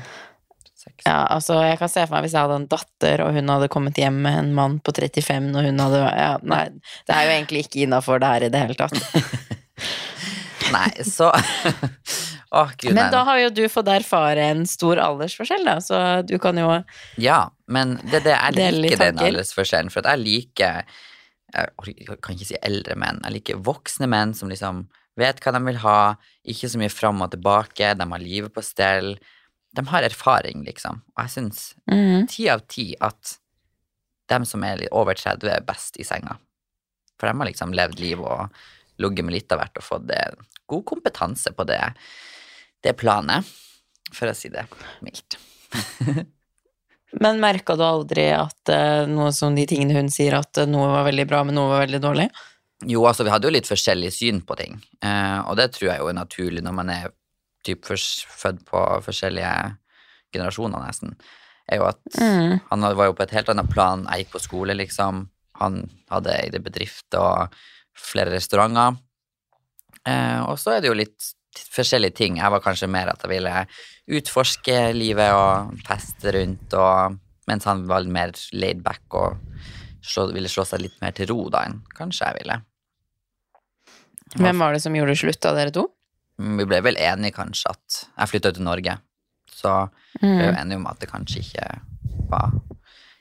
36. 0.83 1.05
Ja, 1.07 1.17
altså, 1.31 1.59
jeg 1.63 1.77
kan 1.79 1.91
se 1.93 2.01
for 2.07 2.15
meg 2.17 2.25
hvis 2.25 2.33
jeg 2.35 2.43
hadde 2.43 2.57
en 2.59 2.67
datter, 2.71 3.21
og 3.23 3.37
hun 3.37 3.51
hadde 3.53 3.69
kommet 3.71 3.99
hjem 4.01 4.17
med 4.25 4.39
en 4.41 4.49
mann 4.57 4.79
på 4.83 4.91
35, 4.97 5.51
og 5.55 5.67
hun 5.69 5.79
hadde 5.85 6.01
ja, 6.03 6.31
Nei, 6.43 6.63
det 7.07 7.15
er 7.15 7.27
jo 7.29 7.35
egentlig 7.37 7.61
ikke 7.67 7.85
innafor 7.85 8.19
det 8.23 8.31
her 8.33 8.47
i 8.47 8.51
det 8.51 8.63
hele 8.65 8.75
tatt. 8.75 8.97
Nei, 10.73 10.89
så 11.07 11.29
Å, 12.53 12.67
gud, 12.77 12.91
Men 12.93 12.99
nei. 13.07 13.11
da 13.13 13.23
har 13.25 13.39
jo 13.41 13.47
du 13.57 13.63
fått 13.71 13.87
erfare 13.89 14.43
en 14.51 14.59
stor 14.69 14.99
aldersforskjell, 15.01 15.63
da, 15.65 15.79
så 15.81 15.97
du 16.21 16.35
kan 16.41 16.57
jo 16.61 16.67
Ja, 17.21 17.39
men 17.65 17.95
det, 18.11 18.19
det, 18.27 18.35
jeg 18.35 18.75
liker 18.77 19.01
den 19.07 19.23
aldersforskjellen, 19.25 19.89
for 19.93 20.03
at 20.05 20.11
jeg 20.13 20.21
liker 20.21 20.83
jeg 21.53 22.17
kan 22.23 22.35
ikke 22.35 22.49
si 22.49 22.59
eldre 22.65 22.97
menn. 22.99 23.21
Jeg 23.23 23.37
liker 23.37 23.63
voksne 23.63 24.09
menn 24.09 24.33
som 24.37 24.51
liksom 24.51 24.87
vet 25.19 25.39
hva 25.43 25.53
de 25.53 25.61
vil 25.67 25.79
ha, 25.83 25.97
ikke 26.49 26.69
så 26.71 26.81
mye 26.81 26.91
fram 26.91 27.21
og 27.21 27.33
tilbake, 27.35 27.93
de 27.97 28.07
har 28.09 28.23
livet 28.23 28.53
på 28.53 28.63
stell. 28.65 29.13
De 29.73 29.85
har 29.89 30.05
erfaring, 30.05 30.63
liksom. 30.65 31.03
Og 31.13 31.25
jeg 31.25 31.33
syns 31.35 31.61
ti 31.85 32.47
mm. 32.47 32.53
av 32.53 32.65
ti 32.69 32.87
at 32.97 33.35
dem 34.31 34.47
som 34.49 34.63
er 34.65 34.85
over 34.91 35.17
30, 35.19 35.49
er 35.51 35.65
best 35.67 35.99
i 36.01 36.07
senga. 36.07 36.37
For 37.19 37.29
de 37.29 37.37
har 37.37 37.49
liksom 37.49 37.75
levd 37.77 38.01
livet 38.01 38.25
og 38.25 39.03
ligget 39.03 39.27
med 39.27 39.37
litt 39.37 39.53
av 39.53 39.61
hvert 39.61 39.81
og 39.81 39.85
fått 39.85 40.13
god 40.69 40.85
kompetanse 40.89 41.53
på 41.53 41.65
det, 41.69 41.81
det 42.83 42.95
planet, 42.97 43.45
for 44.13 44.29
å 44.29 44.37
si 44.37 44.49
det 44.53 44.65
mildt. 45.05 45.37
Men 47.21 47.39
merka 47.43 47.75
du 47.77 47.83
aldri 47.85 48.27
at 48.33 48.69
eh, 48.73 49.03
noe 49.09 49.31
som 49.35 49.53
de 49.55 49.65
tingene 49.69 49.93
hun 49.99 50.09
sier, 50.09 50.33
at 50.39 50.57
eh, 50.57 50.65
noe 50.69 50.87
var 50.89 51.05
veldig 51.09 51.27
bra, 51.29 51.43
men 51.45 51.55
noe 51.57 51.69
var 51.69 51.83
veldig 51.85 52.01
dårlig? 52.01 52.29
Jo, 52.89 53.03
altså, 53.07 53.23
vi 53.23 53.31
hadde 53.31 53.47
jo 53.47 53.53
litt 53.53 53.69
forskjellig 53.69 54.09
syn 54.11 54.41
på 54.43 54.57
ting, 54.59 54.79
eh, 55.05 55.39
og 55.47 55.55
det 55.59 55.69
tror 55.75 55.91
jeg 55.91 56.01
jo 56.01 56.09
er 56.09 56.17
naturlig 56.17 56.63
når 56.65 56.73
man 56.79 56.89
er 56.89 57.11
typ 57.63 57.85
født 57.87 58.63
på 58.67 58.81
forskjellige 59.05 59.53
generasjoner, 60.33 60.81
nesten. 60.83 61.13
Er 61.71 61.79
jo 61.79 61.85
at 61.87 62.01
Mm. 62.19 62.59
han 62.69 62.81
var 62.97 63.05
jo 63.07 63.13
på 63.15 63.23
et 63.23 63.31
helt 63.37 63.47
annet 63.53 63.69
plan. 63.71 64.03
Jeg 64.11 64.25
gikk 64.25 64.33
på 64.33 64.41
skole, 64.43 64.73
liksom. 64.75 65.29
Han 65.61 65.77
hadde 66.11 66.33
eide 66.35 66.59
bedrifter 66.59 67.21
og 67.23 67.53
flere 67.95 68.33
restauranter. 68.33 68.97
Eh, 70.05 70.41
og 70.43 70.57
så 70.59 70.73
er 70.75 70.81
det 70.81 70.89
jo 70.89 70.97
litt 70.97 71.29
forskjellige 71.73 72.15
ting. 72.15 72.37
Jeg 72.37 72.51
var 72.51 72.61
kanskje 72.63 72.89
mer 72.89 73.09
at 73.13 73.21
jeg 73.23 73.29
ville 73.35 73.65
utforske 74.19 74.77
livet 74.95 75.31
og 75.37 75.77
feste 75.87 76.33
rundt, 76.35 76.73
og, 76.73 77.17
mens 77.47 77.63
han 77.69 77.85
var 77.87 78.03
mer 78.09 78.31
laid 78.53 78.83
back 78.83 79.01
og 79.19 79.37
slå, 80.03 80.29
ville 80.33 80.49
slå 80.51 80.65
seg 80.67 80.81
litt 80.83 80.99
mer 81.01 81.11
til 81.15 81.27
ro 81.31 81.49
da 81.53 81.65
enn 81.67 81.81
kanskje 81.95 82.27
jeg 82.27 82.39
ville. 82.41 82.59
Hvem 84.35 84.59
var 84.63 84.73
det 84.73 84.81
som 84.81 84.95
gjorde 84.97 85.15
slutt 85.19 85.45
av 85.45 85.55
dere 85.59 85.71
to? 85.75 85.87
Mm, 86.41 86.57
Vi 86.57 86.65
ble 86.65 86.79
vel 86.81 86.97
enige 86.97 87.35
kanskje 87.35 87.69
at 87.75 87.97
jeg 88.17 88.31
flytta 88.31 88.53
til 88.55 88.65
Norge, 88.65 88.95
så 89.53 89.89
vi 90.19 90.27
ble 90.27 90.45
jo 90.47 90.51
Mm. 90.51 90.57
enige 90.61 90.75
om 90.77 90.87
at 90.87 90.99
det 90.99 91.09
kanskje 91.11 91.39
ikke 91.43 91.67
var 92.29 92.51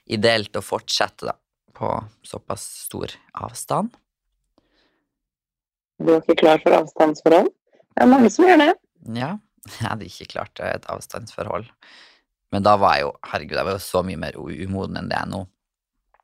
ideelt 0.09 0.57
å 0.57 0.63
fortsette 0.65 1.27
da, 1.29 1.35
på 1.75 1.91
såpass 2.25 2.65
stor 2.87 3.13
avstand. 3.35 3.91
Du 5.99 6.09
var 6.11 6.23
ikke 6.23 6.39
klar 6.41 6.59
for 6.63 6.75
avstandsforhold? 6.75 7.53
Det 7.93 8.05
er 8.05 8.11
mange 8.11 8.31
som 8.33 8.47
gjør 8.49 8.61
det. 8.63 8.73
Ja, 9.19 9.35
jeg 9.79 9.87
hadde 9.87 10.09
ikke 10.09 10.31
klart 10.35 10.63
et 10.65 10.89
avstandsforhold. 10.93 11.69
Men 12.53 12.67
da 12.67 12.77
var 12.81 12.99
jeg 12.99 13.07
jo, 13.07 13.13
herregud, 13.31 13.57
jeg 13.57 13.69
var 13.69 13.79
jo 13.79 13.83
så 13.85 14.03
mye 14.05 14.21
mer 14.21 14.37
umoden 14.37 14.99
enn 15.01 15.09
det 15.09 15.17
jeg 15.17 15.27
er 15.27 15.33
nå. 15.33 15.43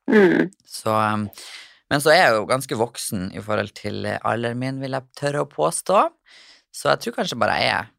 Mm. 0.09 0.49
Så, 0.65 0.93
um, 0.93 1.27
men 1.89 2.03
så 2.03 2.13
er 2.13 2.19
jeg 2.19 2.35
jo 2.37 2.47
ganske 2.49 2.77
voksen 2.77 3.29
i 3.37 3.41
forhold 3.45 3.73
til 3.77 4.05
alderen 4.05 4.61
min, 4.61 4.81
vil 4.81 4.97
jeg 4.97 5.17
tørre 5.17 5.45
å 5.45 5.49
påstå. 5.49 6.03
Så 6.73 6.91
jeg 6.91 7.01
tror 7.03 7.17
kanskje 7.17 7.39
bare 7.41 7.57
jeg 7.61 7.71
er 7.77 7.89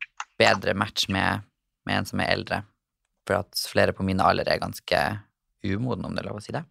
bedre 0.41 0.77
match 0.79 1.09
med, 1.11 1.47
med 1.87 2.01
en 2.01 2.11
som 2.11 2.23
er 2.23 2.35
eldre. 2.37 2.63
For 3.27 3.43
at 3.43 3.65
flere 3.71 3.95
på 3.97 4.07
min 4.07 4.23
alder 4.23 4.49
er 4.49 4.63
ganske 4.63 5.01
umoden, 5.67 6.07
om 6.07 6.15
det 6.15 6.23
er 6.23 6.31
lov 6.31 6.39
å 6.39 6.45
si 6.45 6.55
det. 6.55 6.63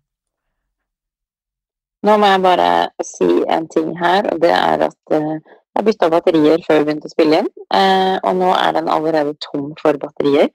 Nå 2.07 2.15
må 2.15 2.29
jeg 2.31 2.43
bare 2.45 2.69
si 3.03 3.27
en 3.51 3.67
ting 3.67 3.91
her, 3.99 4.29
og 4.31 4.39
det 4.39 4.53
er 4.55 4.85
at 4.87 5.15
eh, 5.15 5.55
jeg 5.77 5.85
bytta 5.87 6.09
batterier 6.11 6.63
før 6.65 6.81
vi 6.81 6.87
begynte 6.87 7.09
å 7.09 7.13
spille 7.13 7.41
inn. 7.43 7.49
Eh, 7.75 8.15
og 8.17 8.35
nå 8.39 8.49
er 8.55 8.75
den 8.75 8.89
allerede 8.91 9.35
tom 9.43 9.71
for 9.79 9.99
batterier. 10.01 10.49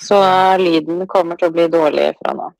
Så 0.00 0.18
lyden 0.60 1.06
kommer 1.10 1.38
til 1.40 1.50
å 1.50 1.54
bli 1.54 1.66
dårlig 1.72 2.10
fra 2.20 2.34
nå. 2.36 2.50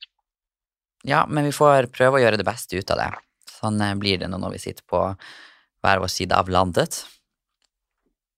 Ja, 1.08 1.24
men 1.28 1.48
vi 1.48 1.54
får 1.56 1.90
prøve 1.94 2.18
å 2.18 2.22
gjøre 2.24 2.40
det 2.40 2.48
beste 2.48 2.76
ut 2.76 2.92
av 2.92 3.00
det. 3.02 3.10
Sånn 3.60 3.80
eh, 3.84 3.96
blir 4.00 4.20
det 4.22 4.30
nå 4.30 4.40
når 4.40 4.56
vi 4.56 4.64
sitter 4.66 4.84
på 4.88 5.06
hver 5.80 6.02
vår 6.02 6.12
side 6.12 6.36
av 6.36 6.50
landet. 6.52 7.02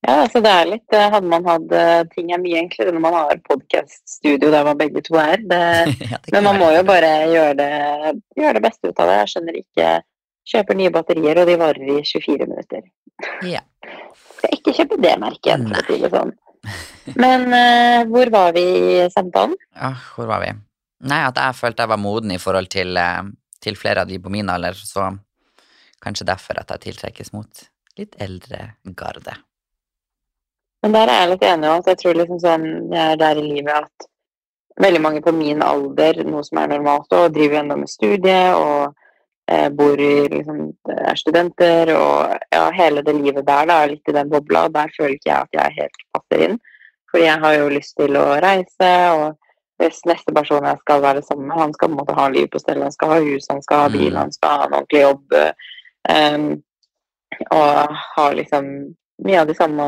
Ja, 0.03 0.17
altså 0.25 0.41
det 0.43 0.51
er 0.51 0.65
litt 0.67 0.95
eh, 0.95 1.05
Hadde 1.13 1.29
man 1.31 1.45
hatt 1.47 1.69
Ting 2.11 2.33
er 2.35 2.41
mye 2.43 2.57
enklere 2.59 2.91
når 2.91 3.03
man 3.05 3.13
har 3.15 3.37
podkast-studio 3.47 4.49
der 4.51 4.65
man 4.67 4.79
begge 4.79 5.03
to 5.05 5.15
er. 5.21 5.39
Det, 5.39 5.61
Ja, 6.11 6.19
det 6.19 6.33
men 6.35 6.49
man 6.49 6.59
må 6.59 6.73
jo 6.75 6.83
bare 6.87 7.13
gjøre 7.31 7.53
det, 7.61 7.69
gjøre 8.35 8.57
det 8.59 8.65
beste 8.67 8.91
ut 8.91 8.99
av 8.99 9.11
det. 9.11 9.21
Jeg 9.21 9.31
skjønner 9.35 9.61
ikke 9.61 9.93
Kjøper 10.43 10.75
nye 10.75 10.91
batterier, 10.91 11.39
og 11.39 11.47
de 11.47 11.55
varer 11.59 11.89
i 11.93 12.01
24 12.03 12.47
minutter. 12.49 12.83
Ja. 13.47 13.61
Skal 14.37 14.57
ikke 14.57 14.75
kjøpe 14.77 14.99
det 15.03 15.13
merket, 15.21 15.67
for 15.67 15.79
å 15.79 15.85
si 15.87 15.99
det 16.01 16.11
sånn. 16.13 16.33
Men 17.19 17.45
uh, 17.51 18.05
hvor 18.09 18.31
var 18.31 18.53
vi 18.55 18.63
i 18.63 19.09
samtalen? 19.11 19.55
Ja, 19.75 19.91
hvor 20.15 20.29
var 20.31 20.43
vi? 20.43 20.53
Nei, 21.03 21.19
at 21.27 21.39
jeg 21.39 21.59
følte 21.59 21.83
jeg 21.83 21.91
var 21.91 21.99
moden 21.99 22.31
i 22.31 22.39
forhold 22.39 22.69
til, 22.71 22.95
eh, 22.95 23.25
til 23.59 23.75
flere 23.75 24.05
av 24.05 24.07
de 24.07 24.21
på 24.23 24.31
min 24.31 24.47
alder, 24.49 24.77
så 24.77 25.09
kanskje 26.03 26.29
derfor 26.29 26.61
at 26.61 26.71
jeg 26.71 26.85
tiltrekkes 26.85 27.33
mot 27.35 27.65
litt 27.99 28.15
eldre 28.23 28.69
garde. 28.95 29.35
Men 30.83 30.95
der 30.95 31.11
er 31.11 31.21
jeg 31.21 31.31
litt 31.33 31.45
enig 31.47 31.67
med 31.67 31.75
at 31.75 31.91
jeg 31.91 31.99
tror 32.01 32.17
liksom 32.19 32.39
sånn 32.43 32.65
Jeg 32.91 33.03
er 33.13 33.19
der 33.19 33.39
i 33.39 33.43
livet 33.45 33.85
at 33.85 34.07
veldig 34.83 35.01
mange 35.03 35.21
på 35.23 35.31
min 35.35 35.61
alder, 35.63 36.23
noe 36.27 36.43
som 36.43 36.59
er 36.59 36.71
normalt, 36.71 37.11
og 37.13 37.35
driver 37.35 37.61
ennå 37.61 37.77
med 37.83 37.91
studie 37.91 38.41
og 38.55 38.95
bor 39.75 39.99
i 39.99 40.27
liksom 40.31 40.59
er 40.87 41.17
studenter 41.19 41.91
og 41.97 42.37
ja, 42.53 42.63
hele 42.71 43.03
det 43.03 43.15
livet 43.17 43.45
der, 43.47 43.65
da, 43.67 43.81
litt 43.85 44.07
i 44.07 44.15
den 44.15 44.29
bobla. 44.31 44.65
og 44.65 44.73
Der 44.73 44.93
føler 44.97 45.17
ikke 45.17 45.29
jeg 45.29 45.47
at 45.47 45.57
jeg 45.57 45.77
helt 45.79 46.05
passer 46.15 46.45
inn. 46.47 46.59
Fordi 47.11 47.25
jeg 47.25 47.41
har 47.43 47.53
jo 47.59 47.69
lyst 47.69 47.97
til 47.99 48.15
å 48.17 48.25
reise, 48.41 48.91
og 49.13 49.35
hvis 49.81 49.99
neste 50.09 50.33
person 50.33 50.65
jeg 50.65 50.79
skal 50.81 51.03
være 51.03 51.21
sammen 51.21 51.47
med, 51.47 51.59
han 51.59 51.73
skal 51.75 51.89
på 51.89 51.93
en 51.93 51.99
måte 51.99 52.15
ha 52.17 52.27
liv 52.31 52.47
på 52.49 52.61
stell, 52.61 52.81
han 52.81 52.95
skal 52.95 53.11
ha 53.13 53.19
hus, 53.21 53.45
han 53.51 53.61
skal 53.61 53.83
ha 53.83 53.91
bil, 53.93 54.13
Mm. 54.13 54.17
han 54.17 54.31
skal 54.31 54.49
ha 54.49 54.65
en 54.65 54.73
ordentlig 54.79 55.01
jobb. 55.01 55.35
Um, 56.09 56.63
og 57.51 57.95
har 58.15 58.33
liksom 58.33 58.65
mye 59.23 59.39
av 59.41 59.47
de 59.47 59.55
samme 59.55 59.85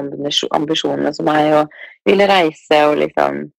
ambisjonene 0.52 1.14
som 1.14 1.26
meg, 1.26 1.54
og 1.54 1.70
ville 2.06 2.28
reise 2.30 2.82
og 2.90 2.98
liksom 3.02 3.52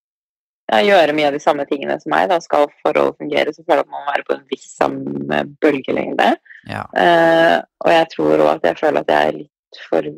gjøre 0.66 1.14
mye 1.14 1.28
av 1.28 1.36
de 1.36 1.42
samme 1.42 1.66
tingene 1.68 1.98
som 2.02 2.10
meg. 2.12 2.28
Da 2.30 2.40
skal 2.42 2.66
forholdet 2.82 3.20
fungere, 3.22 3.52
så 3.54 3.62
føler 3.62 3.82
jeg 3.82 3.86
at 3.86 3.92
man 3.92 4.02
må 4.02 4.14
være 4.14 4.26
på 4.26 4.34
en 4.36 4.48
viss 4.50 4.66
samme 4.74 5.42
bølgelengde. 5.62 6.32
Ja. 6.66 6.82
Uh, 6.96 7.58
og 7.84 7.92
jeg 7.94 8.08
tror 8.16 8.42
òg 8.42 8.50
at 8.56 8.66
jeg 8.70 8.80
føler 8.80 9.04
at 9.04 9.12
jeg 9.12 9.28
er 9.30 9.38
litt 9.42 9.84
for 9.86 10.10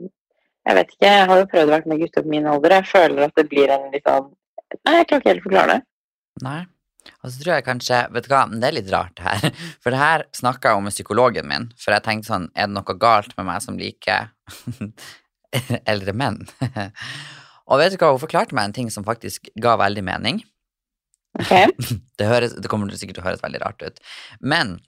Jeg 0.68 0.76
vet 0.76 0.90
ikke, 0.92 1.11
jeg 1.11 1.28
har 1.28 1.38
jo 1.40 1.50
prøvd 1.52 1.70
å 1.70 1.74
være 1.74 1.90
med 1.90 2.00
gutter 2.02 2.24
på 2.24 2.32
min 2.32 2.48
alder. 2.48 2.78
Jeg 2.78 2.90
føler 2.92 3.28
at 3.28 3.37
det 3.37 3.46
blir 3.52 3.72
en 3.72 3.87
litt 3.92 4.08
sånn 4.08 4.34
Nei, 4.84 4.98
jeg 4.98 5.06
klarer 5.08 5.22
ikke 5.22 5.30
helt 5.30 5.40
å 5.40 5.46
forklare 5.46 5.74
det. 5.74 5.80
Nei. 6.44 6.58
Og 7.22 7.30
så 7.32 7.40
tror 7.40 7.54
jeg 7.54 7.64
kanskje 7.64 8.00
Vet 8.12 8.26
du 8.26 8.32
hva, 8.34 8.42
det 8.52 8.68
er 8.68 8.76
litt 8.76 8.90
rart 8.92 9.22
her. 9.24 9.46
For 9.82 9.94
det 9.94 10.00
her 10.02 10.26
snakka 10.37 10.72
jeg 10.72 10.80
om 10.80 10.88
med 10.88 10.96
psykologen 10.96 11.48
min, 11.48 11.70
for 11.80 11.96
jeg 11.96 12.04
tenkte 12.04 12.32
sånn 12.32 12.50
Er 12.52 12.68
det 12.68 12.76
noe 12.76 12.98
galt 13.00 13.32
med 13.38 13.48
meg 13.48 13.64
som 13.64 13.80
liker 13.80 14.28
eldre 15.92 16.16
menn? 16.16 16.42
Og 17.68 17.81
vet 17.81 17.94
du 17.94 18.00
hva, 18.00 18.12
hun 18.14 18.22
forklarte 18.22 18.57
meg 18.57 18.68
en 18.68 18.76
ting 18.76 18.92
som 18.92 19.07
faktisk 19.07 19.50
ga 19.61 19.76
veldig 19.81 20.04
mening. 20.07 20.42
Okay. 21.38 21.68
Det, 22.18 22.26
høres, 22.26 22.57
det 22.59 22.70
kommer 22.70 22.90
sikkert 22.96 23.20
til 23.20 23.22
å 23.22 23.28
høres 23.28 23.42
veldig 23.44 23.61
rart 23.62 23.83
ut. 23.85 24.00
Men 24.40 24.78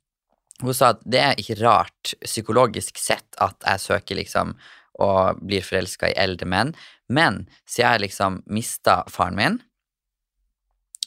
hun 0.60 0.74
sa 0.76 0.92
at 0.94 1.02
det 1.08 1.20
er 1.22 1.40
ikke 1.40 1.60
rart 1.60 2.14
psykologisk 2.24 2.98
sett 3.00 3.38
at 3.40 3.56
jeg 3.62 3.84
søker 3.84 4.18
liksom 4.18 4.56
og 5.00 5.38
blir 5.46 5.64
forelska 5.64 6.10
i 6.10 6.16
eldre 6.18 6.48
menn, 6.50 6.72
men 7.08 7.44
siden 7.64 7.94
jeg 7.94 8.02
liksom 8.02 8.40
mista 8.52 8.98
faren 9.08 9.38
min, 9.38 9.60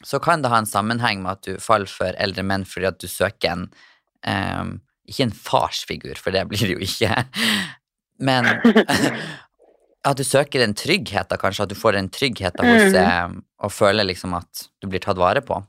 så 0.03 0.17
kan 0.23 0.41
det 0.41 0.49
ha 0.49 0.61
en 0.63 0.69
sammenheng 0.69 1.21
med 1.21 1.35
at 1.35 1.43
du 1.45 1.61
faller 1.61 1.91
for 1.91 2.17
eldre 2.19 2.45
menn 2.47 2.65
fordi 2.67 2.89
at 2.89 2.97
du 3.03 3.05
søker 3.11 3.53
en 3.53 3.67
um, 4.25 4.79
Ikke 5.03 5.27
en 5.27 5.35
farsfigur, 5.35 6.15
for 6.15 6.31
det 6.31 6.45
blir 6.47 6.63
det 6.63 6.75
jo 6.77 6.83
ikke, 6.87 7.25
men 8.23 8.47
at 10.03 10.17
du 10.19 10.23
søker 10.27 10.59
den 10.63 10.73
tryggheten, 10.75 11.39
kanskje, 11.39 11.63
at 11.63 11.69
du 11.71 11.75
får 11.79 11.95
den 11.97 12.09
tryggheten 12.11 12.59
da 12.65 12.73
hos 12.75 12.97
eh, 12.99 13.35
og 13.63 13.71
føler 13.71 14.03
liksom 14.09 14.33
at 14.35 14.65
du 14.83 14.89
blir 14.91 14.99
tatt 15.03 15.17
vare 15.21 15.41
på. 15.45 15.61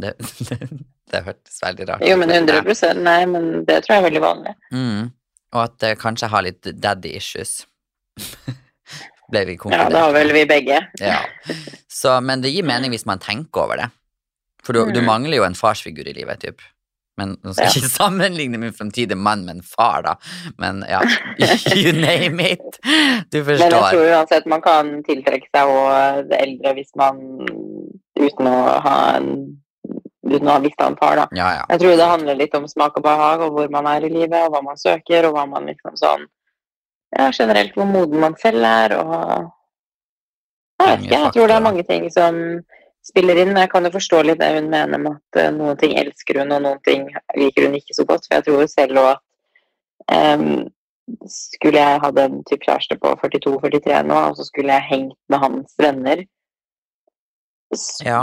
Det, 0.00 0.14
det 1.12 1.20
hørtes 1.26 1.60
veldig 1.62 1.88
rart 1.90 2.06
Jo, 2.08 2.16
men 2.18 2.32
ut. 2.32 2.50
100 2.50 2.94
Nei, 3.04 3.20
men 3.30 3.50
det 3.68 3.82
tror 3.84 3.94
jeg 3.96 4.00
er 4.02 4.06
veldig 4.08 4.22
vanlig. 4.24 4.54
Mm. 4.72 5.10
Og 5.54 5.60
at 5.62 5.76
det 5.84 5.92
kanskje 6.00 6.30
har 6.32 6.42
litt 6.46 6.70
daddy 6.82 7.12
issues. 7.20 7.60
Ble 9.32 9.44
vi 9.48 9.54
Ja, 9.72 9.86
det 9.88 10.00
har 10.00 10.12
vel 10.12 10.32
vi 10.36 10.44
begge. 10.46 10.80
Ja. 11.00 11.20
Så, 11.88 12.18
men 12.20 12.42
det 12.44 12.50
gir 12.52 12.66
mening 12.66 12.92
hvis 12.92 13.06
man 13.08 13.22
tenker 13.22 13.64
over 13.64 13.80
det. 13.80 13.90
For 14.64 14.72
du, 14.76 14.84
du 14.92 15.00
Mhm. 15.00 15.06
mangler 15.08 15.36
jo 15.38 15.44
en 15.46 15.54
farsfigur 15.56 16.06
i 16.08 16.12
livet, 16.16 16.40
typ. 16.40 16.60
Men 17.20 17.36
nå 17.42 17.54
skal 17.54 17.68
jeg 17.68 17.82
ikke 17.84 17.92
sammenligne 18.02 18.60
min 18.60 18.74
fremtidige 18.74 19.18
mann 19.18 19.44
med 19.46 19.60
en 19.60 19.66
far, 19.66 20.02
da. 20.06 20.14
Men 20.58 20.82
ja, 20.90 21.02
you 21.78 21.94
name 21.96 22.50
it. 22.54 22.80
Du 23.30 23.40
forstår. 23.44 23.64
Men 23.64 23.76
jeg 23.76 23.90
tror 23.90 24.06
uansett 24.18 24.48
man 24.50 24.64
kan 24.64 24.94
tiltrekke 25.06 25.50
seg 25.50 25.74
og 25.74 26.30
det 26.30 26.40
eldre 26.42 26.74
hvis 26.78 26.94
man 26.98 27.20
uten 28.18 28.50
å 28.50 28.56
ha 28.84 28.96
en 29.18 29.30
uten 30.24 30.48
å 30.48 30.54
ha 30.54 30.60
visst 30.64 30.80
en 30.80 30.96
far, 30.96 31.18
da. 31.20 31.26
Ja, 31.36 31.50
ja. 31.58 31.64
Jeg 31.74 31.82
tror 31.82 31.98
det 32.00 32.06
handler 32.08 32.38
litt 32.38 32.54
om 32.56 32.68
smak 32.68 32.96
og 32.98 33.04
behag, 33.04 33.42
og 33.44 33.58
hvor 33.58 33.68
man 33.72 33.88
er 33.90 34.06
i 34.06 34.12
livet, 34.12 34.38
og 34.46 34.54
hva 34.54 34.62
man 34.64 34.80
søker, 34.80 35.28
og 35.28 35.36
hva 35.36 35.44
man 35.50 35.68
liksom 35.70 35.98
sånn 36.00 36.24
Ja, 37.14 37.28
generelt 37.30 37.76
hvor 37.76 37.86
moden 37.86 38.18
man 38.18 38.34
selv 38.40 38.64
er, 38.66 38.96
og 38.98 39.12
Jeg 40.80 40.88
vet 40.88 41.04
ikke, 41.04 41.20
jeg 41.20 41.34
tror 41.36 41.50
det 41.50 41.56
er 41.56 41.66
mange 41.68 41.84
ting 41.86 42.08
som 42.10 42.40
spiller 43.04 43.40
inn, 43.40 43.52
men 43.52 43.64
jeg 43.64 43.72
kan 43.72 43.84
jo 43.86 43.92
forstå 43.94 44.22
litt 44.24 44.40
det 44.40 44.50
hun 44.56 44.70
mener 44.72 45.00
med 45.00 45.18
at 45.18 45.40
eh, 45.42 45.52
noen 45.54 45.80
ting 45.80 45.96
elsker 46.00 46.40
hun, 46.40 46.54
og 46.56 46.62
noen 46.64 46.80
ting 46.86 47.08
liker 47.36 47.66
hun 47.66 47.76
ikke 47.78 47.96
så 47.96 48.06
godt, 48.08 48.26
for 48.26 48.38
jeg 48.38 48.46
tror 48.46 48.62
jo 48.64 48.70
selv 48.72 49.02
òg 49.02 49.10
at 49.14 50.40
um, 50.40 50.46
skulle 51.28 51.80
jeg 51.80 52.00
hatt 52.00 52.20
en 52.20 52.38
type 52.48 52.64
kjæreste 52.64 52.96
på 53.00 53.12
42-43 53.20 54.00
nå, 54.08 54.20
og 54.30 54.38
så 54.38 54.46
skulle 54.48 54.72
jeg 54.72 54.88
hengt 54.88 55.18
med 55.28 55.42
hans 55.42 55.76
venner 55.80 56.24
så, 57.74 58.04
ja. 58.06 58.20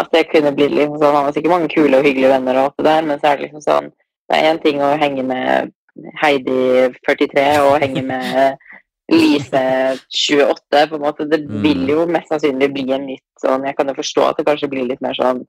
at 0.00 0.12
det 0.12 0.26
kunne 0.32 0.52
bli 0.56 0.66
liksom 0.72 0.98
sånn 0.98 1.14
Han 1.14 1.28
har 1.28 1.34
sikkert 1.36 1.54
mange 1.54 1.70
kule 1.72 2.00
og 2.00 2.06
hyggelige 2.06 2.32
venner 2.32 2.58
og 2.58 2.68
alt 2.68 2.80
det 2.80 2.86
der, 2.88 3.08
men 3.08 3.20
så 3.20 3.30
er 3.30 3.38
det 3.38 3.46
liksom 3.46 3.64
sånn 3.64 3.90
Det 3.94 4.36
er 4.36 4.48
én 4.50 4.60
ting 4.64 4.82
å 4.82 4.94
henge 5.00 5.24
med 5.28 5.72
Heidi 6.20 6.90
43 7.06 7.44
og 7.62 7.76
henge 7.84 8.02
med 8.08 8.64
Lise 9.12 9.98
28, 10.08 10.86
på 10.88 10.94
en 10.96 11.00
måte. 11.02 11.26
Det 11.28 11.42
Mm. 11.44 11.62
vil 11.62 11.86
jo 11.88 12.06
mest 12.06 12.28
sannsynlig 12.30 12.72
bli 12.72 12.92
en 12.94 13.06
litt 13.06 13.22
sånn 13.42 13.64
Jeg 13.66 13.76
kan 13.76 13.86
jo 13.88 13.94
forstå 13.94 14.28
at 14.30 14.36
det 14.38 14.46
kanskje 14.46 14.70
blir 14.70 14.88
litt 14.88 15.00
mer 15.02 15.12
sånn 15.14 15.44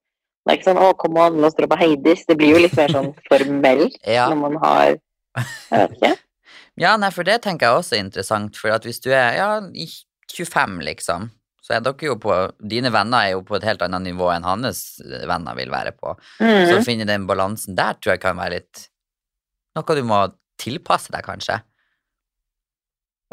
Det 0.46 0.54
er 0.54 0.58
ikke 0.58 0.74
sånn 0.74 0.78
'Å, 0.84 0.98
kom 0.98 1.18
an, 1.18 1.40
la 1.42 1.48
oss 1.48 1.56
dra 1.56 1.66
på 1.66 1.78
Heidis'. 1.80 2.26
Det 2.28 2.38
blir 2.38 2.52
jo 2.54 2.60
litt 2.60 2.76
mer 2.78 2.88
sånn 2.90 3.16
formelt 3.32 3.96
ja. 4.06 4.30
når 4.30 4.36
man 4.38 4.56
har 4.62 4.88
Jeg 5.72 5.90
vet 5.90 5.92
ikke. 5.98 6.18
Ja, 6.78 6.98
nei, 6.98 7.10
for 7.10 7.24
det 7.24 7.42
tenker 7.42 7.66
jeg 7.68 7.78
også 7.80 7.94
er 7.96 8.04
interessant, 8.04 8.56
for 8.58 8.70
at 8.70 8.84
hvis 8.84 9.00
du 9.00 9.10
er 9.10 9.36
ja, 9.38 9.62
25, 10.28 10.80
liksom, 10.84 11.30
så 11.64 11.76
er 11.76 11.80
dere 11.80 11.96
jo 12.02 12.16
på 12.18 12.52
Dine 12.68 12.92
venner 12.92 13.18
er 13.24 13.32
jo 13.32 13.42
på 13.44 13.56
et 13.56 13.64
helt 13.64 13.80
annet 13.82 14.02
nivå 14.04 14.28
enn 14.36 14.44
hans 14.44 15.00
venner 15.26 15.56
vil 15.56 15.70
være 15.72 15.94
på. 15.98 16.18
Så 16.38 16.44
Mm. 16.44 16.78
å 16.78 16.84
finne 16.86 17.06
den 17.08 17.26
balansen 17.26 17.76
der 17.76 17.94
tror 17.94 18.12
jeg 18.14 18.20
kan 18.20 18.36
være 18.38 18.50
litt 18.60 18.90
Noe 19.76 19.96
du 19.96 20.04
må 20.04 20.34
tilpasse 20.60 21.10
deg, 21.12 21.24
kanskje. 21.24 21.62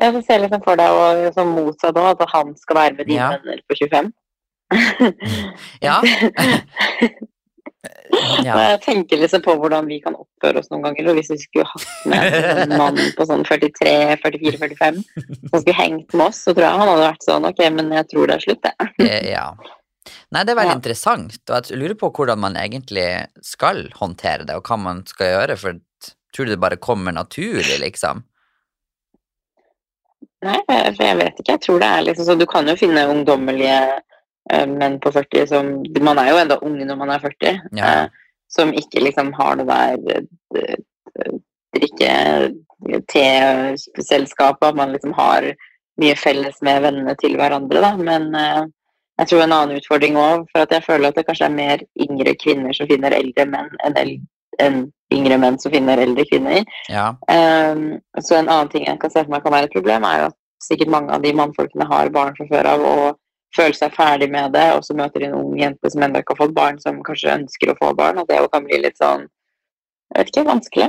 Jeg 0.00 0.24
ser 0.24 0.40
liksom 0.40 0.62
for 0.64 0.76
deg 0.81 0.88
og 0.90 1.35
sånn 1.37 1.52
motsatt 1.55 1.96
òg, 2.00 2.20
at 2.22 2.31
han 2.33 2.55
skal 2.57 2.76
være 2.76 2.96
med 2.96 3.07
dine 3.07 3.20
Ja. 3.20 3.31
venner 3.37 3.61
på 3.68 3.76
25. 3.76 4.12
Ja. 5.83 5.98
ja. 8.44 8.55
Jeg 8.57 8.81
tenker 8.85 9.20
liksom 9.20 9.42
på 9.44 9.55
hvordan 9.59 9.87
vi 9.90 9.98
kan 10.05 10.14
oppføre 10.16 10.61
oss 10.62 10.70
noen 10.72 10.85
ganger. 10.87 11.11
Og 11.12 11.18
hvis 11.18 11.31
vi 11.33 11.38
skulle 11.42 11.66
hatt 11.68 12.07
med 12.09 12.37
en 12.64 12.74
mann 12.78 12.98
på 13.18 13.26
sånn 13.28 13.44
43, 13.46 14.16
44, 14.22 14.59
45 14.62 15.02
som 15.50 15.61
skulle 15.61 15.76
hengt 15.78 16.14
med 16.16 16.26
oss, 16.28 16.42
så 16.46 16.55
tror 16.55 16.66
jeg 16.68 16.81
han 16.83 16.88
hadde 16.92 17.07
vært 17.09 17.26
sånn 17.28 17.48
Ok, 17.50 17.62
men 17.76 17.92
jeg 17.98 18.09
tror 18.12 18.31
det 18.31 18.37
er 18.38 18.44
slutt, 18.46 18.68
jeg. 18.70 18.90
Eh, 19.07 19.31
ja. 19.35 19.46
Nei, 20.33 20.42
det 20.44 20.52
er 20.55 20.59
veldig 20.59 20.72
Ja. 20.72 20.81
interessant, 20.81 21.38
og 21.50 21.68
jeg 21.70 21.78
lurer 21.78 21.94
på 22.00 22.11
hvordan 22.16 22.38
man 22.42 22.57
egentlig 22.59 23.07
skal 23.44 23.85
håndtere 24.00 24.46
det, 24.48 24.57
og 24.57 24.64
hva 24.66 24.78
man 24.81 25.05
skal 25.07 25.26
gjøre, 25.35 25.57
for 25.61 25.78
tror 26.33 26.48
du 26.48 26.55
det 26.55 26.61
bare 26.62 26.76
kommer 26.81 27.12
naturlig, 27.14 27.76
liksom? 27.83 28.24
Nei, 30.42 30.59
for 30.66 31.05
jeg 31.07 31.18
vet 31.20 31.38
ikke. 31.38 31.52
Jeg 31.52 31.62
tror 31.62 31.83
det 31.83 31.88
er 31.88 32.07
liksom 32.07 32.26
sånn 32.26 32.40
Du 32.42 32.48
kan 32.50 32.66
jo 32.66 32.74
finne 32.78 33.05
ungdommelige 33.12 33.78
eh, 34.50 34.66
menn 34.66 34.98
på 35.02 35.12
40 35.14 35.46
som 35.52 35.70
Man 36.02 36.18
er 36.18 36.33
jo 36.33 36.40
enda 36.42 36.59
unge 36.66 36.87
når 36.88 36.98
man 36.98 37.14
er 37.14 37.22
40. 37.22 37.61
Ja. 37.78 37.92
eh, 37.92 38.18
som 38.52 38.72
ikke 38.76 39.00
liksom 39.00 39.31
har 39.38 39.57
det 39.57 39.64
der 39.70 40.76
drikke 41.72 42.52
te-selskapet, 43.09 44.68
at 44.68 44.76
man 44.76 44.92
liksom 44.92 45.14
har 45.16 45.46
mye 46.00 46.16
felles 46.16 46.59
med 46.64 46.83
vennene 46.85 47.14
til 47.20 47.37
hverandre, 47.38 47.81
da. 47.85 47.92
Men 47.96 48.28
eh, 48.37 48.62
jeg 49.20 49.31
tror 49.31 49.44
en 49.44 49.55
annen 49.57 49.81
utfordring 49.81 50.18
òg, 50.20 50.46
for 50.52 50.64
at 50.64 50.74
jeg 50.74 50.87
føler 50.87 51.11
at 51.11 51.18
det 51.20 51.26
kanskje 51.28 51.48
er 51.48 51.57
mer 51.57 51.85
yngre 52.00 52.35
kvinner 52.40 52.76
som 52.76 52.88
finner 52.90 53.14
eldre 53.16 53.46
menn 53.48 53.72
enn 53.87 53.98
el 54.00 54.14
enn 54.60 54.84
yngre 55.12 55.38
menn 55.40 55.58
som 55.60 55.72
finner 55.72 56.00
eldre 56.00 56.24
kvinner. 56.28 56.64
Ja. 56.92 57.12
Um, 57.28 58.00
så 58.20 58.38
en 58.38 58.48
annen 58.48 58.70
ting 58.72 58.86
jeg 58.88 59.00
kan 59.00 59.12
se 59.12 59.24
for 59.24 59.32
meg 59.34 59.44
kan 59.44 59.54
være 59.54 59.68
et 59.68 59.76
problem, 59.76 60.06
er 60.08 60.22
jo 60.22 60.30
at 60.30 60.38
sikkert 60.62 60.92
mange 60.94 61.12
av 61.14 61.24
de 61.24 61.34
mannfolkene 61.36 61.88
har 61.90 62.12
barn 62.14 62.36
fra 62.38 62.48
før 62.50 62.70
av 62.70 62.86
og 62.86 63.18
føler 63.56 63.76
seg 63.76 63.94
ferdig 63.96 64.30
med 64.32 64.54
det, 64.56 64.68
og 64.76 64.84
så 64.86 64.96
møter 64.96 65.20
de 65.20 65.28
en 65.28 65.38
ung 65.38 65.56
jente 65.60 65.90
som 65.92 66.04
ennå 66.04 66.22
ikke 66.22 66.36
har 66.36 66.44
fått 66.46 66.56
barn, 66.56 66.78
som 66.80 67.02
kanskje 67.04 67.34
ønsker 67.34 67.72
å 67.72 67.78
få 67.80 67.92
barn, 67.98 68.20
og 68.22 68.28
det 68.30 68.40
kan 68.52 68.64
bli 68.68 68.80
litt 68.84 69.00
sånn 69.00 69.28
Jeg 70.12 70.18
vet 70.18 70.30
ikke, 70.32 70.48
vanskelig. 70.48 70.88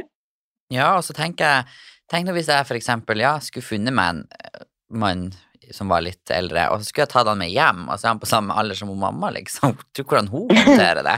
Ja, 0.73 0.93
og 0.97 1.03
så 1.07 1.15
tenker 1.15 1.49
jeg 1.49 1.81
Tenk 2.11 2.27
nå 2.27 2.33
hvis 2.35 2.49
jeg 2.51 2.67
for 2.67 2.77
eksempel 2.77 3.21
ja, 3.23 3.37
skulle 3.41 3.65
funnet 3.65 3.95
meg 3.95 4.09
en 4.11 4.23
eh, 4.35 4.65
mann 4.93 5.29
som 5.73 5.89
var 5.89 6.03
litt 6.03 6.29
eldre, 6.33 6.67
og 6.69 6.81
så 6.81 6.89
skulle 6.89 7.05
jeg 7.07 7.13
tatt 7.13 7.29
han 7.31 7.39
med 7.39 7.49
hjem, 7.49 7.85
og 7.87 7.95
så 7.95 8.05
er 8.05 8.11
han 8.11 8.19
på 8.21 8.29
samme 8.29 8.57
alder 8.59 8.77
som 8.77 8.91
hun 8.91 8.99
mamma, 9.01 9.31
liksom. 9.33 9.77
Tror 9.95 10.09
hvordan 10.09 10.29
hun 10.29 10.51
håndterer 10.51 11.01
det. 11.07 11.15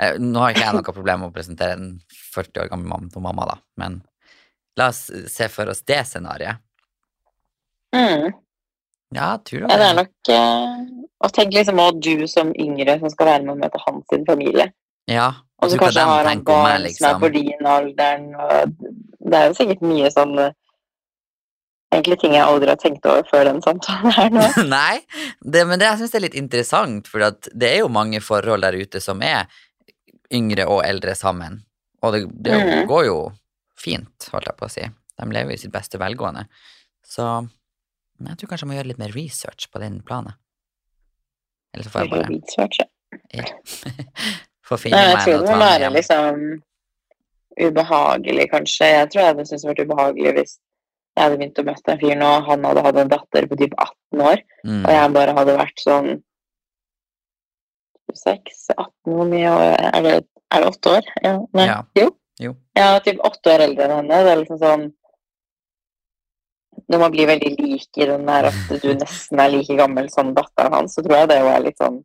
Eh, 0.00 0.16
Nå 0.20 0.40
har 0.40 0.54
ikke 0.54 0.64
jeg 0.64 0.78
noe 0.78 0.86
problem 0.86 1.24
med 1.24 1.30
å 1.30 1.34
presentere 1.34 1.76
en 1.76 1.90
40 2.34 2.64
år 2.64 2.70
gammel 2.72 2.88
mann 2.88 3.10
for 3.12 3.24
mamma, 3.24 3.46
da, 3.50 3.58
men 3.80 4.00
la 4.80 4.88
oss 4.92 5.08
se 5.28 5.48
for 5.52 5.68
oss 5.72 5.82
det 5.84 6.00
scenarioet. 6.08 6.62
Mm. 7.94 8.30
Ja, 9.10 9.34
tror 9.44 9.64
du 9.64 9.66
Ja, 9.66 9.76
det 9.80 9.86
er 9.88 9.96
nok 9.98 10.28
eh, 10.30 10.74
Og 11.26 11.32
tenk 11.34 11.56
liksom 11.56 11.80
også 11.82 12.02
du 12.06 12.28
som 12.30 12.52
yngre 12.54 12.94
som 13.00 13.10
skal 13.10 13.26
være 13.26 13.42
med 13.42 13.56
å 13.56 13.58
møte 13.58 13.80
hans 13.82 14.04
sin 14.12 14.22
familie. 14.28 14.68
Ja, 15.10 15.32
Og 15.58 15.72
så 15.72 15.74
tror 15.74 15.80
hva 15.80 15.88
kanskje 15.88 16.04
har 16.12 16.28
han 16.28 16.44
barn 16.46 16.84
meg, 16.84 16.94
som 16.94 17.08
er 17.08 17.16
liksom. 17.16 17.24
på 17.24 17.32
din 17.34 17.66
alderen, 17.66 18.28
og 18.38 18.76
det 19.26 19.40
er 19.40 19.50
jo 19.50 19.56
sikkert 19.58 19.82
mye 19.84 20.14
sånn 20.14 20.38
eh, 20.38 20.56
Egentlig 21.90 22.20
ting 22.22 22.36
jeg 22.36 22.46
aldri 22.46 22.70
har 22.70 22.78
tenkt 22.78 23.06
over 23.10 23.24
før 23.26 23.48
den 23.48 23.56
samtalen 23.64 24.12
her 24.14 24.28
nå. 24.30 24.44
Nei, 24.76 25.00
det, 25.42 25.64
men 25.66 25.80
det 25.80 25.88
jeg 25.88 26.04
syns 26.04 26.12
er 26.14 26.22
litt 26.22 26.36
interessant, 26.38 27.10
for 27.10 27.24
det 27.50 27.66
er 27.66 27.80
jo 27.80 27.88
mange 27.90 28.20
forhold 28.22 28.62
der 28.62 28.78
ute 28.78 29.02
som 29.02 29.18
er 29.26 29.50
yngre 30.34 30.66
og 30.70 30.82
eldre 30.86 31.14
sammen. 31.18 31.60
Og 32.02 32.14
det, 32.14 32.24
det 32.44 32.56
mm. 32.56 32.84
går 32.90 33.06
jo 33.08 33.18
fint, 33.80 34.28
holdt 34.32 34.50
jeg 34.50 34.58
på 34.58 34.68
å 34.68 34.72
si. 34.72 34.86
De 35.20 35.28
lever 35.34 35.54
i 35.54 35.60
sitt 35.60 35.72
beste 35.74 36.00
velgående. 36.00 36.46
Så 37.04 37.26
jeg 38.20 38.38
tror 38.38 38.50
kanskje 38.52 38.64
jeg 38.66 38.70
må 38.70 38.78
gjøre 38.78 38.92
litt 38.92 39.02
mer 39.02 39.14
research 39.16 39.68
på 39.72 39.82
den 39.82 40.00
planen. 40.06 40.36
Eller 41.74 41.86
så 41.86 41.92
får 41.92 42.02
jeg 42.04 42.12
bare 42.14 42.30
Research, 42.32 42.80
ja. 43.36 43.44
få 44.68 44.78
finne 44.80 45.04
meg 45.06 45.20
noe 45.22 45.38
å 45.38 45.46
ta 45.46 45.58
med 45.60 45.84
hjem. 45.84 45.98
liksom 45.98 46.40
ubehagelig, 47.60 48.48
kanskje. 48.50 48.88
Jeg 48.94 49.10
tror 49.10 49.22
jeg 49.22 49.32
hadde 49.32 49.46
syntes 49.46 49.64
det 49.64 49.70
vært 49.70 49.84
ubehagelig 49.86 50.34
hvis 50.38 50.56
jeg 51.16 51.24
hadde 51.24 51.38
begynt 51.40 51.60
å 51.60 51.66
møte 51.66 51.92
en 51.92 52.00
fyr 52.00 52.18
nå, 52.18 52.30
han 52.46 52.66
hadde 52.68 52.84
hatt 52.86 52.98
en 53.02 53.10
datter 53.10 53.46
på 53.50 53.58
typ 53.60 53.72
18 53.76 54.26
år, 54.30 54.42
Mm. 54.60 54.82
og 54.84 54.90
jeg 54.92 55.12
bare 55.16 55.34
hadde 55.38 55.56
vært 55.56 55.80
sånn 55.80 56.08
6, 58.16 58.70
18, 58.76 58.90
hvor 59.04 59.26
mye 59.28 59.52
Er 59.94 60.02
det, 60.02 60.14
er 60.50 60.60
det 60.64 60.68
åtte 60.72 60.96
år? 60.98 61.04
Ja, 61.22 61.38
nei, 61.54 61.66
Ja. 61.66 61.82
jo. 61.96 62.08
Jo. 62.40 62.54
Er 62.76 63.00
typ 63.04 63.18
åtte 63.24 63.52
år 63.52 63.60
eldre 63.66 63.84
enn 63.84 63.96
henne. 63.98 64.24
Det 64.24 64.32
er 64.32 64.36
liksom 64.40 64.58
sånn 64.58 64.92
Når 66.90 66.98
man 66.98 67.12
blir 67.12 67.26
veldig 67.30 67.50
lik 67.60 67.98
i 68.02 68.06
den 68.08 68.24
der 68.26 68.48
at 68.48 68.82
du 68.82 68.88
nesten 68.94 69.38
er 69.40 69.48
like 69.52 69.76
gammel 69.78 70.08
som 70.10 70.32
datteren 70.34 70.72
hans, 70.74 70.94
så 70.96 71.02
tror 71.04 71.16
jeg 71.20 71.28
det 71.28 71.40
jo 71.40 71.46
er 71.52 71.60
litt 71.66 71.78
sånn 71.78 72.04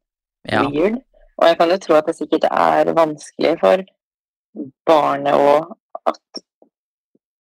Ja. 0.52 0.62
weird. 0.70 1.00
Og 1.40 1.48
jeg 1.48 1.58
kan 1.58 1.70
jo 1.70 1.78
tro 1.78 1.96
at 1.96 2.06
det 2.06 2.16
sikkert 2.16 2.44
er 2.52 2.94
vanskelig 2.94 3.60
for 3.60 3.84
barnet 4.86 5.34
òg 5.34 5.72
at 6.06 6.44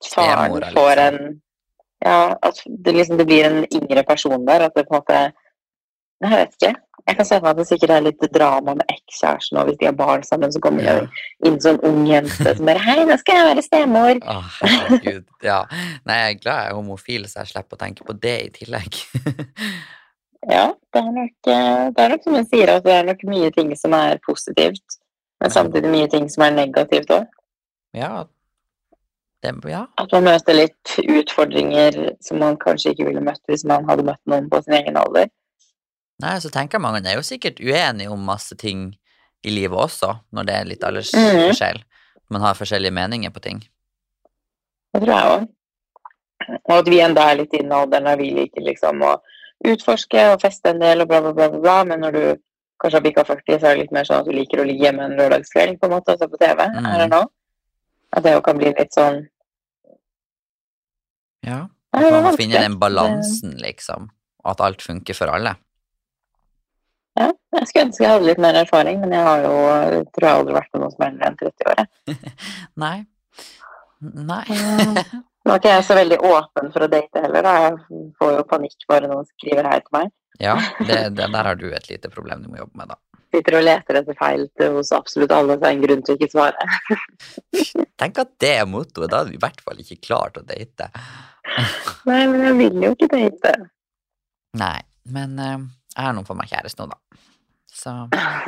faren 0.03 0.51
får 0.73 0.95
liksom. 0.95 0.97
en 1.07 1.41
Ja, 2.05 2.35
at 2.41 2.55
det 2.65 2.93
liksom 2.95 3.17
det 3.17 3.25
blir 3.27 3.43
en 3.45 3.65
yngre 3.75 4.03
person 4.07 4.45
der. 4.45 4.61
At 4.67 4.73
det 4.75 4.87
på 4.87 4.95
en 4.95 5.01
måte 5.01 5.33
Jeg 6.21 6.31
vet 6.31 6.55
ikke. 6.57 6.75
Jeg 7.07 7.17
kan 7.17 7.25
se 7.25 7.37
for 7.39 7.45
meg 7.47 7.51
at 7.55 7.57
det 7.57 7.67
sikkert 7.69 7.91
er 7.95 8.01
litt 8.05 8.25
drama 8.35 8.73
med 8.77 8.91
ekskjæresten, 8.93 9.57
og 9.57 9.69
hvis 9.69 9.77
de 9.79 9.87
har 9.87 9.95
barn 9.97 10.23
sammen, 10.23 10.51
så 10.53 10.59
kommer 10.61 10.83
Ja. 10.83 10.99
det 10.99 11.47
inn 11.47 11.59
sånn 11.63 11.79
ung 11.83 12.05
jente 12.05 12.55
som 12.55 12.65
bare 12.65 12.77
'Hei, 12.77 13.05
nå 13.05 13.17
skal 13.17 13.35
jeg 13.35 13.47
være 13.55 13.63
stemor'. 13.65 14.19
Å, 14.21 14.41
herregud. 14.61 15.25
Ja. 15.41 15.63
Nei, 16.05 16.17
jeg 16.19 16.35
er 16.35 16.39
glad 16.43 16.59
jeg 16.63 16.69
er 16.69 16.75
homofil, 16.75 17.23
så 17.25 17.39
jeg 17.39 17.47
slipper 17.47 17.77
å 17.77 17.83
tenke 17.85 18.05
på 18.05 18.13
det 18.19 18.37
i 18.45 18.49
tillegg. 18.49 18.93
Ja, 20.47 20.71
det 20.93 20.99
er 21.01 21.11
nok, 21.11 21.35
eh, 21.51 21.89
det 21.91 21.99
er 21.99 22.09
nok 22.13 22.23
som 22.23 22.33
hun 22.33 22.45
sier, 22.47 22.69
at 22.69 22.83
det 22.85 22.93
er 22.93 23.03
nok 23.03 23.23
mye 23.27 23.51
ting 23.51 23.75
som 23.75 23.91
er 23.93 24.19
positivt, 24.23 24.95
men 25.41 25.51
samtidig 25.51 25.91
mye 25.91 26.07
ting 26.09 26.29
som 26.29 26.43
er 26.43 26.51
negativt 26.55 27.11
òg. 27.11 27.27
ja. 27.93 28.25
Det, 29.41 29.53
ja. 29.71 29.85
At 29.97 30.11
man 30.11 30.23
møter 30.23 30.53
litt 30.53 30.95
utfordringer 30.99 32.17
som 32.19 32.39
man 32.39 32.57
kanskje 32.59 32.91
ikke 32.91 33.05
ville 33.07 33.21
møtt 33.23 33.39
hvis 33.47 33.63
man 33.63 33.85
hadde 33.87 34.03
møtt 34.03 34.19
noen 34.27 34.49
på 34.51 34.59
sin 34.65 34.73
egen 34.75 34.97
alder. 34.99 35.29
Nei, 36.19 36.39
så 36.43 36.49
tenker 36.51 36.81
mange, 36.83 36.99
mange 36.99 37.13
er 37.13 37.19
jo 37.19 37.23
sikkert 37.23 37.61
uenige 37.63 38.11
om 38.11 38.25
masse 38.27 38.55
ting 38.59 38.89
i 39.43 39.53
livet 39.53 39.77
også, 39.79 40.19
når 40.35 40.45
det 40.45 40.55
er 40.55 40.65
litt 40.65 40.81
Mhm. 40.81 40.89
aldersforskjell. 40.89 41.83
Man 42.29 42.41
har 42.41 42.53
forskjellige 42.55 42.93
meninger 42.93 43.29
på 43.31 43.41
ting. 43.41 43.59
Det 44.93 45.01
tror 45.01 45.15
jeg 45.15 45.25
òg. 45.39 45.47
Og 46.69 46.77
at 46.79 46.85
vi 46.85 46.99
enda 46.99 47.21
er 47.29 47.35
litt 47.37 47.53
i 47.53 47.57
den 47.61 47.71
alderen 47.71 48.03
der 48.05 48.17
vi 48.17 48.31
liker 48.31 48.61
liksom 48.61 49.01
å 49.01 49.19
utforske 49.65 50.33
og 50.33 50.41
feste 50.41 50.69
en 50.69 50.79
del 50.79 51.01
og 51.01 51.07
bla, 51.07 51.21
bla, 51.21 51.33
bla, 51.33 51.49
bla, 51.49 51.59
bla. 51.59 51.83
men 51.83 51.99
når 52.01 52.11
du 52.11 52.41
kanskje 52.81 52.95
har 52.95 53.01
bikka 53.01 53.23
40, 53.25 53.59
så 53.59 53.67
er 53.67 53.75
det 53.75 53.81
litt 53.83 53.91
mer 53.91 54.03
sånn 54.03 54.19
at 54.19 54.25
du 54.25 54.31
liker 54.31 54.61
å 54.61 54.65
ligge 54.65 54.85
hjemme 54.85 55.03
en 55.03 55.17
lørdagskveld 55.17 55.79
på 55.79 55.85
en 55.85 55.91
måte 55.91 56.13
og 56.13 56.19
se 56.19 56.27
på 56.27 56.39
TV. 56.39 56.67
Mm. 56.67 56.85
Eller 56.93 57.07
noe. 57.07 57.25
At 58.13 58.23
det 58.23 58.33
jo 58.33 58.41
kan 58.41 58.57
bli 58.57 58.73
litt 58.73 58.91
sånn 58.95 59.27
Ja. 61.45 61.67
At 61.93 62.01
Man 62.01 62.23
må 62.23 62.37
finne 62.37 62.59
den 62.59 62.77
balansen, 62.79 63.57
liksom. 63.61 64.09
Og 64.43 64.51
at 64.51 64.61
alt 64.61 64.81
funker 64.81 65.15
for 65.15 65.27
alle. 65.27 65.55
Ja, 67.19 67.29
jeg 67.57 67.67
skulle 67.67 67.85
ønske 67.89 68.03
jeg 68.05 68.11
hadde 68.13 68.27
litt 68.29 68.43
mer 68.43 68.57
erfaring, 68.61 69.01
men 69.03 69.15
jeg 69.15 69.25
har 69.25 69.41
jo 69.43 69.55
jeg 69.67 70.03
tror 70.15 70.27
jeg 70.27 70.41
aldri 70.41 70.55
vært 70.55 70.69
med 70.73 70.83
noen 70.83 70.93
som 70.93 71.03
er 71.03 71.09
eldre 71.09 71.29
enn 71.29 71.39
30 71.41 71.73
år. 71.73 71.89
Nei. 72.85 72.97
Nei. 74.29 74.45
Nå 75.43 75.55
er 75.55 75.59
ikke 75.59 75.73
jeg 75.73 75.85
så 75.87 75.97
veldig 75.97 76.19
åpen 76.29 76.71
for 76.71 76.85
å 76.85 76.89
date 76.91 77.23
heller, 77.25 77.43
da. 77.43 77.53
Jeg 77.65 78.07
får 78.19 78.33
jo 78.37 78.47
panikk 78.47 78.87
bare 78.91 79.11
noen 79.11 79.27
skriver 79.27 79.67
hei 79.67 79.79
til 79.83 79.95
meg. 79.97 80.11
Ja, 80.39 80.55
det, 80.79 80.99
det, 81.17 81.27
der 81.27 81.47
har 81.49 81.59
du 81.59 81.67
et 81.73 81.89
lite 81.91 82.11
problem 82.13 82.45
du 82.45 82.51
må 82.51 82.61
jobbe 82.61 82.79
med, 82.79 82.93
da. 82.93 82.99
Sitter 83.29 83.59
og 83.59 83.65
leter 83.65 83.99
etter 83.99 84.15
feil 84.17 84.45
til, 84.57 84.77
hos 84.79 84.93
absolutt 84.95 85.33
alle, 85.35 85.57
så 85.57 85.67
er 85.67 85.73
det 85.73 85.75
en 85.75 85.83
grunn 85.83 86.05
til 86.05 86.15
å 86.15 86.17
ikke 86.17 86.31
svare. 86.31 86.69
Tenk 88.01 88.21
at 88.23 88.31
det 88.41 88.53
er 88.61 88.69
mottoet. 88.69 89.09
Da 89.11 89.19
hadde 89.21 89.33
vi 89.33 89.37
i 89.37 89.43
hvert 89.43 89.59
fall 89.65 89.83
ikke 89.83 89.99
klart 90.07 90.39
å 90.39 90.45
date. 90.47 90.87
Nei, 92.09 92.23
men 92.31 92.39
jeg 92.47 92.55
vil 92.61 92.87
jo 92.87 92.93
ikke 92.95 93.11
date. 93.11 93.53
Nei, 94.57 94.79
men 95.13 95.35
eh, 95.43 95.67
jeg 95.99 96.07
har 96.07 96.15
nå 96.17 96.25
fått 96.27 96.39
meg 96.39 96.51
kjæreste 96.51 96.85
nå, 96.85 96.95
da. 96.95 97.25
Så, 97.79 97.91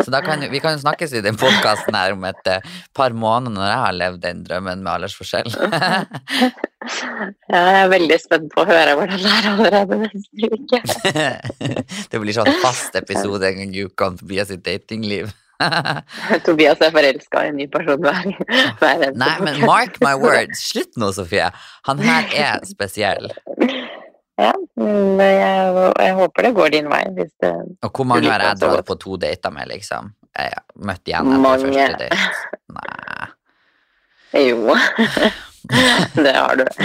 så 0.03 0.19
kan 0.25 0.41
vi 0.51 0.59
kan 0.59 0.75
jo 0.75 0.81
snakkes 0.81 1.13
i 1.15 1.21
den 1.23 1.37
podkasten 1.39 1.95
her 1.95 2.15
om 2.17 2.23
et 2.27 2.47
eh, 2.51 2.65
par 2.97 3.13
måneder 3.15 3.53
når 3.53 3.69
jeg 3.69 3.81
har 3.83 3.95
levd 3.95 4.23
den 4.25 4.41
drømmen 4.47 4.83
med 4.83 4.93
aldersforskjell. 4.97 5.53
Ja, 6.81 7.59
jeg 7.61 7.81
er 7.83 7.89
veldig 7.91 8.15
spent 8.17 8.47
på 8.55 8.63
å 8.63 8.65
høre 8.65 8.95
hvordan 8.97 9.19
det 9.21 9.31
er 9.31 9.47
allerede 9.51 9.97
neste 10.01 10.47
uke. 10.49 10.79
det 12.11 12.21
blir 12.23 12.33
sånn 12.33 12.49
fast 12.63 12.97
episode 12.97 13.45
en 13.45 13.59
gang 13.59 13.75
i 13.77 13.83
uka 13.85 14.07
om 14.09 14.17
Tobias 14.17 14.49
sitt 14.49 14.63
datingliv. 14.65 15.29
Tobias 16.47 16.81
er 16.81 16.93
forelska 16.95 17.45
i 17.45 17.51
en 17.51 17.59
ny 17.61 17.67
person 17.69 18.01
hver, 18.01 18.31
hver 18.81 19.05
Nei, 19.13 19.35
men 19.45 19.61
mark 19.61 20.01
my 20.01 20.15
words. 20.17 20.63
Slutt 20.71 20.97
nå, 20.97 21.11
Sofie. 21.13 21.51
Han 21.89 22.01
her 22.01 22.33
er 22.33 22.65
spesiell. 22.65 23.29
Ja, 24.39 24.53
men 24.79 25.19
jeg, 25.19 25.91
jeg 25.99 26.15
håper 26.17 26.47
det 26.47 26.51
går 26.57 26.73
din 26.73 26.89
vei. 26.91 27.03
Hvis 27.17 27.31
det, 27.43 27.51
Og 27.83 27.91
hvor 27.91 28.07
mange 28.07 28.29
har 28.31 28.41
jeg 28.43 28.55
han 28.55 28.61
dratt 28.63 28.87
på 28.87 28.97
to 29.01 29.17
dater 29.21 29.53
med, 29.53 29.69
liksom? 29.71 30.13
Jeg 30.37 30.63
møtt 30.87 31.07
igjen 31.11 31.27
etter 31.27 31.43
Mange. 31.43 31.65
første 31.67 31.97
date. 31.99 32.17
Nei. 32.77 33.27
jo, 34.47 34.75
det 36.25 36.35
har 36.37 36.61
du. 36.61 36.65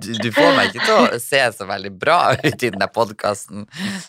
Du, 0.00 0.12
du 0.22 0.28
får 0.32 0.54
meg 0.56 0.70
ikke 0.70 0.84
til 0.86 0.96
å 0.96 1.20
se 1.20 1.40
så 1.56 1.66
veldig 1.68 1.90
bra 2.00 2.18
ut 2.36 2.62
i 2.62 2.70
denne 2.70 2.86
podkasten, 2.92 3.66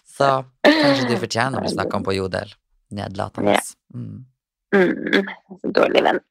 så 0.07 0.43
kanskje 0.63 1.09
du 1.09 1.15
fortjener 1.19 1.59
å 1.59 1.63
bli 1.65 1.74
snakka 1.74 1.99
om 1.99 2.05
på 2.07 2.15
Jodel. 2.15 2.53
Nedlatende. 2.95 3.57
Mm. 3.95 4.26
Mm, 4.76 5.28
så 5.59 5.72
dårlig 5.76 6.03
venn. 6.05 6.22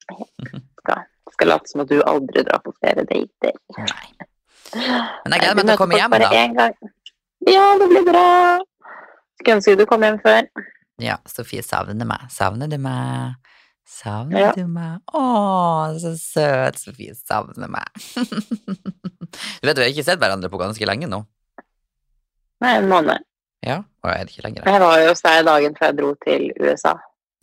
Skal, 0.80 1.05
skal 1.34 1.53
late 1.53 1.72
som 1.72 1.84
at 1.84 1.93
du 1.93 2.01
aldri 2.01 2.45
drar 2.47 2.62
på 2.64 2.72
flere 2.78 3.05
dater. 3.09 3.57
Nei. 3.80 4.28
Men 4.74 5.34
jeg 5.34 5.42
gleder 5.42 5.56
meg 5.58 5.66
til 5.66 5.74
å 5.74 5.80
komme 5.80 5.98
hjem, 5.98 6.18
da. 6.22 6.68
Ja, 7.50 7.64
det 7.80 7.88
blir 7.90 8.04
bra. 8.06 8.24
Skulle 9.40 9.56
ønske 9.58 9.76
du 9.80 9.86
kom 9.88 10.04
hjem 10.04 10.18
før. 10.22 10.48
Ja, 11.00 11.16
Sofie 11.30 11.62
savner 11.64 12.06
meg. 12.08 12.26
Savner 12.32 12.68
du 12.68 12.76
meg? 12.78 13.38
Savner 13.90 14.38
Ja. 14.44 14.50
du 14.54 14.66
meg? 14.70 15.00
Å, 15.16 15.24
så 15.98 16.12
søt. 16.20 16.78
Sofie 16.78 17.14
savner 17.16 17.70
meg. 17.72 17.88
du 18.14 19.66
vet, 19.66 19.76
vi 19.76 19.82
har 19.82 19.90
ikke 19.90 20.04
sett 20.06 20.20
hverandre 20.20 20.50
på 20.52 20.61
ganske 20.61 20.86
lenge 20.86 21.08
nå. 21.11 21.24
Nei, 22.61 22.76
en 22.76 22.88
måned. 22.92 23.24
Ja, 23.64 23.80
og 24.04 24.12
er 24.12 24.24
det 24.28 24.34
ikke 24.36 24.46
lenger? 24.46 24.68
Jeg 24.68 24.80
var 24.84 25.00
jo 25.00 25.08
hos 25.11 25.24
deg 25.24 25.42
dagen 25.48 25.74
før 25.76 25.88
jeg 25.90 25.96
dro 25.98 26.12
til 26.24 26.46
USA. 26.61 26.94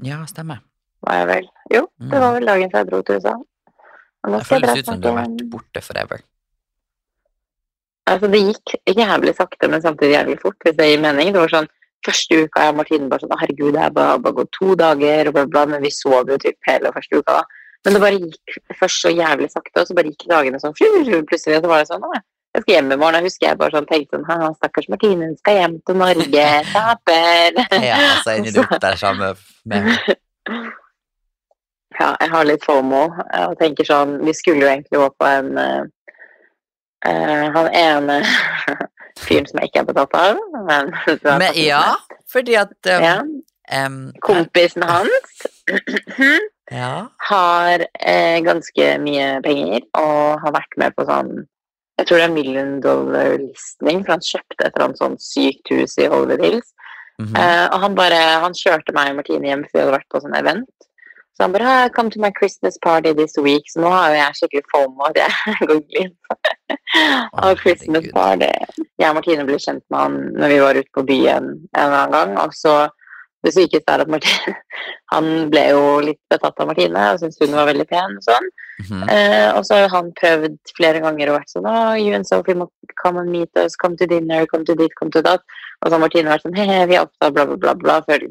Ja, 0.05 0.21
stemmer. 0.29 0.61
Var 1.05 1.19
jeg 1.19 1.27
vel? 1.29 1.49
Jo, 1.73 1.83
det 2.01 2.21
var 2.21 2.33
vel 2.37 2.45
dagen 2.49 2.71
før 2.73 2.83
jeg 2.83 2.89
dro 2.91 3.01
til 3.05 3.19
USA. 3.19 3.35
Det 4.27 4.33
jeg 4.37 4.47
føles 4.49 4.79
ut 4.81 4.89
som 4.89 5.01
du 5.01 5.07
har 5.09 5.19
vært 5.23 5.43
borte 5.51 5.81
forever. 5.85 6.23
Altså, 8.07 8.29
det 8.31 8.39
gikk 8.39 8.75
jævlig 8.95 9.33
sakte, 9.35 9.67
men 9.67 9.83
samtidig 9.83 10.15
jævlig 10.15 10.37
fort, 10.41 10.57
hvis 10.63 10.77
det 10.77 10.87
gir 10.87 11.03
mening. 11.03 11.33
Det 11.35 11.43
var 11.43 11.53
sånn 11.53 11.69
første 12.05 12.39
uka 12.45 12.63
jeg 12.63 12.73
og 12.73 12.77
Martine 12.79 13.09
bare 13.11 13.25
sånn 13.25 13.39
Herregud, 13.41 13.73
det 13.75 13.83
er 13.83 13.93
bare, 13.95 14.19
bare 14.23 14.37
gått 14.39 14.53
to 14.55 14.75
dager, 14.79 15.29
og 15.29 15.35
bla, 15.35 15.45
bla, 15.51 15.65
men 15.73 15.83
vi 15.83 15.91
sov 15.91 16.31
jo 16.31 16.37
typ 16.41 16.69
hele 16.69 16.93
første 16.95 17.19
uka 17.19 17.39
da. 17.39 17.43
Men 17.85 17.95
det 17.95 18.01
bare 18.03 18.21
gikk 18.21 18.57
først 18.79 19.03
så 19.03 19.11
jævlig 19.13 19.49
sakte, 19.51 19.81
og 19.81 19.89
så 19.89 19.97
bare 19.97 20.13
gikk 20.13 20.25
dagene 20.31 20.59
sånn 20.61 20.75
plutselig, 20.77 21.59
og 21.59 21.65
så 21.65 21.71
var 21.71 21.83
det 21.83 21.89
sånn 21.91 22.07
«Å, 22.07 22.13
jeg 22.57 22.63
skal 22.63 22.73
hjem 22.73 22.91
i 22.95 22.97
morgen. 22.97 23.19
Jeg 23.19 23.29
husker 23.29 23.47
jeg 23.47 23.59
bare 23.59 23.75
sånn 23.75 23.89
tenkte 23.91 24.17
sånn 24.17 24.25
«Haha, 24.29 24.49
Stakkars 24.55 24.89
Martine, 24.93 25.29
hun 25.29 25.37
skal 25.41 25.59
hjem 25.59 25.77
til 25.87 25.99
Norge. 25.99 26.47
Taper. 26.73 27.61
Ja, 27.83 27.99
så 28.23 28.39
inni 28.39 28.55
opp 28.63 28.75
der 28.81 28.99
sammen 28.99 29.45
med 29.67 29.91
Ja, 31.97 32.11
jeg 32.21 32.29
har 32.29 32.45
litt 32.45 32.65
FOMO 32.65 33.07
og 33.09 33.53
tenker 33.57 33.87
sånn 33.87 34.19
Vi 34.21 34.33
skulle 34.37 34.61
jo 34.61 34.67
egentlig 34.69 34.99
gå 35.01 35.07
på 35.17 35.29
en 35.31 35.47
eh, 37.05 37.11
eh, 37.11 37.51
Han 37.53 37.67
ene 37.73 38.21
fyren 39.25 39.47
som 39.49 39.59
jeg 39.61 39.71
ikke 39.71 39.83
er 39.83 39.89
betatt 39.91 40.13
av, 40.17 40.39
men 40.69 40.93
Men 41.43 41.53
ja, 41.55 41.95
fordi 42.31 42.55
at 42.59 42.73
um, 42.93 43.03
ja, 43.03 43.17
Um, 43.67 44.13
Kompisen 44.23 44.83
hans 44.87 45.41
Ja. 46.71 47.07
har 47.17 47.83
eh, 47.99 48.39
ganske 48.43 48.85
mye 49.03 49.41
penger 49.43 49.83
og 49.99 50.39
har 50.39 50.53
vært 50.55 50.77
med 50.79 50.95
på 50.95 51.03
sånn 51.07 51.33
Jeg 51.99 52.07
tror 52.07 52.21
det 52.21 52.25
er 52.27 52.31
million 52.35 52.73
dollar 52.79 53.33
listning, 53.41 54.03
for 54.05 54.13
han 54.15 54.23
kjøpte 54.23 54.61
et 54.61 54.69
eller 54.69 54.85
annet 54.85 55.01
sånn 55.01 55.17
sykt 55.19 55.71
hus 55.73 55.97
i 55.99 56.07
Hollywood 56.07 56.43
Hills. 56.45 56.69
mhm. 57.19 57.35
Eh, 57.35 57.65
og 57.73 57.79
han 57.83 57.95
bare 57.97 58.21
Han 58.45 58.55
kjørte 58.55 58.95
meg 58.95 59.11
og 59.11 59.19
Martine 59.19 59.47
hjem, 59.51 59.65
for 59.67 59.73
vi 59.75 59.83
hadde 59.83 59.95
vært 59.97 60.09
på 60.15 60.21
sånn 60.23 60.37
event. 60.39 60.86
Så 61.37 61.43
han 61.43 61.53
bare 61.53 61.65
«Ah, 61.69 61.89
'Come 61.89 62.09
to 62.11 62.19
my 62.19 62.31
Christmas 62.39 62.79
party 62.81 63.13
this 63.13 63.37
week'. 63.37 63.69
Så 63.69 63.81
nå 63.81 63.89
har 63.93 64.09
jo 64.09 64.15
jeg 64.17 64.37
skikkelig 64.39 64.63
fomo 64.73 65.03
at 65.05 65.17
jeg 65.21 65.57
går 65.69 65.81
glipp 65.91 66.17
av 67.43 67.55
Christmas 67.61 68.07
party. 68.13 68.49
Jeg 68.97 69.09
og 69.09 69.17
Martine 69.19 69.45
ble 69.45 69.59
kjent 69.61 69.83
med 69.93 69.99
han 69.99 70.15
når 70.33 70.53
vi 70.53 70.61
var 70.63 70.79
ute 70.79 70.93
på 70.97 71.03
byen 71.05 71.51
en 71.77 71.93
annen 71.93 72.15
gang. 72.15 72.33
Og 72.41 72.55
så 72.57 72.87
det 73.45 73.53
sykeste 73.53 73.93
er 73.93 74.01
at 74.01 74.09
Martine 74.09 74.55
Han 75.13 75.29
ble 75.53 75.61
jo 75.69 75.83
litt 76.03 76.19
betatt 76.33 76.57
av 76.57 76.71
Martine 76.71 77.03
og 77.13 77.21
syntes 77.21 77.37
hun 77.43 77.53
var 77.55 77.69
veldig 77.69 77.85
pen 77.91 78.17
og 78.17 78.25
sånn. 78.25 78.49
Mhm. 78.81 79.05
Eh, 79.13 79.49
og 79.53 79.61
så 79.69 79.77
har 79.83 79.93
han 79.93 80.09
prøvd 80.17 80.57
flere 80.77 81.03
ganger 81.05 81.29
og 81.29 81.37
vært 81.37 81.53
sånn 81.53 81.69
oh, 81.69 81.93
you 81.93 82.17
and 82.17 82.27
Sophie 82.27 82.57
må 82.57 82.67
come 82.97 83.21
and 83.21 83.29
meet 83.31 83.61
us, 83.61 83.77
come 83.77 83.95
to 84.01 84.09
dinner, 84.09 84.49
come 84.49 84.65
to 84.65 84.75
dit, 84.75 84.91
come 84.97 85.13
to 85.13 85.21
that. 85.21 85.45
Og 85.83 85.87
så 85.87 85.95
har 85.95 86.01
Martine 86.01 86.33
vært 86.33 86.49
sånn 86.49 86.57
he-he, 86.57 86.81
vi 86.89 86.97
er 86.97 87.05
opptatt, 87.05 87.37
bla, 87.37 87.45
bla, 87.45 87.61
bla, 87.61 87.77
bla. 87.77 88.01
Før, 88.09 88.25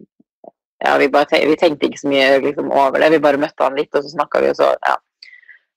ja, 0.84 0.96
vi, 1.00 1.08
bare 1.08 1.40
vi 1.48 1.56
tenkte 1.56 1.88
ikke 1.88 2.02
så 2.02 2.10
mye 2.10 2.38
liksom, 2.44 2.70
over 2.72 3.00
det. 3.00 3.10
Vi 3.14 3.24
bare 3.24 3.40
møtte 3.40 3.64
han 3.64 3.76
litt, 3.78 3.92
og 3.94 4.04
så 4.04 4.12
snakka 4.12 4.42
vi, 4.44 4.52
og 4.52 4.58
så 4.58 4.72
ja. 4.74 4.96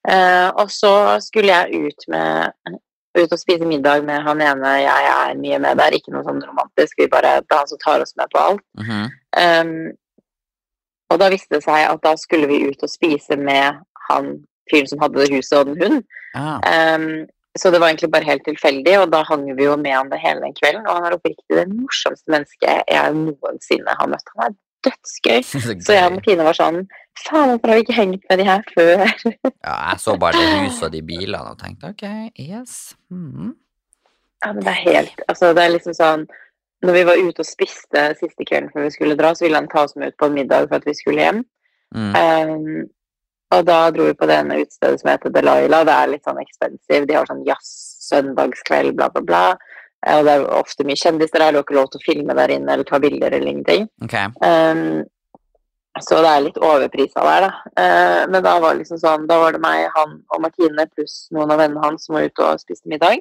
Eh, 0.09 0.47
og 0.61 0.71
så 0.71 0.93
skulle 1.23 1.51
jeg 1.51 1.89
ut 1.89 2.07
med 2.11 2.77
ut 3.17 3.31
og 3.33 3.39
spise 3.41 3.65
middag 3.67 4.03
med 4.05 4.21
han 4.23 4.41
ene 4.43 4.75
jeg 4.83 5.07
er 5.13 5.39
mye 5.39 5.57
med 5.61 5.79
der. 5.81 5.95
Ikke 5.97 6.13
noe 6.13 6.25
sånn 6.27 6.43
romantisk, 6.45 6.99
vi 6.99 7.09
bare, 7.11 7.39
det 7.41 7.55
er 7.55 7.63
han 7.63 7.71
som 7.71 7.81
tar 7.81 8.03
oss 8.03 8.15
med 8.19 8.29
på 8.33 8.43
alt. 8.43 8.63
Mhm. 8.79 9.09
Um, 9.39 9.73
og 11.09 11.17
da 11.21 11.31
viste 11.33 11.55
det 11.55 11.63
seg 11.65 11.87
at 11.87 12.01
da 12.05 12.13
skulle 12.21 12.47
vi 12.49 12.61
ut 12.69 12.83
og 12.85 12.91
spise 12.91 13.37
med 13.39 13.81
han 14.09 14.31
fyren 14.69 14.89
som 14.91 15.01
hadde 15.01 15.17
det 15.23 15.31
huset 15.33 15.57
og 15.57 15.71
den 15.71 15.81
hunden. 15.81 16.07
Ah, 16.37 16.61
Um, 16.69 17.25
så 17.57 17.71
det 17.73 17.79
var 17.81 17.89
egentlig 17.89 18.11
bare 18.13 18.27
helt 18.27 18.45
tilfeldig, 18.45 18.99
og 19.01 19.11
da 19.11 19.23
hang 19.25 19.47
vi 19.57 19.65
jo 19.65 19.75
med 19.75 19.95
han 19.95 20.11
det 20.11 20.19
hele 20.21 20.43
den 20.43 20.53
kvelden. 20.53 20.85
Og 20.85 20.95
han 20.95 21.07
er 21.07 21.15
oppriktig 21.17 21.57
det 21.57 21.65
morsomste 21.71 22.31
mennesket 22.31 22.91
jeg 22.93 23.15
noensinne 23.17 23.95
har 23.99 24.11
møtt. 24.11 24.29
Han 24.37 24.51
er 24.51 24.57
dødsgøy. 24.87 25.41
så 25.51 25.61
Så 25.85 25.95
jeg 25.95 26.05
og. 26.05 26.17
Martine 26.17 26.47
var 26.47 26.57
sånn 26.57 26.83
Faen, 27.19 27.49
hvorfor 27.51 27.67
har 27.67 27.79
vi 27.79 27.83
ikke 27.83 27.97
hengt 27.97 28.21
med 28.29 28.39
de 28.39 28.45
her 28.47 28.61
før? 28.75 29.01
Ja, 29.67 29.73
jeg 29.91 29.97
så 29.99 30.15
bare 30.21 30.39
det 30.39 30.61
huset 30.65 30.85
og 30.87 30.93
de 30.93 31.01
bilene 31.03 31.51
og 31.51 31.57
tenkte 31.59 31.91
ok, 31.91 32.05
yes. 32.39 32.75
Mm. 33.11 33.55
Ja, 34.45 34.53
men 34.53 34.61
det 34.63 34.71
er 34.71 34.83
helt 34.85 35.25
Altså, 35.27 35.51
det 35.57 35.65
er 35.65 35.73
liksom 35.73 35.97
sånn 35.97 36.23
Når 36.85 36.95
vi 36.95 37.03
var 37.09 37.19
ute 37.19 37.43
og 37.43 37.49
spiste 37.49 38.05
siste 38.21 38.47
kvelden 38.47 38.69
før 38.71 38.87
vi 38.87 38.93
skulle 38.95 39.17
dra, 39.19 39.33
så 39.35 39.45
ville 39.45 39.59
han 39.59 39.67
ta 39.71 39.83
oss 39.83 39.97
med 39.99 40.13
ut 40.13 40.19
på 40.21 40.29
en 40.29 40.37
middag 40.37 40.69
for 40.69 40.79
at 40.79 40.87
vi 40.87 40.93
skulle 40.95 41.25
hjem. 41.25 41.41
Mm. 41.91 42.13
Um, 42.15 42.85
og 43.51 43.65
da 43.65 43.79
dro 43.91 44.05
vi 44.07 44.13
på 44.15 44.27
det 44.29 44.37
ene 44.39 44.61
utstedet 44.61 45.01
som 45.01 45.09
heter 45.11 45.33
Delilah. 45.33 45.83
Det 45.83 45.95
er 45.95 46.11
litt 46.13 46.27
sånn 46.27 46.39
expensive. 46.39 47.07
De 47.09 47.17
har 47.17 47.27
sånn 47.27 47.41
jazz, 47.47 47.71
søndagskveld, 48.05 48.93
bla, 48.95 49.09
bla, 49.11 49.23
bla. 49.25 49.43
Eh, 50.05 50.17
Og 50.17 50.25
det 50.25 50.35
er 50.35 50.45
ofte 50.59 50.85
mye 50.87 50.99
kjendiser 50.99 51.41
det 51.41 51.51
Du 51.51 51.59
har 51.59 51.65
ikke 51.65 51.77
lov 51.79 51.89
til 51.91 52.01
å 52.01 52.05
filme 52.05 52.35
der 52.37 52.55
inne 52.55 52.75
eller 52.75 52.87
ta 52.87 52.99
bilder 52.99 53.35
eller 53.35 53.51
ingenting. 53.51 53.89
Okay. 54.03 54.29
Um, 54.43 55.03
så 55.99 56.21
det 56.23 56.29
er 56.31 56.45
litt 56.45 56.59
overprisa 56.63 57.25
der, 57.25 57.47
da. 57.47 57.51
Uh, 57.75 58.21
men 58.31 58.45
da 58.45 58.55
var 58.63 58.77
liksom 58.77 59.01
sånn, 59.01 59.27
da 59.27 59.39
var 59.41 59.57
det 59.57 59.63
meg, 59.63 59.89
han 59.95 60.21
og 60.31 60.43
Martine 60.45 60.85
pluss 60.93 61.25
noen 61.35 61.51
av 61.51 61.59
vennene 61.59 61.83
hans 61.83 62.07
som 62.07 62.15
var 62.15 62.29
ute 62.29 62.45
og 62.45 62.61
spiste 62.61 62.91
middag. 62.91 63.19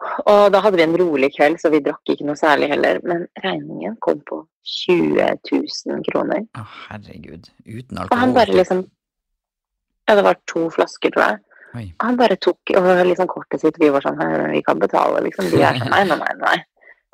Og 0.00 0.46
da 0.52 0.62
hadde 0.64 0.78
vi 0.80 0.84
en 0.86 0.96
rolig 0.96 1.28
kveld, 1.34 1.58
så 1.60 1.70
vi 1.72 1.82
drakk 1.84 2.12
ikke 2.12 2.24
noe 2.28 2.38
særlig 2.38 2.70
heller. 2.72 3.00
Men 3.04 3.26
regningen 3.44 3.98
kom 4.04 4.22
på 4.28 4.42
20 4.64 5.20
000 5.50 6.04
kroner. 6.08 6.46
Å, 6.56 6.64
herregud. 6.88 7.50
Uten 7.66 8.00
alkohol? 8.00 8.14
Og 8.16 8.22
han 8.24 8.34
bare 8.36 8.56
liksom 8.56 8.86
Ja, 10.08 10.16
det 10.18 10.24
var 10.26 10.40
to 10.50 10.64
flasker, 10.74 11.12
tror 11.14 11.22
jeg. 11.22 11.42
Oi. 11.78 11.86
Og 12.00 12.06
han 12.06 12.18
bare 12.18 12.36
tok 12.42 12.72
og 12.76 12.88
liksom 13.06 13.28
kortet 13.30 13.62
sitt, 13.62 13.78
vi 13.78 13.92
var 13.94 14.02
sånn 14.02 14.18
Vi 14.50 14.62
kan 14.66 14.80
betale, 14.82 15.22
liksom. 15.26 15.50
De 15.52 15.62
er 15.62 15.78
sånn 15.78 15.92
Nei, 15.92 16.04
nei, 16.08 16.18
nei. 16.18 16.34
nei. 16.40 16.58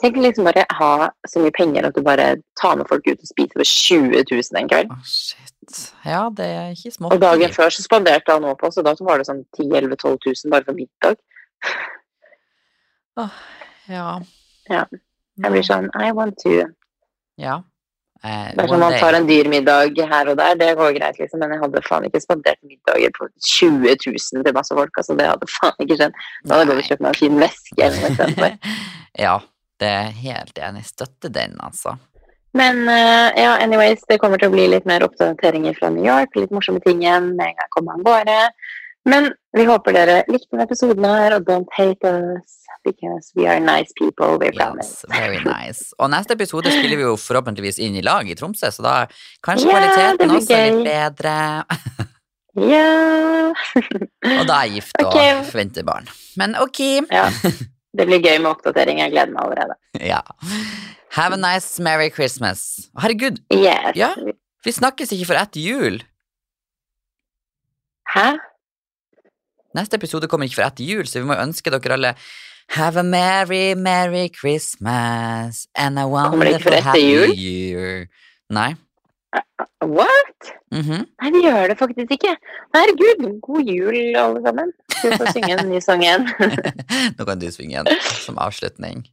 Tenk 0.01 0.19
liksom 0.21 0.45
bare 0.45 0.67
ha 0.77 1.09
så 1.29 1.41
mye 1.41 1.53
penger 1.57 1.87
at 1.89 1.97
du 1.97 2.03
bare 2.05 2.37
tar 2.61 2.77
med 2.77 2.89
folk 2.89 3.07
ut 3.09 3.17
og 3.17 3.29
spiser 3.29 3.57
for 3.57 3.65
20 3.65 4.25
000 4.29 4.61
en 4.61 4.69
kveld. 4.69 4.91
Oh, 4.93 5.05
shit. 5.09 5.79
Ja, 6.05 6.27
det 6.37 6.47
er 6.53 6.75
ikke 6.75 7.09
Og 7.09 7.21
dagen 7.21 7.55
før 7.55 7.73
så 7.73 7.85
spanderte 7.85 8.37
han 8.37 8.45
òg 8.45 8.59
på, 8.61 8.71
så 8.71 8.85
da 8.85 8.93
var 9.01 9.19
det 9.19 9.29
sånn 9.29 9.41
10 9.57 9.73
000-12 9.73 10.19
000 10.45 10.53
bare 10.53 10.69
for 10.69 10.77
middag. 10.77 11.17
Ja. 13.89 14.07
Ja. 14.69 14.85
Jeg 15.41 15.53
blir 15.53 15.65
sånn 15.65 15.89
I 15.97 16.13
want 16.17 16.37
to. 16.45 16.59
Ja. 17.41 17.61
Eh, 18.27 18.47
Det 18.57 18.65
er 18.65 18.71
sånn 18.73 18.83
man 18.83 18.97
tar 18.99 19.17
en 19.19 19.29
dyr 19.29 19.49
middag 19.51 19.99
her 20.11 20.31
og 20.33 20.39
der, 20.41 20.57
det 20.59 20.73
går 20.79 20.97
greit, 20.97 21.19
liksom, 21.21 21.43
men 21.43 21.55
jeg 21.55 21.63
hadde 21.63 21.83
faen 21.87 22.07
ikke 22.09 22.23
spandert 22.25 22.59
middager 22.67 23.13
på 23.15 23.29
20 23.53 23.95
000 24.07 24.47
til 24.47 24.57
masse 24.57 24.75
folk. 24.75 24.99
Altså, 25.03 25.17
det 25.19 25.29
hadde 25.31 25.51
faen 25.53 25.85
ikke 25.85 26.01
skjedd. 26.01 26.19
Da 26.45 26.59
hadde 26.59 26.65
jeg 26.65 26.73
gått 26.73 26.83
og 26.83 26.91
kjøpt 26.91 27.07
meg 27.07 27.13
en 27.13 27.21
fin 27.21 27.41
veske 27.45 27.87
eller 27.87 28.19
noe 28.19 28.51
ja, 29.27 29.37
det 29.83 29.93
er 30.01 30.13
helt 30.25 30.61
enig. 30.69 30.85
Støtter 30.89 31.33
den, 31.33 31.57
altså. 31.63 31.97
Men 32.57 32.83
uh, 32.89 33.29
ja, 33.37 33.53
anyways, 33.61 34.03
det 34.09 34.19
kommer 34.23 34.41
til 34.41 34.49
å 34.49 34.55
bli 34.55 34.65
litt 34.73 34.87
mer 34.89 35.05
oppdateringer 35.05 35.77
fra 35.77 35.91
New 35.93 36.07
York, 36.07 36.35
litt 36.41 36.55
morsomme 36.55 36.81
ting 36.85 37.03
igjen 37.05 37.35
med 37.37 37.51
en 37.51 37.57
gang 37.59 37.67
jeg 37.67 37.75
kommer 37.77 37.99
av 37.99 38.07
gårde. 38.07 38.39
Men 39.07 39.31
vi 39.55 39.65
håper 39.69 39.95
dere 39.95 40.15
likte 40.27 40.51
denne 40.51 40.65
episoden 40.67 41.05
her, 41.07 41.37
og 41.37 41.45
don't 41.47 41.71
hate 41.77 42.11
us 42.11 42.57
because 42.87 43.31
we 43.39 43.47
are 43.51 43.61
nice 43.63 43.93
people, 43.99 44.37
we 44.43 44.51
promise. 44.55 45.05
Yes, 45.07 45.15
very 45.15 45.39
nice. 45.45 45.93
Og 45.99 46.11
neste 46.11 46.35
episode 46.35 46.71
spiller 46.75 46.99
vi 47.01 47.07
jo 47.07 47.15
forhåpentligvis 47.19 47.79
inn 47.83 47.97
i 47.99 48.03
lag 48.07 48.29
i 48.31 48.35
Tromsø, 48.39 48.71
så 48.75 48.83
da 48.85 48.95
kanskje 49.47 49.71
yeah, 49.71 49.79
kvaliteten 49.79 50.35
også 50.37 50.59
er 50.59 50.75
litt 50.75 50.91
bedre. 50.91 51.37
Ja. 52.57 52.87
Og 54.41 54.45
da 54.49 54.59
er 54.59 54.69
jeg 54.71 54.79
gift 54.81 55.03
og 55.05 55.17
forventer 55.51 55.85
barn. 55.87 56.07
Men 56.41 56.55
ok. 56.63 56.83
ja. 57.13 57.27
Det 57.97 58.05
blir 58.05 58.21
gøy 58.21 58.35
med 58.43 58.51
oppdatering, 58.51 58.99
jeg 59.01 59.13
gleder 59.15 59.31
meg 59.33 59.41
allerede. 59.47 59.77
Ja. 60.05 60.19
Have 61.17 61.33
a 61.33 61.39
nice 61.41 61.81
Merry 61.81 62.11
Christmas. 62.13 62.91
Herregud, 63.01 63.39
Yes. 63.55 63.95
Ja. 63.97 64.11
vi 64.67 64.75
snakkes 64.77 65.15
ikke 65.17 65.31
før 65.31 65.39
etter 65.47 65.63
jul. 65.65 65.97
Hæ? 68.13 68.27
Neste 69.77 69.99
episode 70.01 70.29
kommer 70.33 70.49
ikke 70.49 70.61
før 70.63 70.71
etter 70.71 70.87
jul, 70.89 71.07
så 71.09 71.21
vi 71.23 71.29
må 71.29 71.37
ønske 71.39 71.73
dere 71.75 71.97
alle 71.99 72.15
Have 72.75 72.99
a 72.99 73.03
merry, 73.07 73.75
merry 73.79 74.27
Christmas 74.35 75.67
and 75.77 76.01
a 76.03 76.07
wonderful 76.11 76.73
happy 76.83 77.05
jul? 77.05 77.35
year. 77.39 78.09
Nei. 78.51 78.73
What? 79.85 80.51
Mhm. 80.73 81.05
Nei, 81.23 81.31
det 81.35 81.43
gjør 81.45 81.69
det 81.71 81.77
faktisk 81.79 82.15
ikke. 82.17 82.33
Herregud, 82.75 83.27
god 83.45 83.71
jul, 83.71 83.99
alle 84.19 84.43
sammen. 84.43 84.73
Vi 85.03 85.13
få 85.21 85.29
synge 85.31 85.53
en 85.61 85.69
ny 85.71 85.79
sang 85.85 86.03
igjen? 86.03 86.25
Nå 87.19 87.27
kan 87.29 87.39
du 87.39 87.47
synge 87.55 87.77
igjen 87.77 87.91
som 88.25 88.41
avslutning. 88.43 89.05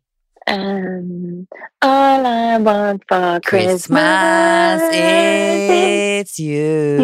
Um, 0.46 1.48
all 1.82 2.26
I 2.26 2.58
want 2.58 3.04
for 3.08 3.39
Christmas 3.39 4.82
Christmas 4.82 4.82
it's 4.94 6.39
you. 6.39 6.98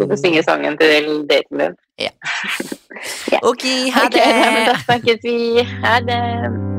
Du 0.00 0.06
får 0.08 0.16
synge 0.16 0.42
sangen 0.42 0.78
til 0.78 1.26
daten 1.28 1.58
din. 1.58 1.76
Ok, 3.42 3.62
ha 3.94 4.08
det! 4.08 4.20
Okay, 4.20 4.66
da 4.66 4.74
snakkes 4.84 5.20
vi. 5.24 5.62
Ha 5.84 6.00
det. 6.00 6.69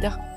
hebdomadaire. 0.00 0.29